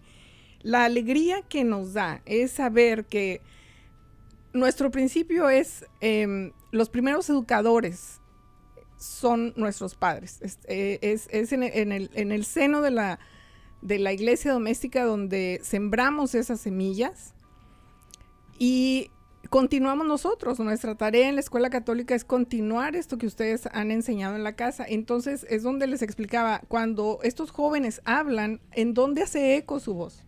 la 0.61 0.85
alegría 0.85 1.41
que 1.41 1.63
nos 1.63 1.93
da 1.93 2.21
es 2.25 2.51
saber 2.51 3.05
que 3.05 3.41
nuestro 4.53 4.91
principio 4.91 5.49
es 5.49 5.85
em, 6.01 6.51
los 6.71 6.89
primeros 6.89 7.29
educadores 7.29 8.18
son 8.99 9.53
nuestros 9.55 9.95
padres. 9.95 10.39
Es, 10.41 10.59
eh, 10.67 10.99
en, 11.31 12.31
el, 12.31 12.45
seno 12.45 12.81
de 12.81 12.91
la, 12.91 13.19
de 13.81 13.97
la 13.97 14.13
iglesia 14.13 14.51
doméstica 14.51 15.05
donde 15.05 15.59
sembramos 15.63 16.35
esas 16.35 16.59
semillas 16.59 17.33
y 18.59 19.09
continuamos 19.49 20.05
nosotros. 20.05 20.59
Nuestra 20.59 20.95
tarea 20.95 21.29
en 21.29 21.35
la 21.35 21.41
escuela 21.41 21.69
católica 21.69 22.13
es 22.13 22.25
continuar 22.25 22.95
esto 22.95 23.17
que 23.17 23.25
ustedes 23.25 23.67
han 23.71 23.89
enseñado 23.89 24.35
en 24.35 24.43
la 24.43 24.53
casa. 24.53 24.85
Entonces 24.87 25.47
es 25.49 25.63
donde 25.63 25.87
les 25.87 26.01
explicaba, 26.01 26.61
cuando 26.67 27.19
estos 27.23 27.51
jóvenes 27.51 28.01
hablan, 28.03 28.59
¿en 28.73 28.93
dónde 28.93 29.23
hace 29.23 29.55
eco 29.55 29.79
su 29.79 29.93
voz? 29.93 30.23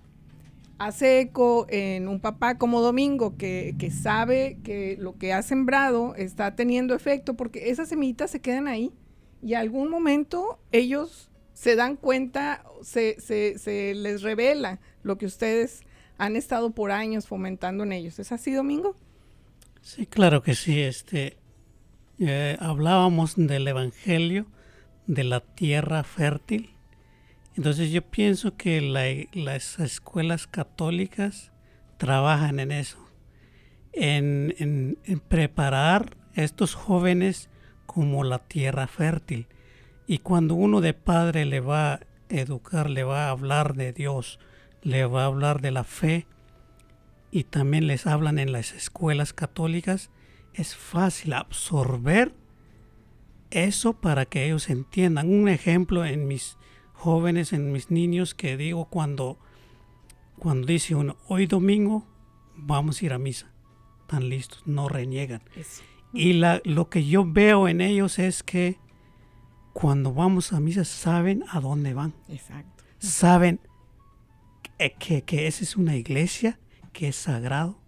Hace 0.85 1.19
eco 1.19 1.67
en 1.69 2.07
un 2.07 2.19
papá 2.19 2.57
como 2.57 2.81
Domingo 2.81 3.37
que, 3.37 3.75
sabe 3.91 4.57
que 4.63 4.97
lo 4.99 5.15
que 5.15 5.31
ha 5.31 5.43
sembrado 5.43 6.15
está 6.15 6.55
teniendo 6.55 6.95
efecto 6.95 7.35
porque 7.35 7.69
esas 7.69 7.89
semillitas 7.89 8.31
se 8.31 8.41
quedan 8.41 8.67
ahí 8.67 8.91
y 9.43 9.53
algún 9.53 9.91
momento 9.91 10.59
ellos 10.71 11.29
se 11.53 11.75
dan 11.75 11.97
cuenta, 11.97 12.63
se, 12.81 13.19
se, 13.19 13.93
les 13.93 14.23
revela 14.23 14.79
lo 15.03 15.19
que 15.19 15.27
ustedes 15.27 15.83
han 16.17 16.35
estado 16.35 16.71
por 16.71 16.91
años 16.91 17.27
fomentando 17.27 17.83
en 17.83 17.91
ellos. 17.91 18.17
¿Es 18.17 18.31
así, 18.31 18.51
Domingo? 18.51 18.95
Sí, 19.81 20.07
claro 20.07 20.41
que 20.41 20.55
sí. 20.55 20.81
Este, 20.81 21.37
eh, 22.17 22.57
hablábamos 22.59 23.35
del 23.35 23.67
Evangelio 23.67 24.47
de 25.05 25.25
la 25.25 25.41
tierra 25.41 26.03
fértil 26.03 26.71
entonces 27.61 27.91
yo 27.91 28.01
pienso 28.01 28.57
que 28.57 28.81
las 28.81 29.77
escuelas 29.77 30.47
católicas 30.47 31.51
trabajan 31.97 32.59
en 32.59 32.71
eso, 32.71 32.97
en, 33.93 34.97
preparar 35.27 36.17
a 36.35 36.41
estos 36.41 36.73
jóvenes 36.73 37.51
como 37.85 38.23
la 38.23 38.39
tierra 38.39 38.87
fértil. 38.87 39.45
Y 40.07 40.17
cuando 40.17 40.55
uno 40.55 40.81
de 40.81 40.95
padre 40.95 41.45
le 41.45 41.59
va 41.59 41.93
a 41.93 41.99
educar, 42.29 42.89
le 42.89 43.03
va 43.03 43.27
a 43.27 43.29
hablar 43.29 43.75
de 43.75 43.93
Dios, 43.93 44.39
le 44.81 45.05
va 45.05 45.21
a 45.21 45.27
hablar 45.27 45.61
de 45.61 45.69
la 45.69 45.83
fe, 45.83 46.25
y 47.29 47.43
también 47.43 47.85
les 47.85 48.07
hablan 48.07 48.39
en 48.39 48.53
las 48.53 48.71
escuelas 48.71 49.33
católicas, 49.33 50.09
es 50.55 50.75
fácil 50.75 51.33
absorber 51.33 52.33
eso 53.51 53.93
para 53.93 54.25
que 54.25 54.47
ellos 54.47 54.67
entiendan. 54.71 55.31
Un 55.31 55.47
ejemplo 55.47 56.03
en 56.03 56.27
mis 56.27 56.57
jóvenes, 57.01 57.51
en 57.51 57.71
mis 57.71 57.89
niños, 57.89 58.35
que 58.35 58.57
digo 58.57 58.85
cuando, 58.85 59.39
cuando 60.37 60.67
dice 60.67 60.93
uno, 60.93 61.17
hoy 61.27 61.47
domingo 61.47 62.05
vamos 62.55 63.01
a 63.01 63.05
ir 63.05 63.13
a 63.13 63.17
misa, 63.17 63.51
están 64.01 64.29
listos, 64.29 64.61
no 64.67 64.87
reniegan. 64.87 65.41
Y 66.13 66.33
la, 66.33 66.61
lo 66.63 66.89
que 66.89 67.03
yo 67.05 67.25
veo 67.25 67.67
en 67.67 67.81
ellos 67.81 68.19
es 68.19 68.43
que 68.43 68.77
cuando 69.73 70.13
vamos 70.13 70.53
a 70.53 70.59
misa 70.59 70.85
saben 70.85 71.43
a 71.49 71.59
dónde 71.59 71.95
van. 71.95 72.13
Exacto. 72.29 72.83
Saben 72.99 73.59
que, 74.99 75.23
que 75.23 75.47
esa 75.47 75.63
es 75.63 75.75
una 75.75 75.95
iglesia, 75.95 76.59
que 76.93 77.07
es 77.07 77.15
sagrado. 77.15 77.79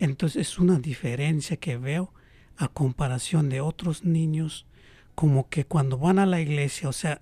Entonces 0.00 0.48
es 0.48 0.58
una 0.58 0.80
diferencia 0.80 1.56
que 1.56 1.76
veo 1.76 2.12
a 2.56 2.66
comparación 2.66 3.48
de 3.48 3.60
otros 3.60 4.04
niños, 4.04 4.66
como 5.14 5.48
que 5.48 5.66
cuando 5.66 5.98
van 5.98 6.18
a 6.18 6.26
la 6.26 6.40
iglesia, 6.40 6.88
o 6.88 6.92
sea, 6.92 7.20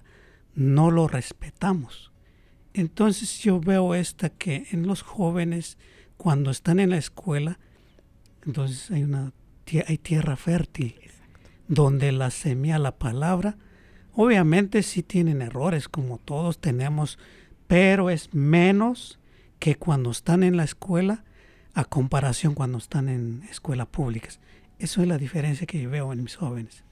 no 0.59 0.91
lo 0.91 1.07
respetamos. 1.07 2.11
Entonces 2.75 3.39
yo 3.39 3.61
veo 3.61 3.95
esta 3.95 4.29
que 4.29 4.67
en 4.73 4.89
los 4.89 5.03
jóvenes, 5.03 5.79
cuando 6.17 6.51
están 6.51 6.81
en 6.81 6.91
la 6.91 6.97
escuela, 6.97 7.61
entonces 8.45 8.91
hay, 8.91 9.05
una, 9.05 9.33
hay 9.87 9.99
tierra 9.99 10.35
fértil, 10.35 10.97
donde 11.69 12.11
la 12.11 12.31
semilla, 12.31 12.81
la 12.81 12.99
palabra, 12.99 13.57
obviamente 14.15 14.83
sí 14.83 15.05
tienen 15.05 15.43
errores, 15.43 15.89
como 15.89 16.19
todos 16.19 16.59
tenemos, 16.59 17.21
pero 17.69 18.11
es 18.11 18.35
menos 18.35 19.21
que 19.61 19.77
cuando 19.77 20.11
están 20.11 20.43
en 20.43 20.57
la 20.57 20.65
escuela 20.65 21.25
a 21.75 21.85
comparación 21.85 22.55
cuando 22.55 22.79
están 22.79 23.09
en 23.09 23.45
escuelas 23.49 23.87
públicas. 23.87 24.41
Eso 24.81 25.03
es 25.03 25.09
la 25.09 25.19
diferencia 25.19 25.69
que 25.69 25.81
yo 25.81 25.89
veo 25.89 26.13
en 26.13 26.25
mis 26.25 26.35
jóvenes. 26.35 26.83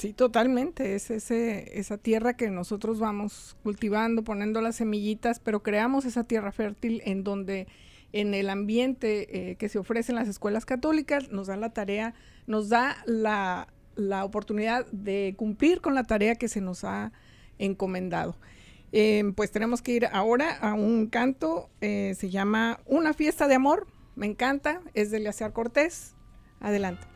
Sí, 0.00 0.14
totalmente. 0.14 0.94
Es 0.94 1.10
ese, 1.10 1.78
esa 1.78 1.98
tierra 1.98 2.34
que 2.34 2.48
nosotros 2.48 2.98
vamos 2.98 3.54
cultivando, 3.62 4.24
poniendo 4.24 4.62
las 4.62 4.76
semillitas, 4.76 5.40
pero 5.40 5.62
creamos 5.62 6.06
esa 6.06 6.24
tierra 6.24 6.52
fértil 6.52 7.02
en 7.04 7.22
donde 7.22 7.66
en 8.12 8.32
el 8.32 8.48
ambiente 8.48 9.50
eh, 9.50 9.56
que 9.56 9.68
se 9.68 9.78
ofrece 9.78 10.12
en 10.12 10.16
las 10.16 10.26
escuelas 10.26 10.64
católicas 10.64 11.30
nos 11.30 11.48
da 11.48 11.58
la 11.58 11.74
tarea, 11.74 12.14
nos 12.46 12.70
da 12.70 12.96
la, 13.04 13.68
la 13.94 14.24
oportunidad 14.24 14.86
de 14.86 15.34
cumplir 15.36 15.82
con 15.82 15.94
la 15.94 16.04
tarea 16.04 16.34
que 16.34 16.48
se 16.48 16.62
nos 16.62 16.82
ha 16.84 17.12
encomendado. 17.58 18.36
Eh, 18.92 19.32
pues 19.36 19.50
tenemos 19.50 19.82
que 19.82 19.92
ir 19.92 20.06
ahora 20.06 20.56
a 20.56 20.72
un 20.72 21.08
canto, 21.08 21.68
eh, 21.82 22.14
se 22.16 22.30
llama 22.30 22.80
Una 22.86 23.12
fiesta 23.12 23.48
de 23.48 23.54
amor, 23.54 23.86
me 24.16 24.24
encanta, 24.24 24.80
es 24.94 25.10
de 25.10 25.18
Eleazar 25.18 25.52
Cortés. 25.52 26.14
Adelante. 26.58 27.06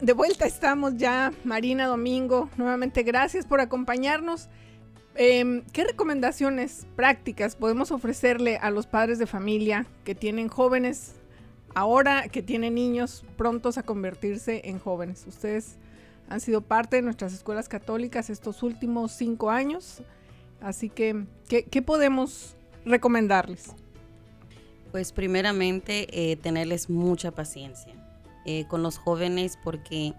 De 0.00 0.12
vuelta 0.12 0.46
estamos 0.46 0.96
ya, 0.96 1.32
Marina 1.44 1.86
Domingo. 1.86 2.48
Nuevamente 2.56 3.02
gracias 3.02 3.46
por 3.46 3.60
acompañarnos. 3.60 4.48
Em, 5.14 5.64
¿Qué 5.72 5.84
recomendaciones 5.84 6.86
prácticas 6.94 7.56
podemos 7.56 7.90
ofrecerle 7.90 8.56
a 8.58 8.70
los 8.70 8.86
padres 8.86 9.18
de 9.18 9.26
familia 9.26 9.86
que 10.04 10.14
tienen 10.14 10.48
jóvenes 10.48 11.16
ahora, 11.74 12.28
que 12.28 12.42
tienen 12.42 12.74
niños 12.74 13.24
prontos 13.36 13.78
a 13.78 13.82
convertirse 13.82 14.62
en 14.64 14.78
jóvenes? 14.78 15.24
Ustedes 15.26 15.76
han 16.28 16.40
sido 16.40 16.60
parte 16.60 16.96
de 16.96 17.02
nuestras 17.02 17.32
escuelas 17.32 17.68
católicas 17.68 18.30
estos 18.30 18.62
últimos 18.62 19.12
cinco 19.12 19.50
años, 19.50 20.02
así 20.60 20.88
que, 20.88 21.24
¿qué, 21.48 21.82
podemos 21.82 22.56
recomendarles? 22.84 23.70
Pues 24.92 25.12
primeramente 25.12 26.06
eh, 26.12 26.36
tenerles 26.36 26.88
mucha 26.88 27.32
paciencia 27.32 27.97
eh, 28.50 28.64
con 28.66 28.82
los 28.82 28.96
jóvenes 28.96 29.58
porque 29.62 30.14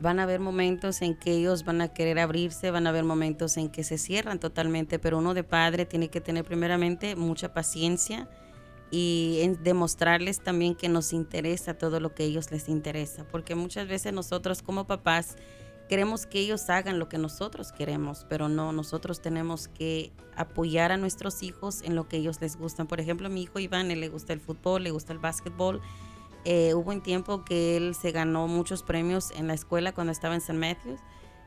van 0.00 0.20
a 0.20 0.24
haber 0.24 0.38
momentos 0.38 1.00
en 1.00 1.16
que 1.16 1.32
ellos 1.32 1.64
van 1.64 1.80
a 1.80 1.88
querer 1.88 2.18
abrirse, 2.18 2.70
van 2.70 2.86
a 2.86 2.90
haber 2.90 3.04
momentos 3.04 3.56
en 3.56 3.70
que 3.70 3.84
se 3.84 3.96
cierran 3.96 4.38
totalmente, 4.38 4.98
pero 4.98 5.16
uno 5.16 5.32
de 5.32 5.42
padre 5.42 5.86
tiene 5.86 6.10
que 6.10 6.20
tener 6.20 6.44
primeramente 6.44 7.16
mucha 7.16 7.54
paciencia 7.54 8.28
y 8.90 9.50
demostrarles 9.62 10.42
también 10.42 10.74
que 10.74 10.90
nos 10.90 11.14
interesa 11.14 11.72
todo 11.72 12.00
lo 12.00 12.14
que 12.14 12.24
a 12.24 12.26
ellos 12.26 12.52
les 12.52 12.68
interesa, 12.68 13.24
porque 13.30 13.54
muchas 13.54 13.88
veces 13.88 14.12
nosotros 14.12 14.60
como 14.60 14.86
papás 14.86 15.36
queremos 15.88 16.26
que 16.26 16.40
ellos 16.40 16.68
hagan 16.68 16.98
lo 16.98 17.08
que 17.08 17.16
nosotros 17.16 17.72
queremos, 17.72 18.26
pero 18.28 18.50
no, 18.50 18.72
nosotros 18.72 19.22
tenemos 19.22 19.68
que 19.68 20.12
apoyar 20.36 20.92
a 20.92 20.98
nuestros 20.98 21.42
hijos 21.42 21.80
en 21.80 21.94
lo 21.94 22.08
que 22.08 22.18
ellos 22.18 22.42
les 22.42 22.56
gustan. 22.56 22.86
Por 22.86 23.00
ejemplo, 23.00 23.30
mi 23.30 23.42
hijo 23.44 23.58
Iván, 23.58 23.88
le 23.88 24.08
gusta 24.10 24.34
el 24.34 24.40
fútbol, 24.40 24.84
le 24.84 24.90
gusta 24.90 25.14
el 25.14 25.18
básquetbol. 25.18 25.80
Eh, 26.48 26.74
hubo 26.74 26.92
un 26.92 27.00
tiempo 27.00 27.44
que 27.44 27.76
él 27.76 27.96
se 27.96 28.12
ganó 28.12 28.46
muchos 28.46 28.84
premios 28.84 29.32
en 29.32 29.48
la 29.48 29.54
escuela 29.54 29.92
cuando 29.92 30.12
estaba 30.12 30.32
en 30.32 30.40
St. 30.40 30.52
Matthews. 30.56 31.00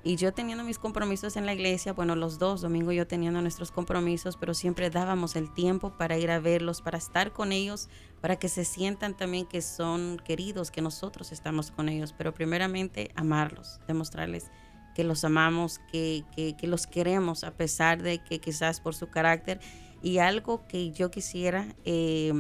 Y 0.04 0.18
yo 0.18 0.34
teniendo 0.34 0.66
mis 0.66 0.78
compromisos 0.78 1.38
en 1.38 1.45
la 1.45 1.54
iglesia, 1.54 1.93
bueno, 1.93 2.18
los 2.18 2.38
dos, 2.38 2.60
domingo 2.60 2.91
yo 2.91 3.08
teniendo 3.08 3.41
nuestros 3.41 3.72
compromisos, 3.72 4.36
pero 4.36 4.54
siempre 4.54 4.89
dábamos 4.89 5.38
el 5.38 5.54
tiempo 5.54 5.95
para 5.97 6.18
ir 6.18 6.30
a 6.32 6.41
verlos, 6.41 6.82
para 6.82 6.97
estar 6.97 7.32
con 7.32 7.54
ellos, 7.54 7.88
para 8.20 8.36
que 8.36 8.50
se 8.50 8.66
sientan 8.66 9.16
también 9.16 9.45
que 9.45 9.62
son 9.62 10.22
queridos, 10.26 10.70
que 10.70 10.82
nosotros 10.82 11.32
estamos 11.32 11.72
con 11.72 11.88
ellos, 11.88 12.14
pero 12.18 12.34
primeramente 12.34 13.12
amarlos, 13.16 13.80
demostrarles 13.88 14.52
que 14.95 15.06
los 15.06 15.24
amamos, 15.24 15.80
que, 15.93 16.26
que, 16.36 16.58
que 16.58 16.68
los 16.68 16.88
queremos, 16.88 17.45
a 17.45 17.52
pesar 17.52 18.02
de 18.02 18.22
que 18.22 18.39
quizás 18.39 18.82
por 18.82 18.95
su 18.95 19.08
carácter. 19.08 19.62
Y 20.02 20.18
algo 20.18 20.68
que 20.68 20.91
yo 20.91 21.10
quisiera 21.10 21.74
eh, 21.86 22.34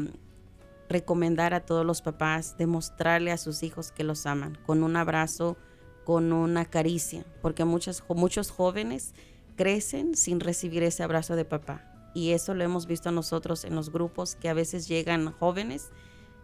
recomendar 0.89 1.53
a 1.53 1.61
todos 1.61 1.85
los 1.85 2.01
papás, 2.01 2.57
demostrarle 2.57 3.31
a 3.31 3.37
sus 3.37 3.63
hijos 3.63 3.91
que 3.91 4.03
los 4.03 4.25
aman, 4.25 4.57
con 4.65 4.83
un 4.83 4.95
abrazo, 4.95 5.57
con 6.03 6.33
una 6.33 6.65
caricia, 6.65 7.25
porque 7.41 7.63
muchos, 7.63 8.03
muchos 8.09 8.49
jóvenes 8.49 9.13
crecen 9.55 10.15
sin 10.15 10.39
recibir 10.39 10.83
ese 10.83 11.03
abrazo 11.03 11.35
de 11.35 11.45
papá. 11.45 11.85
Y 12.15 12.31
eso 12.31 12.55
lo 12.55 12.63
hemos 12.63 12.87
visto 12.87 13.11
nosotros 13.11 13.63
en 13.65 13.75
los 13.75 13.91
grupos, 13.91 14.35
que 14.35 14.49
a 14.49 14.53
veces 14.53 14.87
llegan 14.87 15.31
jóvenes 15.31 15.91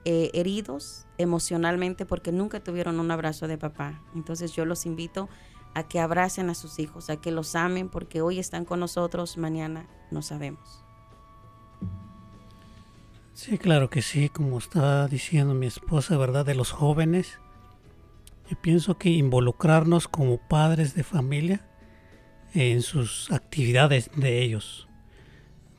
eh, 0.08 0.30
heridos 0.36 1.08
emocionalmente 1.18 2.06
porque 2.06 2.32
nunca 2.32 2.64
tuvieron 2.64 3.00
un 3.00 3.10
abrazo 3.10 3.48
de 3.48 3.58
papá. 3.58 4.04
Entonces 4.14 4.52
yo 4.52 4.64
los 4.64 4.86
invito 4.86 5.28
a 5.74 5.88
que 5.88 6.00
abracen 6.00 6.52
a 6.52 6.56
sus 6.56 6.78
hijos, 6.78 7.10
a 7.10 7.18
que 7.18 7.32
los 7.32 7.56
amen, 7.56 7.90
porque 7.90 8.22
hoy 8.22 8.38
están 8.38 8.66
con 8.66 8.80
nosotros, 8.80 9.38
mañana 9.38 9.90
no 10.12 10.22
sabemos. 10.22 10.85
Sí, 13.36 13.58
claro 13.58 13.90
que 13.90 14.02
sí, 14.02 14.30
como 14.30 14.58
estaba 14.58 15.10
diciendo 15.10 15.54
mi 15.54 15.66
esposa, 15.66 16.16
¿verdad? 16.16 16.46
De 16.46 16.56
los 16.56 16.72
jóvenes. 16.72 17.38
Yo 18.50 18.56
pienso 18.62 18.98
que 18.98 19.10
involucrarnos 19.10 20.08
como 20.08 20.38
padres 20.38 20.96
de 20.96 21.04
familia 21.04 21.68
en 22.54 22.82
sus 22.82 23.30
actividades 23.34 24.10
de 24.16 24.42
ellos. 24.42 24.88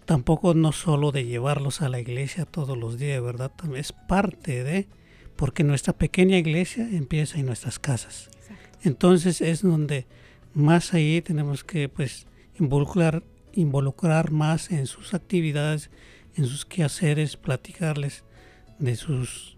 Tampoco 0.04 0.52
no 0.52 0.70
solo 0.72 1.12
de 1.12 1.24
llevarlos 1.24 1.80
a 1.80 1.88
la 1.88 1.98
iglesia 1.98 2.44
todos 2.44 2.76
los 2.76 2.98
días, 2.98 3.22
¿verdad? 3.22 3.50
También 3.56 3.80
es 3.80 3.92
parte 3.92 4.62
de, 4.62 4.86
porque 5.34 5.64
nuestra 5.64 5.94
pequeña 5.94 6.36
iglesia 6.36 6.86
empieza 6.86 7.38
en 7.38 7.46
nuestras 7.46 7.78
casas. 7.78 8.28
Entonces 8.82 9.40
es 9.40 9.62
donde 9.62 10.06
más 10.52 10.92
ahí 10.92 11.22
tenemos 11.22 11.64
que 11.64 11.88
pues 11.88 12.26
involucrar, 12.60 13.22
involucrar 13.54 14.30
más 14.30 14.70
en 14.70 14.86
sus 14.86 15.14
actividades, 15.14 15.88
en 16.36 16.46
sus 16.46 16.64
quehaceres, 16.64 17.36
platicarles 17.36 18.24
de 18.78 18.94
sus 18.96 19.56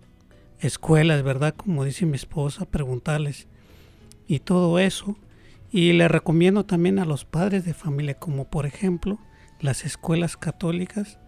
escuelas, 0.60 1.22
¿verdad? 1.22 1.54
Como 1.54 1.84
dice 1.84 2.06
mi 2.06 2.16
esposa, 2.16 2.64
preguntarles 2.64 3.48
y 4.26 4.40
todo 4.40 4.78
eso. 4.78 5.16
Y 5.70 5.92
le 5.92 6.08
recomiendo 6.08 6.64
también 6.64 6.98
a 6.98 7.04
los 7.04 7.24
padres 7.24 7.64
de 7.64 7.74
familia, 7.74 8.14
como 8.14 8.48
por 8.48 8.64
ejemplo 8.64 9.18
las 9.60 9.84
escuelas 9.84 10.36
católicas, 10.36 11.18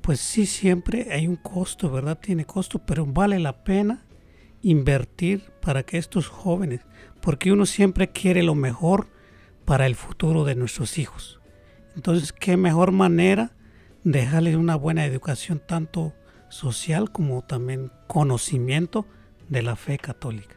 pues 0.00 0.20
sí 0.20 0.46
siempre 0.46 1.12
hay 1.12 1.26
un 1.26 1.36
costo, 1.36 1.90
¿verdad? 1.90 2.18
Tiene 2.18 2.44
costo, 2.44 2.78
pero 2.78 3.04
vale 3.04 3.38
la 3.40 3.64
pena 3.64 4.04
invertir 4.62 5.52
para 5.60 5.82
que 5.82 5.98
estos 5.98 6.28
jóvenes, 6.28 6.80
porque 7.20 7.52
uno 7.52 7.66
siempre 7.66 8.10
quiere 8.10 8.42
lo 8.42 8.54
mejor 8.54 9.08
para 9.64 9.86
el 9.86 9.94
futuro 9.94 10.44
de 10.44 10.54
nuestros 10.54 10.98
hijos. 10.98 11.40
Entonces, 11.96 12.32
¿qué 12.32 12.56
mejor 12.56 12.92
manera 12.92 13.52
dejarles 14.04 14.56
una 14.56 14.76
buena 14.76 15.04
educación 15.06 15.60
tanto 15.66 16.12
social 16.48 17.10
como 17.10 17.42
también 17.42 17.90
conocimiento 18.06 19.06
de 19.48 19.62
la 19.62 19.76
fe 19.76 19.98
católica. 19.98 20.54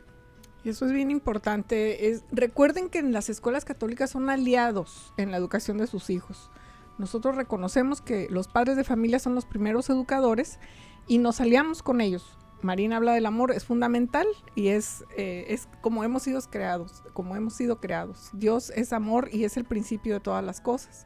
Eso 0.64 0.86
es 0.86 0.92
bien 0.92 1.12
importante. 1.12 2.20
Recuerden 2.32 2.90
que 2.90 3.00
en 3.00 3.14
las 3.14 3.30
escuelas 3.30 3.64
católicas 3.64 4.10
son 4.10 4.30
aliados 4.30 5.14
en 5.18 5.32
la 5.32 5.38
educación 5.38 5.78
de 5.78 5.88
sus 5.88 6.10
hijos. 6.10 6.52
Nosotros 6.98 7.36
reconocemos 7.36 8.02
que 8.02 8.28
los 8.30 8.48
padres 8.48 8.76
de 8.76 8.84
familia 8.84 9.20
son 9.20 9.34
los 9.34 9.46
primeros 9.46 9.90
educadores 9.90 10.60
y 11.08 11.20
nos 11.20 11.40
aliamos 11.40 11.84
con 11.84 12.02
ellos. 12.02 12.38
Marina 12.62 12.98
habla 12.98 13.14
del 13.14 13.28
amor, 13.28 13.52
es 13.52 13.66
fundamental 13.66 14.26
y 14.56 14.70
es, 14.70 15.06
eh, 15.16 15.46
es 15.50 15.70
como 15.82 16.04
hemos 16.04 16.24
sido 16.24 16.42
creados, 16.42 17.04
como 17.14 17.36
hemos 17.36 17.54
sido 17.54 17.80
creados. 17.80 18.32
Dios 18.34 18.72
es 18.76 18.94
amor 18.94 19.30
y 19.32 19.44
es 19.46 19.58
el 19.58 19.64
principio 19.64 20.16
de 20.16 20.20
todas 20.20 20.44
las 20.44 20.60
cosas. 20.60 21.06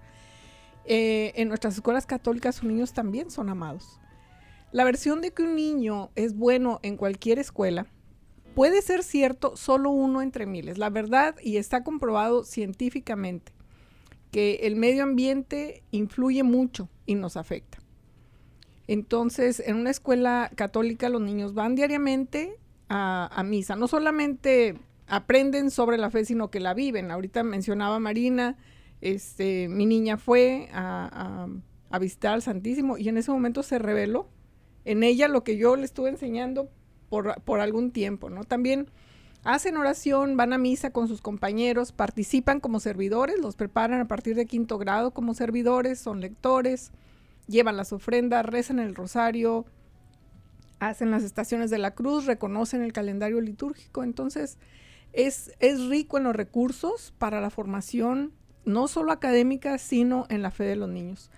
Eh, 0.86 1.34
en 1.36 1.48
nuestras 1.48 1.76
escuelas 1.76 2.06
católicas 2.06 2.56
sus 2.56 2.66
niños 2.66 2.94
también 2.94 3.30
son 3.32 3.50
amados. 3.50 4.00
La 4.72 4.84
versión 4.84 5.22
de 5.22 5.32
que 5.32 5.44
un 5.44 5.56
niño 5.56 6.12
es 6.16 6.36
bueno 6.36 6.80
en 6.82 6.98
cualquier 6.98 7.40
escuela 7.40 7.88
puede 8.56 8.82
ser 8.82 9.04
cierto 9.04 9.56
solo 9.58 9.92
uno 9.92 10.22
entre 10.22 10.46
miles. 10.46 10.78
La 10.78 10.90
verdad, 10.90 11.36
y 11.42 11.58
está 11.58 11.84
comprobado 11.84 12.44
científicamente, 12.44 13.52
que 14.32 14.62
el 14.64 14.76
medio 14.76 15.04
ambiente 15.04 15.84
influye 15.92 16.44
mucho 16.44 16.90
y 17.06 17.16
nos 17.16 17.38
afecta. 17.38 17.80
Entonces, 18.88 19.62
en 19.66 19.76
una 19.76 19.90
escuela 19.90 20.52
católica 20.56 21.10
los 21.10 21.22
niños 21.22 21.54
van 21.54 21.76
diariamente 21.76 22.58
a, 22.90 23.30
a, 23.34 23.44
misa. 23.44 23.76
No 23.76 23.88
solamente 23.88 24.78
aprenden 25.08 25.72
sobre 25.72 25.98
la 25.98 26.10
fe, 26.10 26.26
sino 26.26 26.50
que 26.50 26.60
la 26.60 26.74
viven. 26.74 27.12
Ahorita 27.12 27.44
mencionaba 27.44 28.00
Marina 28.00 28.58
este, 29.02 29.68
mi 29.68 29.86
niña 29.86 30.18
fue 30.18 30.70
a, 30.72 31.48
a, 31.90 32.00
visitar 32.00 32.34
al 32.34 32.42
Santísimo 32.42 32.98
y 32.98 33.10
en 33.10 33.18
ese 33.18 33.32
momento 33.32 33.64
se 33.64 33.80
reveló 33.80 34.30
en 34.86 35.04
ella 35.04 35.28
lo 35.28 35.44
que 35.44 35.58
yo 35.58 35.76
le 35.76 35.84
estuve 35.84 36.10
enseñando 36.10 36.70
por, 37.10 37.42
por 37.42 37.60
algún 37.60 37.92
tiempo, 37.92 38.30
¿no? 38.30 38.44
También 38.44 38.90
hacen 39.44 39.78
oración, 39.78 40.38
van 40.38 40.54
a 40.54 40.58
misa 40.58 40.92
con 40.92 41.08
sus 41.08 41.22
compañeros, 41.22 41.92
participan 41.92 42.60
como 42.60 42.80
servidores, 42.80 43.40
los 43.40 43.56
preparan 43.56 44.00
a 44.00 44.08
partir 44.08 44.36
de 44.36 44.46
quinto 44.46 44.78
grado 44.78 45.12
como 45.12 45.34
servidores, 45.34 46.00
son 46.00 46.22
lectores, 46.22 46.92
llevan 47.48 47.78
las 47.78 47.92
ofrendas, 47.92 48.46
rezan 48.46 48.80
el 48.80 48.96
rosario, 48.96 49.66
hacen 50.80 51.12
las 51.12 51.24
estaciones 51.24 51.70
de 51.70 51.80
la 51.80 51.92
cruz, 51.92 52.26
reconocen 52.26 52.82
el 52.82 52.94
calendario 52.94 53.42
litúrgico, 53.42 54.04
entonces 54.04 54.58
es, 55.14 55.52
es 55.60 55.88
rico 55.88 56.18
en 56.18 56.24
los 56.24 56.36
recursos 56.36 57.14
para 57.18 57.42
la 57.42 57.50
formación 57.50 58.32
no 58.66 58.88
solo 58.88 59.12
académica, 59.12 59.78
sino 59.78 60.26
en 60.30 60.42
la 60.42 60.52
fe 60.52 60.64
de 60.64 60.76
los 60.76 60.90
niños. 60.90 61.30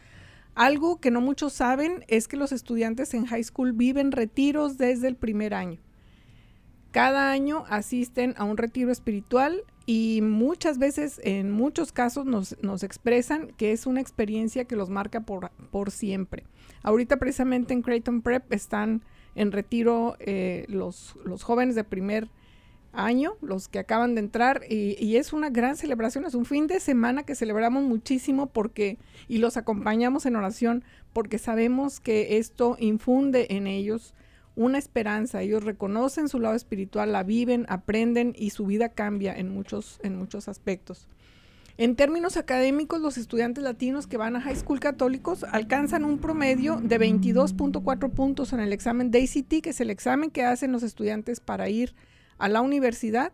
Algo 0.55 0.99
que 0.99 1.11
no 1.11 1.19
muchos 1.21 1.53
saben 1.53 2.05
es 2.07 2.27
que 2.27 2.37
los 2.37 2.51
estudiantes 2.51 3.13
en 3.13 3.25
high 3.25 3.43
school 3.43 3.73
viven 3.73 4.11
retiros 4.11 4.77
desde 4.77 5.07
el 5.07 5.15
primer 5.15 5.53
año. 5.53 5.79
Cada 6.91 7.31
año 7.31 7.63
asisten 7.69 8.35
a 8.37 8.43
un 8.43 8.55
retiro 8.55 8.91
espiritual 8.91 9.63
y 9.87 10.21
muchas 10.21 10.77
veces, 10.77 11.19
en 11.23 11.49
muchos 11.49 11.91
casos, 11.91 12.25
nos, 12.27 12.55
nos 12.61 12.83
expresan 12.83 13.47
que 13.57 13.71
es 13.71 13.87
una 13.87 13.99
experiencia 13.99 14.65
que 14.65 14.75
los 14.75 14.91
marca 14.91 15.21
por, 15.21 15.49
por, 15.71 15.89
siempre. 15.89 16.45
Ahorita 16.83 17.17
precisamente 17.17 17.73
en 17.73 17.81
Creighton 17.81 18.21
Prep 18.21 18.53
están 18.53 19.01
en 19.33 19.51
retiro 19.51 20.15
eh, 20.19 20.65
los, 20.69 21.15
los 21.25 21.41
jóvenes 21.41 21.73
de 21.73 21.83
primer 21.83 22.25
año, 22.25 22.42
los 23.41 23.67
que 23.67 23.79
acaban 23.79 24.15
de 24.15 24.21
entrar, 24.21 24.61
y, 24.69 24.95
y, 25.03 25.17
es 25.17 25.33
una 25.33 25.49
gran 25.49 25.75
celebración, 25.75 26.25
es 26.25 26.35
un 26.35 26.45
fin 26.45 26.67
de 26.67 26.79
semana 26.79 27.23
que 27.23 27.35
celebramos 27.35 27.83
muchísimo 27.83 28.47
porque, 28.47 28.97
y 29.27 29.39
los 29.39 29.57
acompañamos 29.57 30.25
en 30.25 30.35
oración, 30.35 30.83
porque 31.11 31.39
sabemos 31.39 31.99
que 31.99 32.37
esto 32.37 32.77
infunde 32.79 33.47
en 33.49 33.67
ellos 33.67 34.13
una 34.55 34.77
esperanza. 34.77 35.41
Ellos 35.41 35.63
reconocen 35.63 36.29
su 36.29 36.39
lado 36.39 36.55
espiritual, 36.55 37.11
la 37.11 37.23
viven, 37.23 37.65
aprenden 37.69 38.33
y 38.37 38.51
su 38.51 38.65
vida 38.65 38.89
cambia 38.89 39.35
en 39.35 39.49
muchos, 39.49 39.99
en 40.03 40.17
muchos 40.17 40.47
aspectos. 40.47 41.07
En 41.75 41.95
términos 41.95 42.37
académicos, 42.37 43.01
los 43.01 43.17
estudiantes 43.17 43.63
latinos 43.63 44.05
que 44.05 44.17
van 44.17 44.35
a 44.35 44.41
high 44.41 44.55
school 44.55 44.79
católicos 44.79 45.43
alcanzan 45.43 46.05
un 46.05 46.19
promedio 46.19 46.79
de 46.79 46.99
22.4 46.99 48.11
puntos 48.11 48.53
en 48.53 48.59
el 48.59 48.73
examen 48.73 49.09
DACT, 49.09 49.61
que 49.63 49.71
es 49.71 49.81
el 49.81 49.89
examen 49.89 50.29
que 50.29 50.43
hacen 50.43 50.71
los 50.71 50.83
estudiantes 50.83 51.39
para 51.39 51.69
ir 51.69 51.95
a 51.95 52.12
la 52.39 52.61
universidad. 52.61 53.33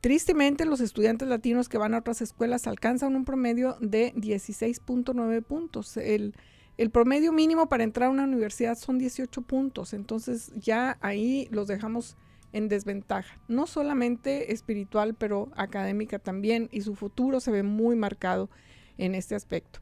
Tristemente, 0.00 0.64
los 0.64 0.80
estudiantes 0.80 1.28
latinos 1.28 1.68
que 1.68 1.78
van 1.78 1.94
a 1.94 1.98
otras 1.98 2.22
escuelas 2.22 2.66
alcanzan 2.66 3.14
un 3.14 3.24
promedio 3.24 3.76
de 3.80 4.12
16.9 4.14 5.42
puntos. 5.42 5.96
El, 5.96 6.34
el 6.78 6.90
promedio 6.90 7.32
mínimo 7.32 7.68
para 7.68 7.84
entrar 7.84 8.08
a 8.08 8.12
una 8.12 8.24
universidad 8.24 8.76
son 8.76 8.98
18 8.98 9.42
puntos, 9.42 9.92
entonces 9.92 10.52
ya 10.56 10.98
ahí 11.00 11.46
los 11.50 11.68
dejamos 11.68 12.16
en 12.52 12.68
desventaja, 12.68 13.38
no 13.48 13.66
solamente 13.66 14.52
espiritual, 14.52 15.14
pero 15.14 15.50
académica 15.56 16.18
también, 16.18 16.68
y 16.72 16.82
su 16.82 16.94
futuro 16.94 17.40
se 17.40 17.50
ve 17.50 17.62
muy 17.62 17.96
marcado 17.96 18.50
en 18.98 19.14
este 19.14 19.34
aspecto. 19.34 19.80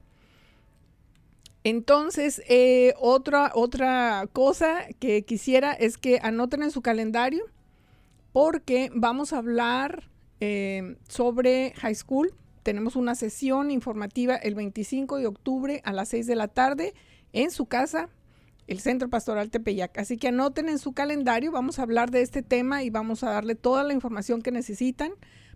Entonces, 1.62 2.43
eh, 2.49 2.95
otra, 2.99 3.53
otra 3.55 4.26
cosa 4.33 4.87
que 4.99 5.22
quisiera 5.22 5.72
es 5.72 5.99
que 5.99 6.18
anoten 6.22 6.62
en 6.62 6.70
su 6.70 6.81
calendario, 6.81 7.45
porque 8.33 8.91
vamos 8.95 9.33
a 9.33 9.39
hablar 9.39 10.11
eh, 10.41 10.97
sobre 11.09 11.72
high 11.76 11.95
school. 11.95 12.33
Tenemos 12.62 12.97
una 12.97 13.14
sesión 13.14 13.70
informativa 13.70 14.37
el 14.37 14.55
25 14.55 15.18
de 15.18 15.26
octubre 15.26 15.81
a 15.85 15.93
las 15.93 16.09
6 16.09 16.26
de 16.26 16.37
la 16.37 16.49
tarde 16.49 16.95
en 17.33 17.51
su 17.51 17.66
casa 17.66 18.09
el 18.70 18.78
Centro 18.78 19.11
Pastoral 19.11 19.51
Tepeyac. 19.51 19.99
Así 19.99 20.16
que 20.16 20.28
anoten 20.28 20.68
en 20.68 20.78
su 20.78 20.93
calendario, 20.93 21.51
vamos 21.51 21.78
a 21.78 21.83
hablar 21.83 22.12
de 22.12 22.22
este 22.22 22.43
tema 22.43 22.85
y 22.85 22.91
vamos 22.91 23.24
a 23.24 23.31
darle 23.31 23.57
toda 23.57 23.83
la 23.83 23.93
información 23.93 24.43
que 24.43 24.53
necesitan 24.53 25.11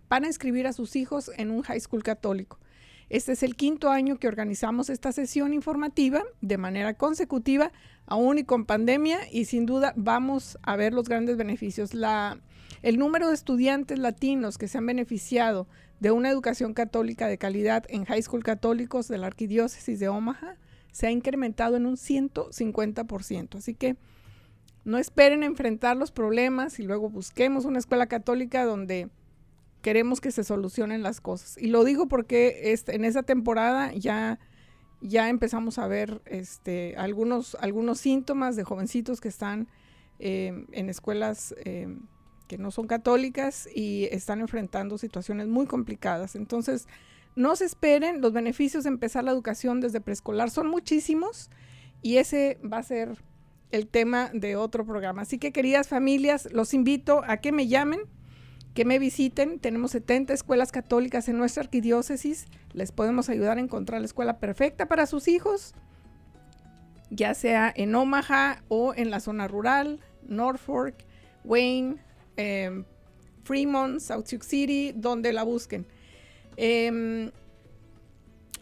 para 0.09 0.27
inscribir 0.27 0.67
a 0.67 0.73
sus 0.73 0.97
hijos 0.97 1.31
en 1.37 1.49
un 1.49 1.61
high 1.61 1.79
school 1.79 2.03
católico. 2.03 2.59
Este 3.07 3.31
es 3.31 3.43
el 3.43 3.55
quinto 3.55 3.89
año 3.89 4.17
que 4.17 4.27
organizamos 4.27 4.89
esta 4.89 5.13
sesión 5.13 5.53
informativa 5.53 6.23
de 6.41 6.57
manera 6.57 6.95
consecutiva, 6.95 7.71
aún 8.05 8.39
y 8.39 8.43
con 8.43 8.65
pandemia, 8.65 9.19
y 9.31 9.45
sin 9.45 9.65
duda 9.65 9.93
vamos 9.95 10.57
a 10.63 10.75
ver 10.75 10.93
los 10.93 11.07
grandes 11.07 11.37
beneficios. 11.37 11.93
La, 11.93 12.37
el 12.81 12.97
número 12.97 13.27
de 13.27 13.33
estudiantes 13.33 13.99
latinos 13.99 14.57
que 14.57 14.67
se 14.67 14.77
han 14.77 14.85
beneficiado 14.85 15.67
de 15.99 16.11
una 16.11 16.29
educación 16.29 16.73
católica 16.73 17.27
de 17.27 17.37
calidad 17.37 17.85
en 17.89 18.05
high 18.05 18.21
school 18.21 18.43
católicos 18.43 19.07
de 19.07 19.17
la 19.17 19.27
Arquidiócesis 19.27 19.99
de 19.99 20.09
Omaha 20.09 20.57
se 20.91 21.07
ha 21.07 21.11
incrementado 21.11 21.75
en 21.75 21.85
un 21.85 21.95
150%. 21.97 23.57
Así 23.57 23.73
que 23.73 23.97
no 24.85 24.97
esperen 24.97 25.43
enfrentar 25.43 25.97
los 25.97 26.11
problemas 26.11 26.79
y 26.79 26.83
luego 26.83 27.09
busquemos 27.09 27.65
una 27.65 27.79
escuela 27.79 28.07
católica 28.07 28.63
donde 28.63 29.09
queremos 29.81 30.21
que 30.21 30.31
se 30.31 30.43
solucionen 30.43 31.03
las 31.03 31.21
cosas. 31.21 31.57
Y 31.57 31.67
lo 31.67 31.83
digo 31.83 32.07
porque 32.07 32.71
este, 32.71 32.95
en 32.95 33.03
esa 33.03 33.23
temporada 33.23 33.93
ya, 33.93 34.39
ya 35.01 35.29
empezamos 35.29 35.79
a 35.79 35.87
ver 35.87 36.21
este, 36.25 36.95
algunos, 36.97 37.57
algunos 37.59 37.99
síntomas 37.99 38.55
de 38.55 38.63
jovencitos 38.63 39.21
que 39.21 39.27
están 39.27 39.67
eh, 40.19 40.65
en 40.71 40.89
escuelas 40.89 41.53
eh, 41.65 41.87
que 42.47 42.57
no 42.57 42.71
son 42.71 42.87
católicas 42.87 43.67
y 43.73 44.05
están 44.11 44.41
enfrentando 44.41 44.97
situaciones 44.97 45.47
muy 45.47 45.65
complicadas. 45.65 46.35
Entonces, 46.35 46.87
no 47.35 47.55
se 47.55 47.65
esperen, 47.65 48.21
los 48.21 48.33
beneficios 48.33 48.83
de 48.83 48.89
empezar 48.89 49.23
la 49.23 49.31
educación 49.31 49.81
desde 49.81 50.01
preescolar 50.01 50.49
son 50.49 50.67
muchísimos 50.67 51.49
y 52.01 52.17
ese 52.17 52.59
va 52.63 52.77
a 52.77 52.83
ser 52.83 53.17
el 53.71 53.87
tema 53.87 54.29
de 54.33 54.55
otro 54.55 54.85
programa. 54.85 55.23
Así 55.23 55.37
que 55.37 55.51
queridas 55.51 55.87
familias, 55.87 56.47
los 56.51 56.73
invito 56.73 57.23
a 57.27 57.37
que 57.37 57.51
me 57.51 57.67
llamen, 57.67 58.01
que 58.73 58.85
me 58.85 58.99
visiten. 58.99 59.59
Tenemos 59.59 59.91
70 59.91 60.33
escuelas 60.33 60.71
católicas 60.71 61.27
en 61.27 61.37
nuestra 61.37 61.63
arquidiócesis. 61.63 62.45
Les 62.73 62.91
podemos 62.91 63.27
ayudar 63.29 63.57
a 63.57 63.61
encontrar 63.61 64.01
la 64.01 64.05
escuela 64.05 64.37
perfecta 64.39 64.87
para 64.87 65.07
sus 65.07 65.27
hijos, 65.27 65.73
ya 67.09 67.33
sea 67.33 67.73
en 67.75 67.95
Omaha 67.95 68.63
o 68.67 68.93
en 68.95 69.09
la 69.11 69.19
zona 69.19 69.47
rural, 69.47 69.99
Norfolk, 70.27 70.95
Wayne, 71.43 71.97
eh, 72.37 72.83
Fremont, 73.43 73.99
South 73.99 74.25
Sioux 74.25 74.43
City, 74.43 74.93
donde 74.95 75.33
la 75.33 75.43
busquen. 75.43 75.85
Em, 76.57 77.31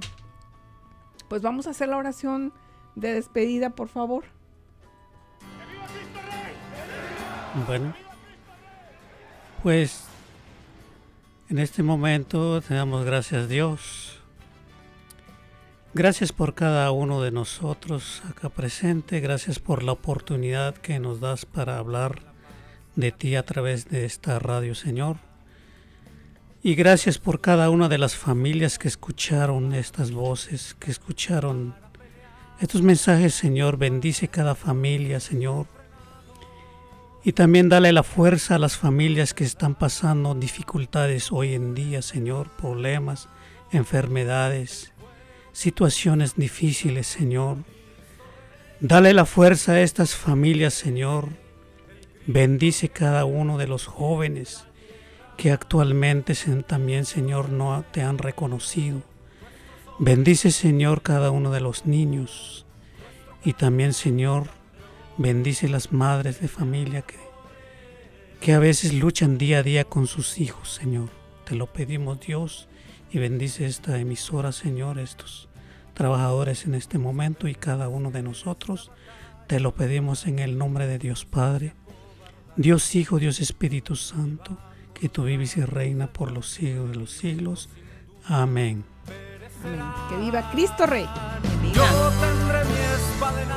pues 1.27 1.41
vamos 1.41 1.67
a 1.67 1.71
hacer 1.71 1.89
la 1.89 1.97
oración 1.97 2.53
de 2.95 3.13
despedida, 3.13 3.69
por 3.71 3.87
favor. 3.87 4.25
Bueno, 7.65 7.93
pues 9.63 10.05
en 11.49 11.59
este 11.59 11.81
momento 11.81 12.61
te 12.61 12.73
damos 12.73 13.05
gracias 13.05 13.45
a 13.45 13.47
Dios. 13.47 14.19
Gracias 15.93 16.31
por 16.31 16.53
cada 16.53 16.91
uno 16.91 17.21
de 17.21 17.31
nosotros 17.31 18.21
acá 18.29 18.49
presente. 18.49 19.19
Gracias 19.19 19.57
por 19.57 19.81
la 19.81 19.93
oportunidad 19.93 20.75
que 20.75 20.99
nos 20.99 21.19
das 21.19 21.45
para 21.45 21.79
hablar 21.79 22.19
de 22.95 23.11
ti 23.11 23.35
a 23.35 23.43
través 23.43 23.89
de 23.89 24.05
esta 24.05 24.37
radio, 24.37 24.75
Señor. 24.75 25.26
Y 26.63 26.73
gracias 26.73 27.19
por 27.19 27.39
cada 27.39 27.69
una 27.69 27.87
de 27.87 27.99
las 27.99 28.15
familias 28.15 28.79
que 28.79 28.87
escucharon 28.87 29.73
estas 29.73 30.11
voces, 30.11 30.75
que 30.79 30.89
escucharon 30.89 31.75
estos 32.59 32.81
mensajes, 32.81 33.35
Señor. 33.35 33.77
Bendice 33.77 34.27
cada 34.27 34.55
familia, 34.55 35.19
Señor. 35.19 35.67
Y 37.23 37.33
también 37.33 37.69
dale 37.69 37.93
la 37.93 38.01
fuerza 38.01 38.55
a 38.55 38.59
las 38.59 38.75
familias 38.75 39.35
que 39.35 39.43
están 39.43 39.75
pasando 39.75 40.33
dificultades 40.33 41.31
hoy 41.31 41.53
en 41.53 41.75
día, 41.75 42.01
Señor, 42.01 42.49
problemas, 42.49 43.29
enfermedades, 43.71 44.93
situaciones 45.51 46.35
difíciles, 46.37 47.05
Señor. 47.05 47.57
Dale 48.79 49.13
la 49.13 49.25
fuerza 49.25 49.73
a 49.73 49.81
estas 49.81 50.15
familias, 50.15 50.73
Señor. 50.73 51.29
Bendice 52.25 52.89
cada 52.89 53.25
uno 53.25 53.59
de 53.59 53.67
los 53.67 53.85
jóvenes 53.85 54.65
que 55.37 55.51
actualmente 55.51 56.33
también, 56.65 57.05
Señor, 57.05 57.49
no 57.49 57.85
te 57.91 58.01
han 58.01 58.17
reconocido. 58.17 59.03
Bendice, 59.99 60.51
Señor, 60.51 61.03
cada 61.03 61.29
uno 61.29 61.51
de 61.51 61.61
los 61.61 61.85
niños. 61.85 62.65
Y 63.43 63.53
también, 63.53 63.93
Señor, 63.93 64.47
bendice 65.17 65.69
las 65.69 65.93
madres 65.93 66.41
de 66.41 66.47
familia 66.47 67.03
que, 67.03 67.17
que 68.41 68.53
a 68.53 68.59
veces 68.59 68.95
luchan 68.95 69.37
día 69.37 69.59
a 69.59 69.63
día 69.63 69.85
con 69.85 70.07
sus 70.07 70.39
hijos, 70.39 70.73
Señor. 70.73 71.09
Te 71.45 71.55
lo 71.55 71.67
pedimos, 71.71 72.19
Dios, 72.19 72.67
y 73.11 73.19
bendice 73.19 73.67
esta 73.67 73.99
emisora, 73.99 74.51
Señor, 74.51 74.97
estos 74.97 75.49
trabajadores 75.93 76.65
en 76.65 76.73
este 76.73 76.97
momento 76.97 77.47
y 77.47 77.53
cada 77.53 77.89
uno 77.89 78.09
de 78.09 78.23
nosotros. 78.23 78.91
Te 79.45 79.59
lo 79.59 79.75
pedimos 79.75 80.25
en 80.25 80.39
el 80.39 80.57
nombre 80.57 80.87
de 80.87 80.97
Dios 80.97 81.25
Padre, 81.25 81.73
Dios 82.55 82.95
Hijo, 82.95 83.19
Dios 83.19 83.39
Espíritu 83.39 83.95
Santo 83.95 84.57
que 84.97 85.09
tú 85.09 85.23
vives 85.23 85.57
y 85.57 85.61
reina 85.61 86.07
por 86.07 86.31
los 86.31 86.49
siglos 86.49 86.89
de 86.89 86.95
los 86.95 87.11
siglos. 87.11 87.69
Amén. 88.25 88.83
Amén. 89.63 89.81
Que 90.09 90.17
viva 90.17 90.49
Cristo 90.51 90.85
Rey. 90.85 91.07
Yo 91.73 92.11
tendré 92.19 92.65
mi 92.65 92.79
espada 92.79 93.56